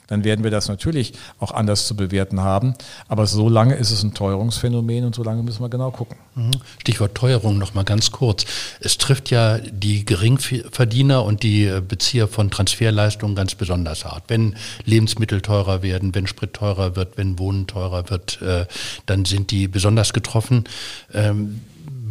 dann 0.09 0.25
werden 0.25 0.45
wir 0.45 0.51
das 0.51 0.69
natürlich 0.69 1.15
auch 1.39 1.53
anders 1.53 1.87
zu 1.87 1.97
bewerten 1.97 2.41
haben. 2.41 2.75
Aber 3.09 3.27
so 3.27 3.49
lange 3.49 3.75
ist 3.75 3.91
es 3.91 4.03
ein 4.03 4.15
Teuerungsphänomen 4.15 5.05
und 5.05 5.15
so 5.15 5.23
lange 5.23 5.43
müssen 5.43 5.63
wir 5.63 5.69
genau 5.69 5.91
gucken. 5.91 6.17
Mhm. 6.35 6.51
Stichwort 6.81 7.15
Teuerung 7.15 7.59
noch 7.59 7.75
mal 7.75 7.85
ganz 7.85 8.11
kurz. 8.11 8.45
Es 8.81 8.99
trifft 8.99 9.31
ja 9.31 9.59
die 9.59 10.05
Geringverdiener 10.05 11.25
und 11.25 11.43
die 11.43 11.81
Bezieher 11.87 12.29
von 12.29 12.51
Transferleistungen 12.51 13.35
ganz 13.37 13.55
besonders 13.55 14.05
hart. 14.05 14.25
Wenn 14.29 14.57
Lebensmittel 14.85 15.41
teurer 15.41 15.83
werden, 15.83 16.15
wenn 16.15 16.27
Sprit 16.27 16.55
teurer 16.55 16.97
wird, 16.97 17.17
wenn 17.17 17.39
Wohnen 17.39 17.67
teurer 17.67 18.11
wird, 18.11 18.41
äh, 18.43 18.67
dann 19.07 19.25
sind 19.25 19.51
die 19.51 19.69
besonders 19.69 20.13
getroffen. 20.13 20.65
Ähm, 21.13 21.61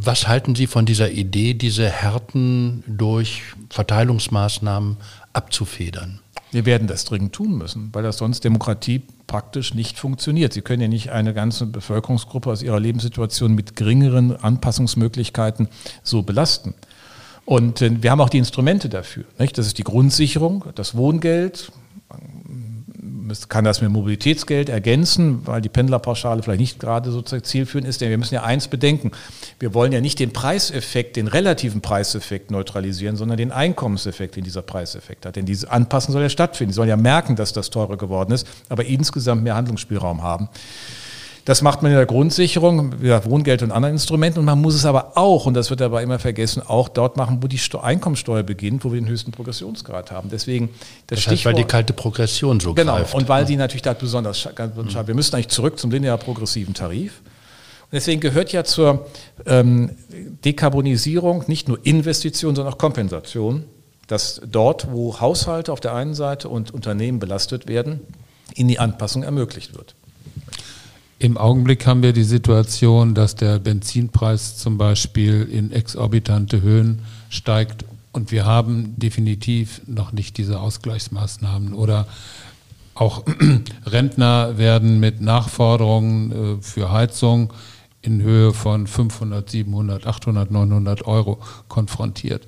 was 0.03 0.27
halten 0.27 0.55
Sie 0.55 0.65
von 0.65 0.87
dieser 0.87 1.11
Idee, 1.11 1.53
diese 1.53 1.87
Härten 1.87 2.83
durch 2.87 3.43
Verteilungsmaßnahmen 3.69 4.97
abzufedern? 5.33 6.19
Wir 6.51 6.65
werden 6.65 6.87
das 6.87 7.05
dringend 7.05 7.33
tun 7.33 7.57
müssen, 7.57 7.89
weil 7.93 8.03
das 8.03 8.17
sonst 8.17 8.43
Demokratie 8.43 9.03
praktisch 9.25 9.73
nicht 9.73 9.97
funktioniert. 9.97 10.51
Sie 10.51 10.61
können 10.61 10.81
ja 10.81 10.89
nicht 10.89 11.11
eine 11.11 11.33
ganze 11.33 11.65
Bevölkerungsgruppe 11.65 12.49
aus 12.49 12.61
ihrer 12.61 12.79
Lebenssituation 12.79 13.55
mit 13.55 13.77
geringeren 13.77 14.35
Anpassungsmöglichkeiten 14.35 15.69
so 16.03 16.21
belasten. 16.23 16.73
Und 17.45 17.81
äh, 17.81 18.03
wir 18.03 18.11
haben 18.11 18.21
auch 18.21 18.29
die 18.29 18.37
Instrumente 18.37 18.89
dafür. 18.89 19.23
Nicht? 19.39 19.57
Das 19.57 19.65
ist 19.65 19.77
die 19.77 19.83
Grundsicherung, 19.83 20.65
das 20.75 20.95
Wohngeld, 20.95 21.71
kann 23.49 23.63
das 23.63 23.81
mit 23.81 23.91
Mobilitätsgeld 23.91 24.69
ergänzen, 24.69 25.45
weil 25.45 25.61
die 25.61 25.69
Pendlerpauschale 25.69 26.43
vielleicht 26.43 26.59
nicht 26.59 26.79
gerade 26.79 27.11
sozusagen 27.11 27.43
zielführend 27.43 27.87
ist. 27.87 28.01
Denn 28.01 28.09
wir 28.09 28.17
müssen 28.17 28.35
ja 28.35 28.43
eins 28.43 28.67
bedenken. 28.67 29.11
Wir 29.59 29.73
wollen 29.73 29.91
ja 29.91 30.01
nicht 30.01 30.19
den 30.19 30.33
Preiseffekt, 30.33 31.15
den 31.15 31.27
relativen 31.27 31.81
Preiseffekt 31.81 32.51
neutralisieren, 32.51 33.15
sondern 33.15 33.37
den 33.37 33.51
Einkommenseffekt, 33.51 34.35
den 34.35 34.43
dieser 34.43 34.61
Preiseffekt 34.61 35.25
hat. 35.25 35.35
Denn 35.35 35.45
diese 35.45 35.71
Anpassung 35.71 36.13
soll 36.13 36.21
ja 36.21 36.29
stattfinden. 36.29 36.71
Die 36.71 36.75
sollen 36.75 36.89
ja 36.89 36.97
merken, 36.97 37.35
dass 37.35 37.53
das 37.53 37.69
teurer 37.69 37.97
geworden 37.97 38.31
ist, 38.31 38.47
aber 38.69 38.85
insgesamt 38.85 39.43
mehr 39.43 39.55
Handlungsspielraum 39.55 40.23
haben. 40.23 40.49
Das 41.45 41.63
macht 41.63 41.81
man 41.81 41.91
in 41.91 41.97
der 41.97 42.05
Grundsicherung, 42.05 42.93
ja, 43.01 43.25
Wohngeld 43.25 43.63
und 43.63 43.71
anderen 43.71 43.95
Instrumenten. 43.95 44.39
Und 44.39 44.45
man 44.45 44.61
muss 44.61 44.75
es 44.75 44.85
aber 44.85 45.17
auch, 45.17 45.47
und 45.47 45.55
das 45.55 45.71
wird 45.71 45.81
aber 45.81 46.01
immer 46.03 46.19
vergessen, 46.19 46.61
auch 46.61 46.87
dort 46.87 47.17
machen, 47.17 47.39
wo 47.41 47.47
die 47.47 47.59
Einkommensteuer 47.81 48.43
beginnt, 48.43 48.85
wo 48.85 48.91
wir 48.91 48.99
den 48.99 49.09
höchsten 49.09 49.31
Progressionsgrad 49.31 50.11
haben. 50.11 50.29
Deswegen 50.29 50.67
das, 50.67 50.77
das 51.07 51.17
heißt, 51.17 51.25
Stichwort, 51.25 51.55
weil 51.55 51.63
die 51.63 51.67
kalte 51.67 51.93
Progression 51.93 52.59
so 52.59 52.75
genau, 52.75 52.97
greift. 52.97 53.15
und 53.15 53.27
weil 53.27 53.45
die 53.45 53.55
natürlich 53.55 53.81
da 53.81 53.93
besonders 53.93 54.47
ganz 54.53 54.75
mhm. 54.75 55.07
Wir 55.07 55.15
müssen 55.15 55.35
eigentlich 55.35 55.49
zurück 55.49 55.79
zum 55.79 55.89
linear 55.89 56.17
progressiven 56.17 56.75
Tarif. 56.75 57.21
Und 57.91 57.93
deswegen 57.95 58.21
gehört 58.21 58.51
ja 58.53 58.63
zur 58.63 59.07
ähm, 59.47 59.91
Dekarbonisierung 60.45 61.45
nicht 61.47 61.67
nur 61.67 61.79
Investition, 61.83 62.55
sondern 62.55 62.73
auch 62.73 62.77
Kompensation, 62.77 63.65
dass 64.07 64.41
dort, 64.45 64.91
wo 64.91 65.19
Haushalte 65.19 65.73
auf 65.73 65.79
der 65.79 65.95
einen 65.95 66.13
Seite 66.13 66.49
und 66.49 66.71
Unternehmen 66.71 67.19
belastet 67.19 67.67
werden, 67.67 68.01
in 68.53 68.67
die 68.67 68.77
Anpassung 68.77 69.23
ermöglicht 69.23 69.75
wird. 69.75 69.95
Im 71.21 71.37
Augenblick 71.37 71.85
haben 71.85 72.01
wir 72.01 72.13
die 72.13 72.23
Situation, 72.23 73.13
dass 73.13 73.35
der 73.35 73.59
Benzinpreis 73.59 74.57
zum 74.57 74.79
Beispiel 74.79 75.43
in 75.43 75.71
exorbitante 75.71 76.63
Höhen 76.63 77.03
steigt 77.29 77.85
und 78.11 78.31
wir 78.31 78.47
haben 78.47 78.95
definitiv 78.97 79.83
noch 79.85 80.13
nicht 80.13 80.39
diese 80.39 80.59
Ausgleichsmaßnahmen 80.59 81.75
oder 81.75 82.07
auch 82.95 83.23
Rentner 83.85 84.57
werden 84.57 84.99
mit 84.99 85.21
Nachforderungen 85.21 86.31
äh, 86.31 86.61
für 86.63 86.91
Heizung 86.91 87.53
in 88.01 88.23
Höhe 88.23 88.51
von 88.51 88.87
500, 88.87 89.47
700, 89.47 90.07
800, 90.07 90.49
900 90.49 91.05
Euro 91.05 91.37
konfrontiert. 91.67 92.47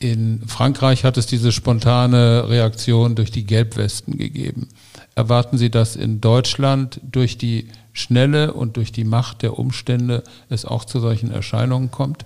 In 0.00 0.42
Frankreich 0.46 1.04
hat 1.04 1.16
es 1.16 1.26
diese 1.26 1.50
spontane 1.50 2.48
Reaktion 2.48 3.16
durch 3.16 3.32
die 3.32 3.44
Gelbwesten 3.44 4.16
gegeben. 4.16 4.68
Erwarten 5.16 5.58
Sie, 5.58 5.70
dass 5.70 5.96
in 5.96 6.20
Deutschland 6.20 7.00
durch 7.02 7.36
die 7.36 7.68
Schnelle 7.92 8.52
und 8.52 8.76
durch 8.76 8.92
die 8.92 9.02
Macht 9.02 9.42
der 9.42 9.58
Umstände 9.58 10.22
es 10.48 10.64
auch 10.64 10.84
zu 10.84 11.00
solchen 11.00 11.32
Erscheinungen 11.32 11.90
kommt? 11.90 12.24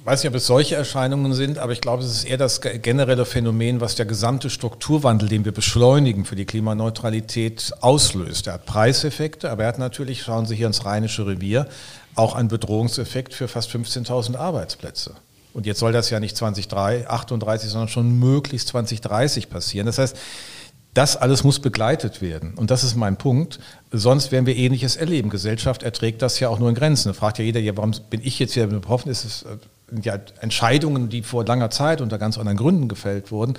Ich 0.00 0.06
weiß 0.06 0.22
nicht, 0.22 0.30
ob 0.30 0.36
es 0.36 0.46
solche 0.46 0.76
Erscheinungen 0.76 1.34
sind, 1.34 1.58
aber 1.58 1.72
ich 1.72 1.82
glaube, 1.82 2.02
es 2.02 2.10
ist 2.10 2.24
eher 2.24 2.38
das 2.38 2.60
generelle 2.62 3.26
Phänomen, 3.26 3.80
was 3.82 3.96
der 3.96 4.06
gesamte 4.06 4.48
Strukturwandel, 4.48 5.28
den 5.28 5.44
wir 5.44 5.52
beschleunigen 5.52 6.24
für 6.24 6.36
die 6.36 6.44
Klimaneutralität, 6.46 7.72
auslöst. 7.80 8.46
Er 8.46 8.54
hat 8.54 8.66
Preiseffekte, 8.66 9.50
aber 9.50 9.64
er 9.64 9.68
hat 9.68 9.78
natürlich, 9.78 10.22
schauen 10.22 10.46
Sie 10.46 10.54
hier 10.54 10.68
ins 10.68 10.86
Rheinische 10.86 11.26
Revier, 11.26 11.66
auch 12.14 12.36
einen 12.36 12.48
Bedrohungseffekt 12.48 13.34
für 13.34 13.48
fast 13.48 13.70
15.000 13.70 14.36
Arbeitsplätze. 14.36 15.16
Und 15.56 15.64
jetzt 15.64 15.78
soll 15.78 15.90
das 15.90 16.10
ja 16.10 16.20
nicht 16.20 16.36
2038, 16.36 17.70
sondern 17.70 17.88
schon 17.88 18.18
möglichst 18.18 18.68
2030 18.68 19.48
passieren. 19.48 19.86
Das 19.86 19.96
heißt, 19.96 20.14
das 20.92 21.16
alles 21.16 21.44
muss 21.44 21.60
begleitet 21.60 22.20
werden. 22.20 22.52
Und 22.56 22.70
das 22.70 22.84
ist 22.84 22.94
mein 22.94 23.16
Punkt. 23.16 23.58
Sonst 23.90 24.32
werden 24.32 24.44
wir 24.44 24.54
Ähnliches 24.54 24.96
erleben. 24.96 25.30
Gesellschaft 25.30 25.82
erträgt 25.82 26.20
das 26.20 26.40
ja 26.40 26.50
auch 26.50 26.58
nur 26.58 26.68
in 26.68 26.74
Grenzen. 26.74 27.08
Da 27.08 27.14
fragt 27.14 27.38
ja 27.38 27.44
jeder, 27.44 27.60
ja, 27.60 27.74
warum 27.74 27.92
bin 28.10 28.20
ich 28.22 28.38
jetzt 28.38 28.52
hier 28.52 28.66
betroffen? 28.66 29.08
Ist 29.08 29.24
es 29.24 29.42
äh, 29.44 29.56
ja, 30.02 30.18
Entscheidungen, 30.40 31.08
die 31.08 31.22
vor 31.22 31.44
langer 31.44 31.70
Zeit 31.70 32.00
unter 32.00 32.18
ganz 32.18 32.38
anderen 32.38 32.58
Gründen 32.58 32.88
gefällt 32.88 33.30
wurden. 33.30 33.54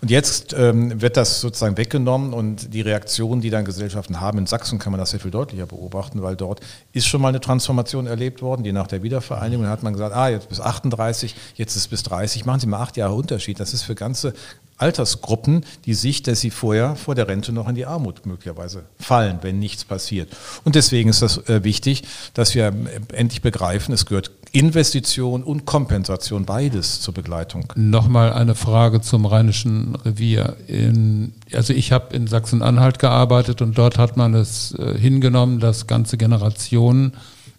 Und 0.00 0.10
jetzt 0.10 0.52
ähm, 0.52 1.00
wird 1.00 1.16
das 1.16 1.40
sozusagen 1.40 1.76
weggenommen 1.76 2.32
und 2.32 2.74
die 2.74 2.80
Reaktionen, 2.80 3.40
die 3.40 3.50
dann 3.50 3.64
Gesellschaften 3.64 4.20
haben, 4.20 4.38
in 4.38 4.46
Sachsen 4.46 4.78
kann 4.78 4.90
man 4.90 4.98
das 4.98 5.10
sehr 5.10 5.20
viel 5.20 5.30
deutlicher 5.30 5.66
beobachten, 5.66 6.22
weil 6.22 6.34
dort 6.34 6.60
ist 6.92 7.06
schon 7.06 7.20
mal 7.20 7.28
eine 7.28 7.40
Transformation 7.40 8.06
erlebt 8.06 8.42
worden, 8.42 8.64
die 8.64 8.72
nach 8.72 8.88
der 8.88 9.02
Wiedervereinigung, 9.02 9.66
hat 9.68 9.82
man 9.82 9.92
gesagt, 9.92 10.14
ah, 10.14 10.28
jetzt 10.28 10.48
bis 10.48 10.60
38, 10.60 11.34
jetzt 11.54 11.76
ist 11.76 11.88
bis 11.88 12.02
30, 12.02 12.44
machen 12.44 12.60
Sie 12.60 12.66
mal 12.66 12.80
acht 12.80 12.96
Jahre 12.96 13.14
Unterschied. 13.14 13.60
Das 13.60 13.72
ist 13.72 13.82
für 13.82 13.94
ganze 13.94 14.34
Altersgruppen 14.78 15.64
die 15.84 15.94
Sicht, 15.94 16.26
dass 16.26 16.40
sie 16.40 16.50
vorher 16.50 16.96
vor 16.96 17.14
der 17.14 17.28
Rente 17.28 17.52
noch 17.52 17.68
in 17.68 17.74
die 17.74 17.86
Armut 17.86 18.24
möglicherweise 18.26 18.84
fallen, 18.98 19.38
wenn 19.42 19.58
nichts 19.58 19.84
passiert. 19.84 20.30
Und 20.64 20.76
deswegen 20.76 21.10
ist 21.10 21.20
das 21.20 21.48
äh, 21.48 21.64
wichtig, 21.64 22.04
dass 22.34 22.54
wir 22.54 22.66
äh, 22.66 22.72
endlich 23.12 23.42
begreifen, 23.42 23.92
es 23.92 24.06
gehört 24.06 24.30
Investition 24.52 25.42
und 25.42 25.66
Kompensation 25.66 26.46
beides 26.46 27.00
zur 27.00 27.12
Begleitung. 27.12 27.72
Nochmal 27.76 28.32
eine 28.32 28.54
Frage 28.54 29.00
zum 29.00 29.26
Rheinischen 29.26 29.94
Revier. 29.96 30.56
In, 30.68 31.32
also 31.52 31.74
ich 31.74 31.92
habe 31.92 32.16
in 32.16 32.26
Sachsen-Anhalt 32.26 32.98
gearbeitet 32.98 33.60
und 33.60 33.76
dort 33.76 33.98
hat 33.98 34.16
man 34.16 34.34
es 34.34 34.72
äh, 34.72 34.98
hingenommen, 34.98 35.60
dass 35.60 35.86
ganze 35.86 36.16
Generationen 36.16 37.12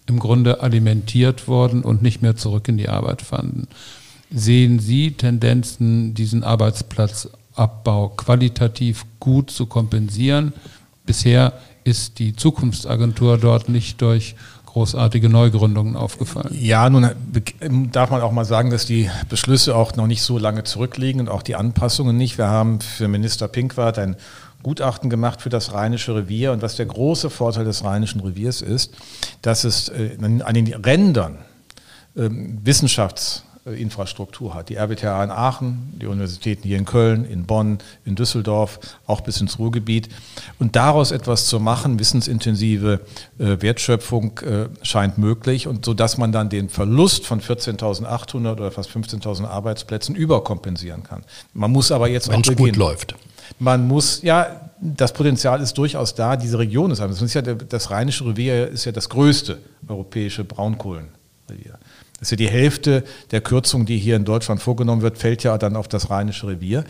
im 0.07 0.19
Grunde 0.19 0.61
alimentiert 0.61 1.47
wurden 1.47 1.83
und 1.83 2.01
nicht 2.01 2.21
mehr 2.21 2.35
zurück 2.35 2.67
in 2.67 2.77
die 2.77 2.89
Arbeit 2.89 3.21
fanden. 3.21 3.67
Sehen 4.31 4.79
Sie 4.79 5.11
Tendenzen, 5.13 6.13
diesen 6.13 6.43
Arbeitsplatzabbau 6.43 8.09
qualitativ 8.09 9.05
gut 9.19 9.49
zu 9.49 9.65
kompensieren? 9.65 10.53
Bisher 11.05 11.53
ist 11.83 12.19
die 12.19 12.35
Zukunftsagentur 12.35 13.39
dort 13.39 13.69
nicht 13.69 14.01
durch 14.01 14.35
großartige 14.67 15.29
Neugründungen 15.29 15.95
aufgefallen. 15.95 16.55
Ja, 16.57 16.87
nun 16.91 17.09
darf 17.91 18.11
man 18.11 18.21
auch 18.21 18.31
mal 18.31 18.45
sagen, 18.45 18.69
dass 18.69 18.85
die 18.85 19.09
Beschlüsse 19.27 19.75
auch 19.75 19.95
noch 19.95 20.05
nicht 20.05 20.21
so 20.21 20.37
lange 20.37 20.63
zurückliegen 20.63 21.21
und 21.21 21.29
auch 21.29 21.41
die 21.41 21.55
Anpassungen 21.55 22.15
nicht. 22.15 22.37
Wir 22.37 22.49
haben 22.49 22.79
für 22.79 23.07
Minister 23.07 23.47
Pinkwart 23.47 23.97
ein 23.97 24.15
Gutachten 24.61 25.09
gemacht 25.09 25.41
für 25.41 25.49
das 25.49 25.73
Rheinische 25.73 26.15
Revier 26.15 26.51
und 26.51 26.61
was 26.61 26.75
der 26.75 26.85
große 26.85 27.31
Vorteil 27.31 27.65
des 27.65 27.83
Rheinischen 27.83 28.21
Reviers 28.21 28.61
ist, 28.61 28.93
dass 29.41 29.63
es 29.63 29.89
äh, 29.89 30.17
an 30.21 30.53
den 30.53 30.71
Rändern 30.75 31.39
ähm, 32.15 32.59
Wissenschafts- 32.63 33.43
Infrastruktur 33.75 34.53
hat. 34.53 34.69
Die 34.69 34.75
RWTH 34.75 35.23
in 35.23 35.31
Aachen, 35.31 35.93
die 36.01 36.07
Universitäten 36.07 36.63
hier 36.63 36.77
in 36.77 36.85
Köln, 36.85 37.25
in 37.25 37.45
Bonn, 37.45 37.79
in 38.05 38.15
Düsseldorf, 38.15 38.79
auch 39.05 39.21
bis 39.21 39.41
ins 39.41 39.59
Ruhrgebiet. 39.59 40.09
Und 40.57 40.75
daraus 40.75 41.11
etwas 41.11 41.47
zu 41.47 41.59
machen, 41.59 41.99
wissensintensive 41.99 43.01
äh, 43.37 43.61
Wertschöpfung 43.61 44.39
äh, 44.39 44.69
scheint 44.81 45.17
möglich 45.17 45.67
und 45.67 45.85
so 45.85 45.93
dass 45.93 46.17
man 46.17 46.31
dann 46.31 46.49
den 46.49 46.69
Verlust 46.69 47.25
von 47.25 47.41
14.800 47.41 48.51
oder 48.53 48.71
fast 48.71 48.89
15.000 48.89 49.45
Arbeitsplätzen 49.45 50.15
überkompensieren 50.15 51.03
kann. 51.03 51.23
Man 51.53 51.71
muss 51.71 51.91
aber 51.91 52.07
jetzt 52.07 52.29
Wenn's 52.29 52.47
auch 52.47 52.51
beginnen. 52.51 52.69
gut 52.69 52.77
läuft. 52.77 53.15
Man 53.57 53.87
muss, 53.87 54.21
ja, 54.21 54.71
das 54.79 55.13
Potenzial 55.13 55.61
ist 55.61 55.77
durchaus 55.77 56.15
da, 56.15 56.37
diese 56.37 56.59
Region 56.59 56.91
ist. 56.91 56.99
Das, 56.99 57.21
ist 57.21 57.33
ja, 57.33 57.41
das 57.41 57.91
Rheinische 57.91 58.25
Revier 58.25 58.67
ist 58.67 58.85
ja 58.85 58.91
das 58.91 59.09
größte 59.09 59.57
europäische 59.87 60.43
Braunkohlenrevier. 60.43 61.79
Das 62.19 62.27
ist 62.27 62.31
ja 62.31 62.37
die 62.37 62.49
Hälfte 62.49 63.03
der 63.31 63.41
Kürzung, 63.41 63.85
die 63.85 63.97
hier 63.97 64.15
in 64.15 64.25
Deutschland 64.25 64.61
vorgenommen 64.61 65.01
wird, 65.01 65.17
fällt 65.17 65.43
ja 65.43 65.57
dann 65.57 65.75
auf 65.75 65.87
das 65.87 66.09
Rheinische 66.09 66.47
Revier. 66.47 66.83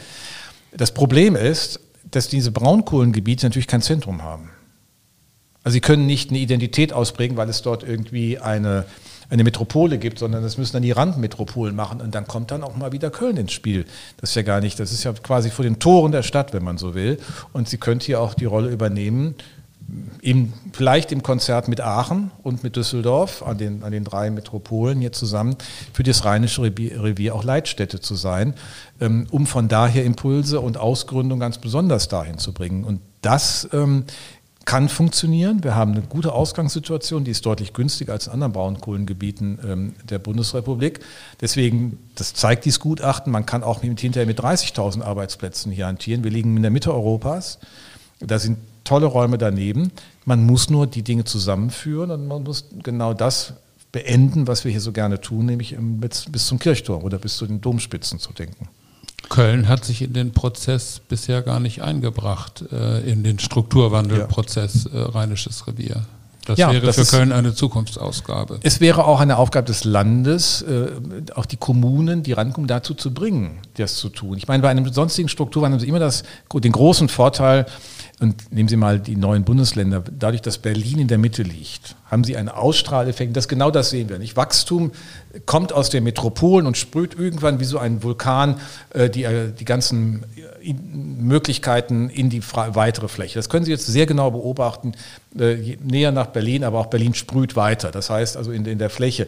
Das 0.76 0.92
Problem 0.92 1.36
ist, 1.36 1.80
dass 2.10 2.28
diese 2.28 2.52
Braunkohlengebiete 2.52 3.46
natürlich 3.46 3.68
kein 3.68 3.82
Zentrum 3.82 4.24
haben. 4.24 4.50
Also 5.64 5.74
sie 5.74 5.82
können 5.82 6.06
nicht 6.06 6.30
eine 6.30 6.40
Identität 6.40 6.94
ausprägen, 6.94 7.38
weil 7.38 7.50
es 7.50 7.62
dort 7.62 7.84
irgendwie 7.84 8.40
eine, 8.40 8.86
eine 9.30 9.44
Metropole 9.44 10.00
gibt, 10.00 10.18
sondern 10.18 10.42
das 10.42 10.58
müssen 10.58 10.74
dann 10.74 10.84
die 10.84 10.92
Randmetropolen 10.92 11.76
machen 11.76 12.02
und 12.02 12.16
dann 12.16 12.26
kommt 12.26 12.50
dann 12.52 12.64
auch 12.64 12.76
mal 12.76 12.92
wieder 12.92 13.12
Köln 13.12 13.38
ins 13.38 13.52
Spiel. 13.52 13.86
Das 14.18 14.32
ist 14.32 14.36
ja 14.36 14.42
gar 14.42 14.62
nicht, 14.62 14.80
das 14.80 14.92
ist 14.92 15.04
ja 15.04 15.14
quasi 15.14 15.50
vor 15.52 15.64
den 15.64 15.78
Toren 15.78 16.12
der 16.12 16.24
Stadt, 16.24 16.54
wenn 16.54 16.64
man 16.64 16.78
so 16.78 16.96
will. 16.96 17.20
Und 17.54 17.70
sie 17.70 17.78
könnte 17.78 18.08
hier 18.08 18.22
auch 18.22 18.34
die 18.34 18.46
Rolle 18.46 18.70
übernehmen, 18.70 19.36
im, 20.22 20.54
vielleicht 20.74 21.12
im 21.12 21.24
Konzert 21.24 21.68
mit 21.68 21.82
Aachen 21.82 22.32
und 22.44 22.64
mit 22.64 22.76
Düsseldorf, 22.76 23.44
an 23.44 23.58
den, 23.58 23.84
an 23.84 23.92
den 23.92 24.04
drei 24.04 24.30
Metropolen 24.30 25.00
hier 25.00 25.12
zusammen, 25.12 25.56
für 25.94 26.04
das 26.04 26.26
Rheinische 26.26 26.62
Revier 26.64 27.36
auch 27.36 27.44
Leitstätte 27.44 28.00
zu 28.00 28.16
sein, 28.16 28.54
ähm, 29.00 29.28
um 29.32 29.48
von 29.48 29.68
daher 29.68 30.06
Impulse 30.06 30.60
und 30.60 30.78
Ausgründung 30.78 31.40
ganz 31.40 31.58
besonders 31.58 32.08
dahin 32.08 32.38
zu 32.38 32.54
bringen. 32.54 32.84
Und 32.84 33.02
das 33.22 33.70
ähm, 33.74 34.06
kann 34.70 34.88
funktionieren. 34.88 35.64
Wir 35.64 35.76
haben 35.76 35.94
eine 35.94 36.02
gute 36.04 36.32
Ausgangssituation, 36.32 37.24
die 37.24 37.32
ist 37.32 37.44
deutlich 37.44 37.74
günstiger 37.74 38.14
als 38.14 38.28
in 38.28 38.34
anderen 38.34 38.54
Braunkohlengebieten 38.54 39.58
ähm, 39.66 39.96
der 40.08 40.20
Bundesrepublik. 40.20 41.00
Deswegen, 41.42 41.98
das 42.14 42.36
zeigt 42.36 42.66
dieses 42.66 42.80
Gutachten, 42.80 43.32
man 43.32 43.48
kann 43.48 43.64
auch 43.64 43.82
mit, 43.82 44.00
hinterher 44.00 44.28
mit 44.28 44.40
30.000 44.40 45.02
Arbeitsplätzen 45.02 45.72
hier 45.72 45.88
hantieren. 45.88 46.24
Wir 46.24 46.30
liegen 46.30 46.56
in 46.56 46.62
der 46.62 46.72
Mitte 46.72 46.94
Europas. 46.94 47.58
Da 48.20 48.38
sind 48.38 48.60
tolle 48.90 49.06
Räume 49.06 49.38
daneben. 49.38 49.92
Man 50.26 50.46
muss 50.46 50.70
nur 50.72 50.88
die 50.88 51.04
Dinge 51.04 51.24
zusammenführen 51.24 52.10
und 52.10 52.28
man 52.28 52.44
muss 52.44 52.66
genau 52.84 53.14
das 53.14 53.54
beenden, 53.92 54.48
was 54.48 54.66
wir 54.66 54.72
hier 54.72 54.82
so 54.82 54.92
gerne 54.92 55.22
tun, 55.22 55.46
nämlich 55.46 55.76
bis, 55.80 56.26
bis 56.30 56.48
zum 56.48 56.58
Kirchturm 56.58 57.04
oder 57.04 57.20
bis 57.20 57.38
zu 57.38 57.46
den 57.46 57.62
Domspitzen 57.62 58.20
zu 58.20 58.34
denken. 58.34 58.68
Köln 59.30 59.68
hat 59.68 59.86
sich 59.86 60.02
in 60.02 60.14
den 60.14 60.32
Prozess 60.32 61.02
bisher 61.08 61.44
gar 61.44 61.60
nicht 61.60 61.84
eingebracht, 61.84 62.64
äh, 62.72 63.02
in 63.02 63.24
den 63.24 63.38
Strukturwandelprozess 63.38 64.88
äh, 64.88 64.98
Rheinisches 64.98 65.68
Revier. 65.68 66.06
Das 66.46 66.58
ja, 66.58 66.72
wäre 66.72 66.88
das 66.88 66.96
für 66.96 67.06
Köln 67.06 67.32
eine 67.32 67.54
Zukunftsausgabe. 67.54 68.60
Es 68.64 68.82
wäre 68.82 69.06
auch 69.06 69.20
eine 69.20 69.38
Aufgabe 69.38 69.68
des 69.68 69.84
Landes, 69.84 70.64
äh, 70.64 70.88
auch 71.36 71.46
die 71.46 71.58
Kommunen, 71.58 72.24
die 72.24 72.34
Randkommunen 72.34 72.68
dazu 72.68 72.96
zu 72.96 73.14
bringen, 73.14 73.60
das 73.76 73.98
zu 73.98 74.10
tun. 74.10 74.36
Ich 74.38 74.48
meine, 74.48 74.64
bei 74.64 74.70
einem 74.70 74.92
sonstigen 74.92 75.30
Strukturwandel 75.30 75.78
haben 75.78 75.82
Sie 75.82 75.88
immer 75.88 76.00
das, 76.00 76.24
den 76.52 76.72
großen 76.72 77.08
Vorteil, 77.08 77.68
und 78.20 78.52
nehmen 78.52 78.68
Sie 78.68 78.76
mal 78.76 79.00
die 79.00 79.16
neuen 79.16 79.46
Bundesländer, 79.46 80.04
dadurch, 80.12 80.42
dass 80.42 80.58
Berlin 80.58 81.00
in 81.00 81.08
der 81.08 81.18
Mitte 81.18 81.42
liegt, 81.42 81.96
haben 82.06 82.26
Sie 82.26 82.36
einen 82.36 82.50
Ausstrahleffekt. 82.50 83.36
Das 83.38 83.48
genau 83.48 83.72
das 83.72 83.92
sehen 83.92 84.10
wir 84.10 84.20
nicht. 84.20 84.36
Wachstum 84.36 84.92
kommt 85.46 85.72
aus 85.72 85.90
den 85.90 86.04
Metropolen 86.04 86.68
und 86.68 86.78
sprüht 86.78 87.18
irgendwann 87.18 87.62
wie 87.62 87.66
so 87.66 87.78
ein 87.78 88.04
Vulkan 88.04 88.60
äh, 88.94 89.10
die, 89.10 89.24
äh, 89.24 89.54
die 89.54 89.64
ganzen 89.64 90.24
äh, 90.62 90.74
Möglichkeiten 90.74 92.10
in 92.10 92.30
die 92.30 92.42
weitere 92.44 93.08
Fläche. 93.08 93.40
Das 93.40 93.48
können 93.48 93.64
Sie 93.64 93.72
jetzt 93.72 93.88
sehr 93.88 94.06
genau 94.06 94.32
beobachten, 94.32 94.94
näher 95.32 96.12
nach 96.12 96.28
Berlin, 96.28 96.64
aber 96.64 96.80
auch 96.80 96.88
Berlin 96.88 97.14
sprüht 97.14 97.56
weiter. 97.56 97.92
Das 97.92 98.10
heißt 98.10 98.36
also 98.36 98.52
in, 98.52 98.66
in 98.66 98.80
der 98.80 98.90
Fläche. 98.90 99.28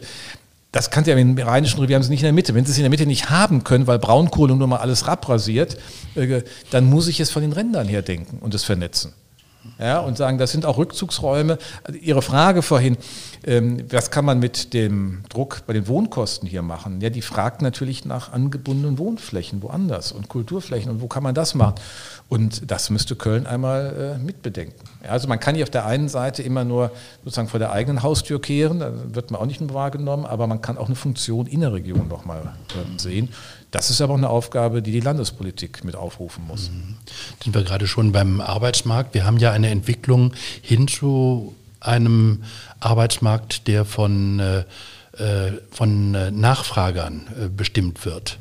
Das 0.72 0.90
kann 0.90 1.04
ja 1.04 1.14
im 1.16 1.36
Rheinischen 1.36 1.80
Revier 1.80 1.96
haben 1.96 2.02
sie 2.02 2.10
nicht 2.10 2.22
in 2.22 2.26
der 2.26 2.32
Mitte. 2.32 2.54
Wenn 2.54 2.64
sie 2.64 2.72
es 2.72 2.78
in 2.78 2.82
der 2.82 2.90
Mitte 2.90 3.04
nicht 3.06 3.28
haben 3.28 3.62
können, 3.62 3.86
weil 3.86 3.98
Braunkohle 3.98 4.56
nur 4.56 4.66
mal 4.66 4.78
alles 4.78 5.06
rabrasiert, 5.06 5.76
äh, 6.14 6.42
dann 6.70 6.86
muss 6.86 7.08
ich 7.08 7.20
es 7.20 7.30
von 7.30 7.42
den 7.42 7.52
Rändern 7.52 7.86
her 7.86 8.00
denken 8.00 8.38
und 8.40 8.54
es 8.54 8.64
vernetzen. 8.64 9.12
Ja, 9.78 10.00
und 10.00 10.16
sagen, 10.16 10.38
das 10.38 10.52
sind 10.52 10.66
auch 10.66 10.76
Rückzugsräume. 10.76 11.58
Also 11.84 11.98
Ihre 11.98 12.22
Frage 12.22 12.62
vorhin, 12.62 12.96
ähm, 13.44 13.84
was 13.90 14.10
kann 14.10 14.24
man 14.24 14.38
mit 14.38 14.74
dem 14.74 15.22
Druck 15.28 15.62
bei 15.66 15.72
den 15.72 15.88
Wohnkosten 15.88 16.48
hier 16.48 16.62
machen? 16.62 17.00
Ja, 17.00 17.10
die 17.10 17.22
fragt 17.22 17.62
natürlich 17.62 18.04
nach 18.04 18.32
angebundenen 18.32 18.98
Wohnflächen 18.98 19.62
woanders 19.62 20.12
und 20.12 20.28
Kulturflächen 20.28 20.90
und 20.90 21.00
wo 21.00 21.06
kann 21.06 21.22
man 21.22 21.34
das 21.34 21.54
machen? 21.54 21.76
Und 22.28 22.70
das 22.70 22.90
müsste 22.90 23.14
Köln 23.14 23.46
einmal 23.46 24.16
äh, 24.16 24.24
mitbedenken. 24.24 24.84
Ja, 25.04 25.10
also 25.10 25.28
man 25.28 25.38
kann 25.38 25.54
hier 25.54 25.64
auf 25.64 25.70
der 25.70 25.86
einen 25.86 26.08
Seite 26.08 26.42
immer 26.42 26.64
nur 26.64 26.90
sozusagen 27.24 27.48
vor 27.48 27.60
der 27.60 27.72
eigenen 27.72 28.02
Haustür 28.02 28.40
kehren, 28.40 28.80
da 28.80 28.92
wird 29.12 29.30
man 29.30 29.40
auch 29.40 29.46
nicht 29.46 29.60
nur 29.60 29.74
wahrgenommen, 29.74 30.26
aber 30.26 30.46
man 30.46 30.60
kann 30.60 30.78
auch 30.78 30.86
eine 30.86 30.96
Funktion 30.96 31.46
in 31.46 31.60
der 31.60 31.72
Region 31.72 32.08
nochmal 32.08 32.54
äh, 32.70 32.98
sehen. 33.00 33.28
Das 33.72 33.90
ist 33.90 34.00
aber 34.02 34.12
auch 34.12 34.18
eine 34.18 34.28
Aufgabe, 34.28 34.82
die 34.82 34.92
die 34.92 35.00
Landespolitik 35.00 35.82
mit 35.82 35.96
aufrufen 35.96 36.46
muss. 36.46 36.70
Mhm. 36.70 36.96
Sind 37.42 37.54
wir 37.54 37.64
gerade 37.64 37.88
schon 37.88 38.12
beim 38.12 38.40
Arbeitsmarkt? 38.40 39.14
Wir 39.14 39.24
haben 39.24 39.38
ja 39.38 39.50
eine 39.50 39.70
Entwicklung 39.70 40.34
hin 40.60 40.86
zu 40.86 41.56
einem 41.80 42.44
Arbeitsmarkt, 42.80 43.66
der 43.66 43.84
von 43.84 44.38
äh, 44.38 44.64
äh 45.16 45.52
von 45.70 46.14
äh, 46.14 46.30
Nachfragern 46.30 47.26
äh, 47.40 47.48
bestimmt 47.48 48.04
wird. 48.06 48.38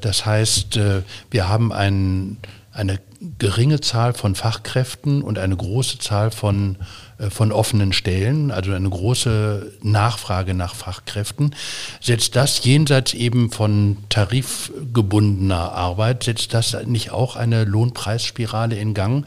Das 0.00 0.26
heißt, 0.26 0.76
wir 1.30 1.48
haben 1.48 1.72
einen 1.72 2.38
eine 2.72 3.00
geringe 3.38 3.80
Zahl 3.80 4.14
von 4.14 4.34
Fachkräften 4.34 5.22
und 5.22 5.38
eine 5.38 5.56
große 5.56 5.98
Zahl 5.98 6.30
von, 6.30 6.76
äh, 7.18 7.28
von 7.30 7.52
offenen 7.52 7.92
Stellen, 7.92 8.50
also 8.50 8.72
eine 8.72 8.88
große 8.88 9.72
Nachfrage 9.82 10.54
nach 10.54 10.74
Fachkräften. 10.74 11.54
Setzt 12.00 12.34
das 12.34 12.64
jenseits 12.64 13.14
eben 13.14 13.50
von 13.50 13.98
tarifgebundener 14.08 15.72
Arbeit, 15.72 16.24
setzt 16.24 16.54
das 16.54 16.76
nicht 16.86 17.10
auch 17.10 17.36
eine 17.36 17.64
Lohnpreisspirale 17.64 18.76
in 18.76 18.94
Gang? 18.94 19.26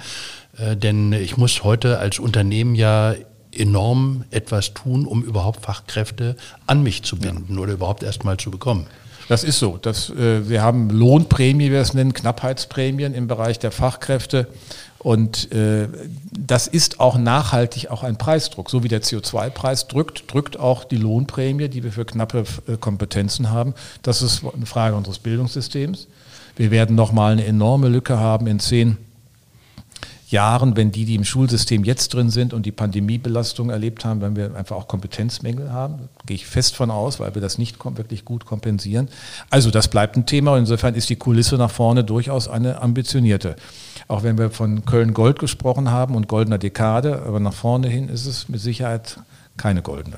Äh, 0.58 0.76
denn 0.76 1.14
ich 1.14 1.38
muss 1.38 1.64
heute 1.64 2.00
als 2.00 2.20
Unternehmen 2.20 2.76
ja 2.76 3.14
enorm 3.52 4.26
etwas 4.32 4.74
tun, 4.74 5.06
um 5.06 5.24
überhaupt 5.24 5.64
Fachkräfte 5.64 6.36
an 6.68 6.84
mich 6.84 7.04
zu 7.04 7.18
binden 7.18 7.56
ja. 7.56 7.62
oder 7.62 7.74
überhaupt 7.74 8.04
erst 8.04 8.24
mal 8.24 8.38
zu 8.38 8.52
bekommen. 8.52 8.88
Das 9.28 9.44
ist 9.44 9.60
so. 9.60 9.78
Das, 9.82 10.10
äh, 10.12 10.48
wir 10.48 10.62
haben 10.62 10.90
Lohnprämie, 10.90 11.66
wie 11.66 11.72
wir 11.72 11.82
es 11.82 11.94
nennen, 11.94 12.14
Knappheitsprämien 12.14 13.14
im 13.14 13.28
Bereich 13.28 13.60
der 13.60 13.72
Fachkräfte. 13.72 14.48
Und 15.00 15.52
äh, 15.52 15.88
das 16.32 16.68
ist 16.68 17.00
auch 17.00 17.18
nachhaltig 17.18 17.92
auch 17.92 18.04
ein 18.04 18.18
Preisdruck. 18.18 18.70
So 18.70 18.84
wie 18.84 18.88
der 18.88 19.04
CO2-Preis 19.04 19.88
drückt, 19.88 20.32
drückt 20.32 20.60
auch 20.60 20.84
die 20.84 20.98
Lohnprämie, 20.98 21.70
die 21.70 21.84
wir 21.84 21.92
für 21.92 22.06
knappe 22.06 22.44
äh, 22.68 22.78
Kompetenzen 22.78 23.52
haben. 23.52 23.74
Das 24.02 24.22
ist 24.22 24.44
eine 24.44 24.66
Frage 24.66 24.96
unseres 24.96 25.20
Bildungssystems. 25.20 26.08
Wir 26.56 26.72
werden 26.72 26.96
nochmal 26.96 27.34
eine 27.34 27.46
enorme 27.46 27.90
Lücke 27.90 28.20
haben 28.20 28.48
in 28.48 28.60
zehn 28.60 28.98
Jahren, 30.36 30.76
wenn 30.76 30.92
die, 30.92 31.06
die 31.06 31.16
im 31.16 31.24
Schulsystem 31.24 31.86
jetzt 31.86 32.14
drin 32.14 32.30
sind 32.30 32.54
und 32.54 32.66
die 32.66 32.74
Pandemiebelastung 32.74 33.70
erlebt 33.70 34.04
haben, 34.04 34.20
wenn 34.20 34.36
wir 34.36 34.54
einfach 34.54 34.76
auch 34.76 34.90
Kompetenzmängel 34.90 35.72
haben, 35.72 36.10
gehe 36.26 36.36
ich 36.36 36.46
fest 36.46 36.76
von 36.76 36.92
aus, 36.92 37.22
weil 37.22 37.34
wir 37.36 37.42
das 37.42 37.58
nicht 37.58 37.78
wirklich 37.84 38.26
gut 38.26 38.46
kompensieren. 38.46 39.08
Also 39.50 39.72
das 39.72 39.88
bleibt 39.88 40.18
ein 40.18 40.26
Thema. 40.26 40.58
Insofern 40.58 40.94
ist 40.94 41.10
die 41.10 41.16
Kulisse 41.16 41.56
nach 41.56 41.72
vorne 41.72 42.04
durchaus 42.04 42.50
eine 42.50 42.82
ambitionierte. 42.82 43.56
Auch 44.10 44.24
wenn 44.24 44.38
wir 44.38 44.50
von 44.50 44.84
Köln 44.86 45.14
Gold 45.14 45.40
gesprochen 45.40 45.90
haben 45.90 46.16
und 46.16 46.28
goldener 46.28 46.58
Dekade, 46.58 47.24
aber 47.26 47.40
nach 47.40 47.54
vorne 47.54 47.88
hin 47.88 48.10
ist 48.10 48.26
es 48.26 48.50
mit 48.50 48.60
Sicherheit 48.60 49.18
keine 49.56 49.82
goldene. 49.82 50.18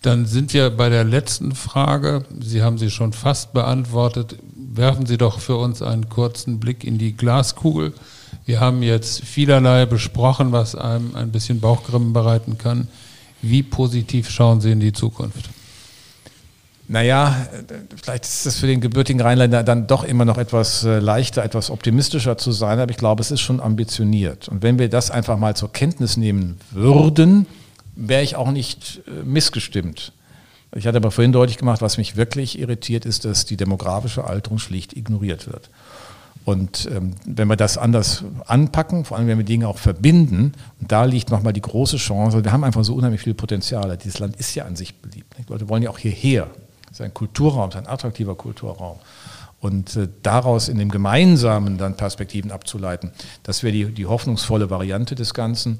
Dann 0.00 0.24
sind 0.24 0.54
wir 0.54 0.70
bei 0.70 0.88
der 0.88 1.04
letzten 1.04 1.54
Frage. 1.54 2.24
Sie 2.40 2.62
haben 2.62 2.78
sie 2.78 2.90
schon 2.90 3.12
fast 3.12 3.52
beantwortet 3.52 4.36
werfen 4.74 5.06
Sie 5.06 5.18
doch 5.18 5.38
für 5.38 5.56
uns 5.56 5.82
einen 5.82 6.08
kurzen 6.08 6.58
Blick 6.58 6.84
in 6.84 6.98
die 6.98 7.16
Glaskugel. 7.16 7.92
Wir 8.44 8.60
haben 8.60 8.82
jetzt 8.82 9.22
vielerlei 9.22 9.86
besprochen, 9.86 10.52
was 10.52 10.74
einem 10.74 11.14
ein 11.14 11.30
bisschen 11.30 11.60
Bauchgrimmen 11.60 12.12
bereiten 12.12 12.58
kann. 12.58 12.88
Wie 13.42 13.62
positiv 13.62 14.30
schauen 14.30 14.60
Sie 14.60 14.72
in 14.72 14.80
die 14.80 14.92
Zukunft? 14.92 15.50
Naja, 16.88 17.46
vielleicht 18.02 18.24
ist 18.24 18.46
es 18.46 18.58
für 18.58 18.66
den 18.66 18.80
gebürtigen 18.80 19.20
Rheinländer 19.20 19.62
dann 19.62 19.86
doch 19.86 20.04
immer 20.04 20.24
noch 20.24 20.36
etwas 20.36 20.84
äh, 20.84 20.98
leichter, 20.98 21.42
etwas 21.42 21.70
optimistischer 21.70 22.36
zu 22.36 22.52
sein, 22.52 22.80
aber 22.80 22.90
ich 22.90 22.98
glaube, 22.98 23.22
es 23.22 23.30
ist 23.30 23.40
schon 23.40 23.60
ambitioniert. 23.60 24.48
Und 24.48 24.62
wenn 24.62 24.78
wir 24.78 24.88
das 24.88 25.10
einfach 25.10 25.38
mal 25.38 25.56
zur 25.56 25.72
Kenntnis 25.72 26.16
nehmen 26.16 26.58
würden, 26.70 27.46
wäre 27.94 28.22
ich 28.22 28.36
auch 28.36 28.50
nicht 28.50 29.00
äh, 29.06 29.24
missgestimmt. 29.24 30.12
Ich 30.74 30.86
hatte 30.86 30.96
aber 30.96 31.10
vorhin 31.10 31.32
deutlich 31.32 31.58
gemacht, 31.58 31.82
was 31.82 31.98
mich 31.98 32.16
wirklich 32.16 32.58
irritiert, 32.58 33.04
ist, 33.04 33.24
dass 33.24 33.44
die 33.44 33.56
demografische 33.56 34.24
Alterung 34.24 34.58
schlicht 34.58 34.96
ignoriert 34.96 35.46
wird. 35.46 35.68
Und 36.44 36.88
ähm, 36.90 37.14
wenn 37.24 37.46
wir 37.48 37.56
das 37.56 37.78
anders 37.78 38.24
anpacken, 38.46 39.04
vor 39.04 39.16
allem 39.16 39.28
wenn 39.28 39.38
wir 39.38 39.44
Dinge 39.44 39.68
auch 39.68 39.78
verbinden, 39.78 40.52
und 40.80 40.90
da 40.90 41.04
liegt 41.04 41.30
nochmal 41.30 41.52
die 41.52 41.60
große 41.60 41.98
Chance, 41.98 42.42
wir 42.42 42.52
haben 42.52 42.64
einfach 42.64 42.84
so 42.84 42.94
unheimlich 42.94 43.20
viel 43.20 43.34
Potenzial. 43.34 43.96
Dieses 43.96 44.18
Land 44.18 44.36
ist 44.36 44.54
ja 44.54 44.64
an 44.64 44.74
sich 44.74 44.96
beliebt. 44.96 45.34
Die 45.38 45.50
Leute 45.50 45.68
wollen 45.68 45.82
ja 45.82 45.90
auch 45.90 45.98
hierher. 45.98 46.48
Es 46.86 46.98
ist 46.98 47.00
ein 47.02 47.14
Kulturraum, 47.14 47.68
es 47.68 47.76
ist 47.76 47.82
ein 47.82 47.86
attraktiver 47.86 48.34
Kulturraum. 48.34 48.98
Und 49.60 49.94
äh, 49.94 50.08
daraus 50.22 50.68
in 50.68 50.78
dem 50.78 50.90
Gemeinsamen 50.90 51.78
dann 51.78 51.96
Perspektiven 51.96 52.50
abzuleiten, 52.50 53.12
das 53.44 53.62
wäre 53.62 53.72
die, 53.72 53.84
die 53.86 54.06
hoffnungsvolle 54.06 54.68
Variante 54.70 55.14
des 55.14 55.34
Ganzen. 55.34 55.78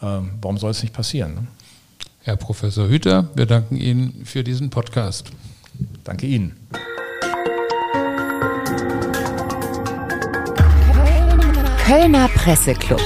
Ähm, 0.00 0.30
warum 0.40 0.58
soll 0.58 0.70
es 0.70 0.82
nicht 0.82 0.94
passieren? 0.94 1.34
Ne? 1.34 1.46
Herr 2.24 2.36
Professor 2.36 2.88
Hüter, 2.88 3.28
wir 3.34 3.44
danken 3.44 3.76
Ihnen 3.76 4.24
für 4.24 4.42
diesen 4.42 4.70
Podcast. 4.70 5.30
Danke 6.04 6.26
Ihnen. 6.26 6.56
Kölner 11.84 12.28
Presseclub. 12.28 13.02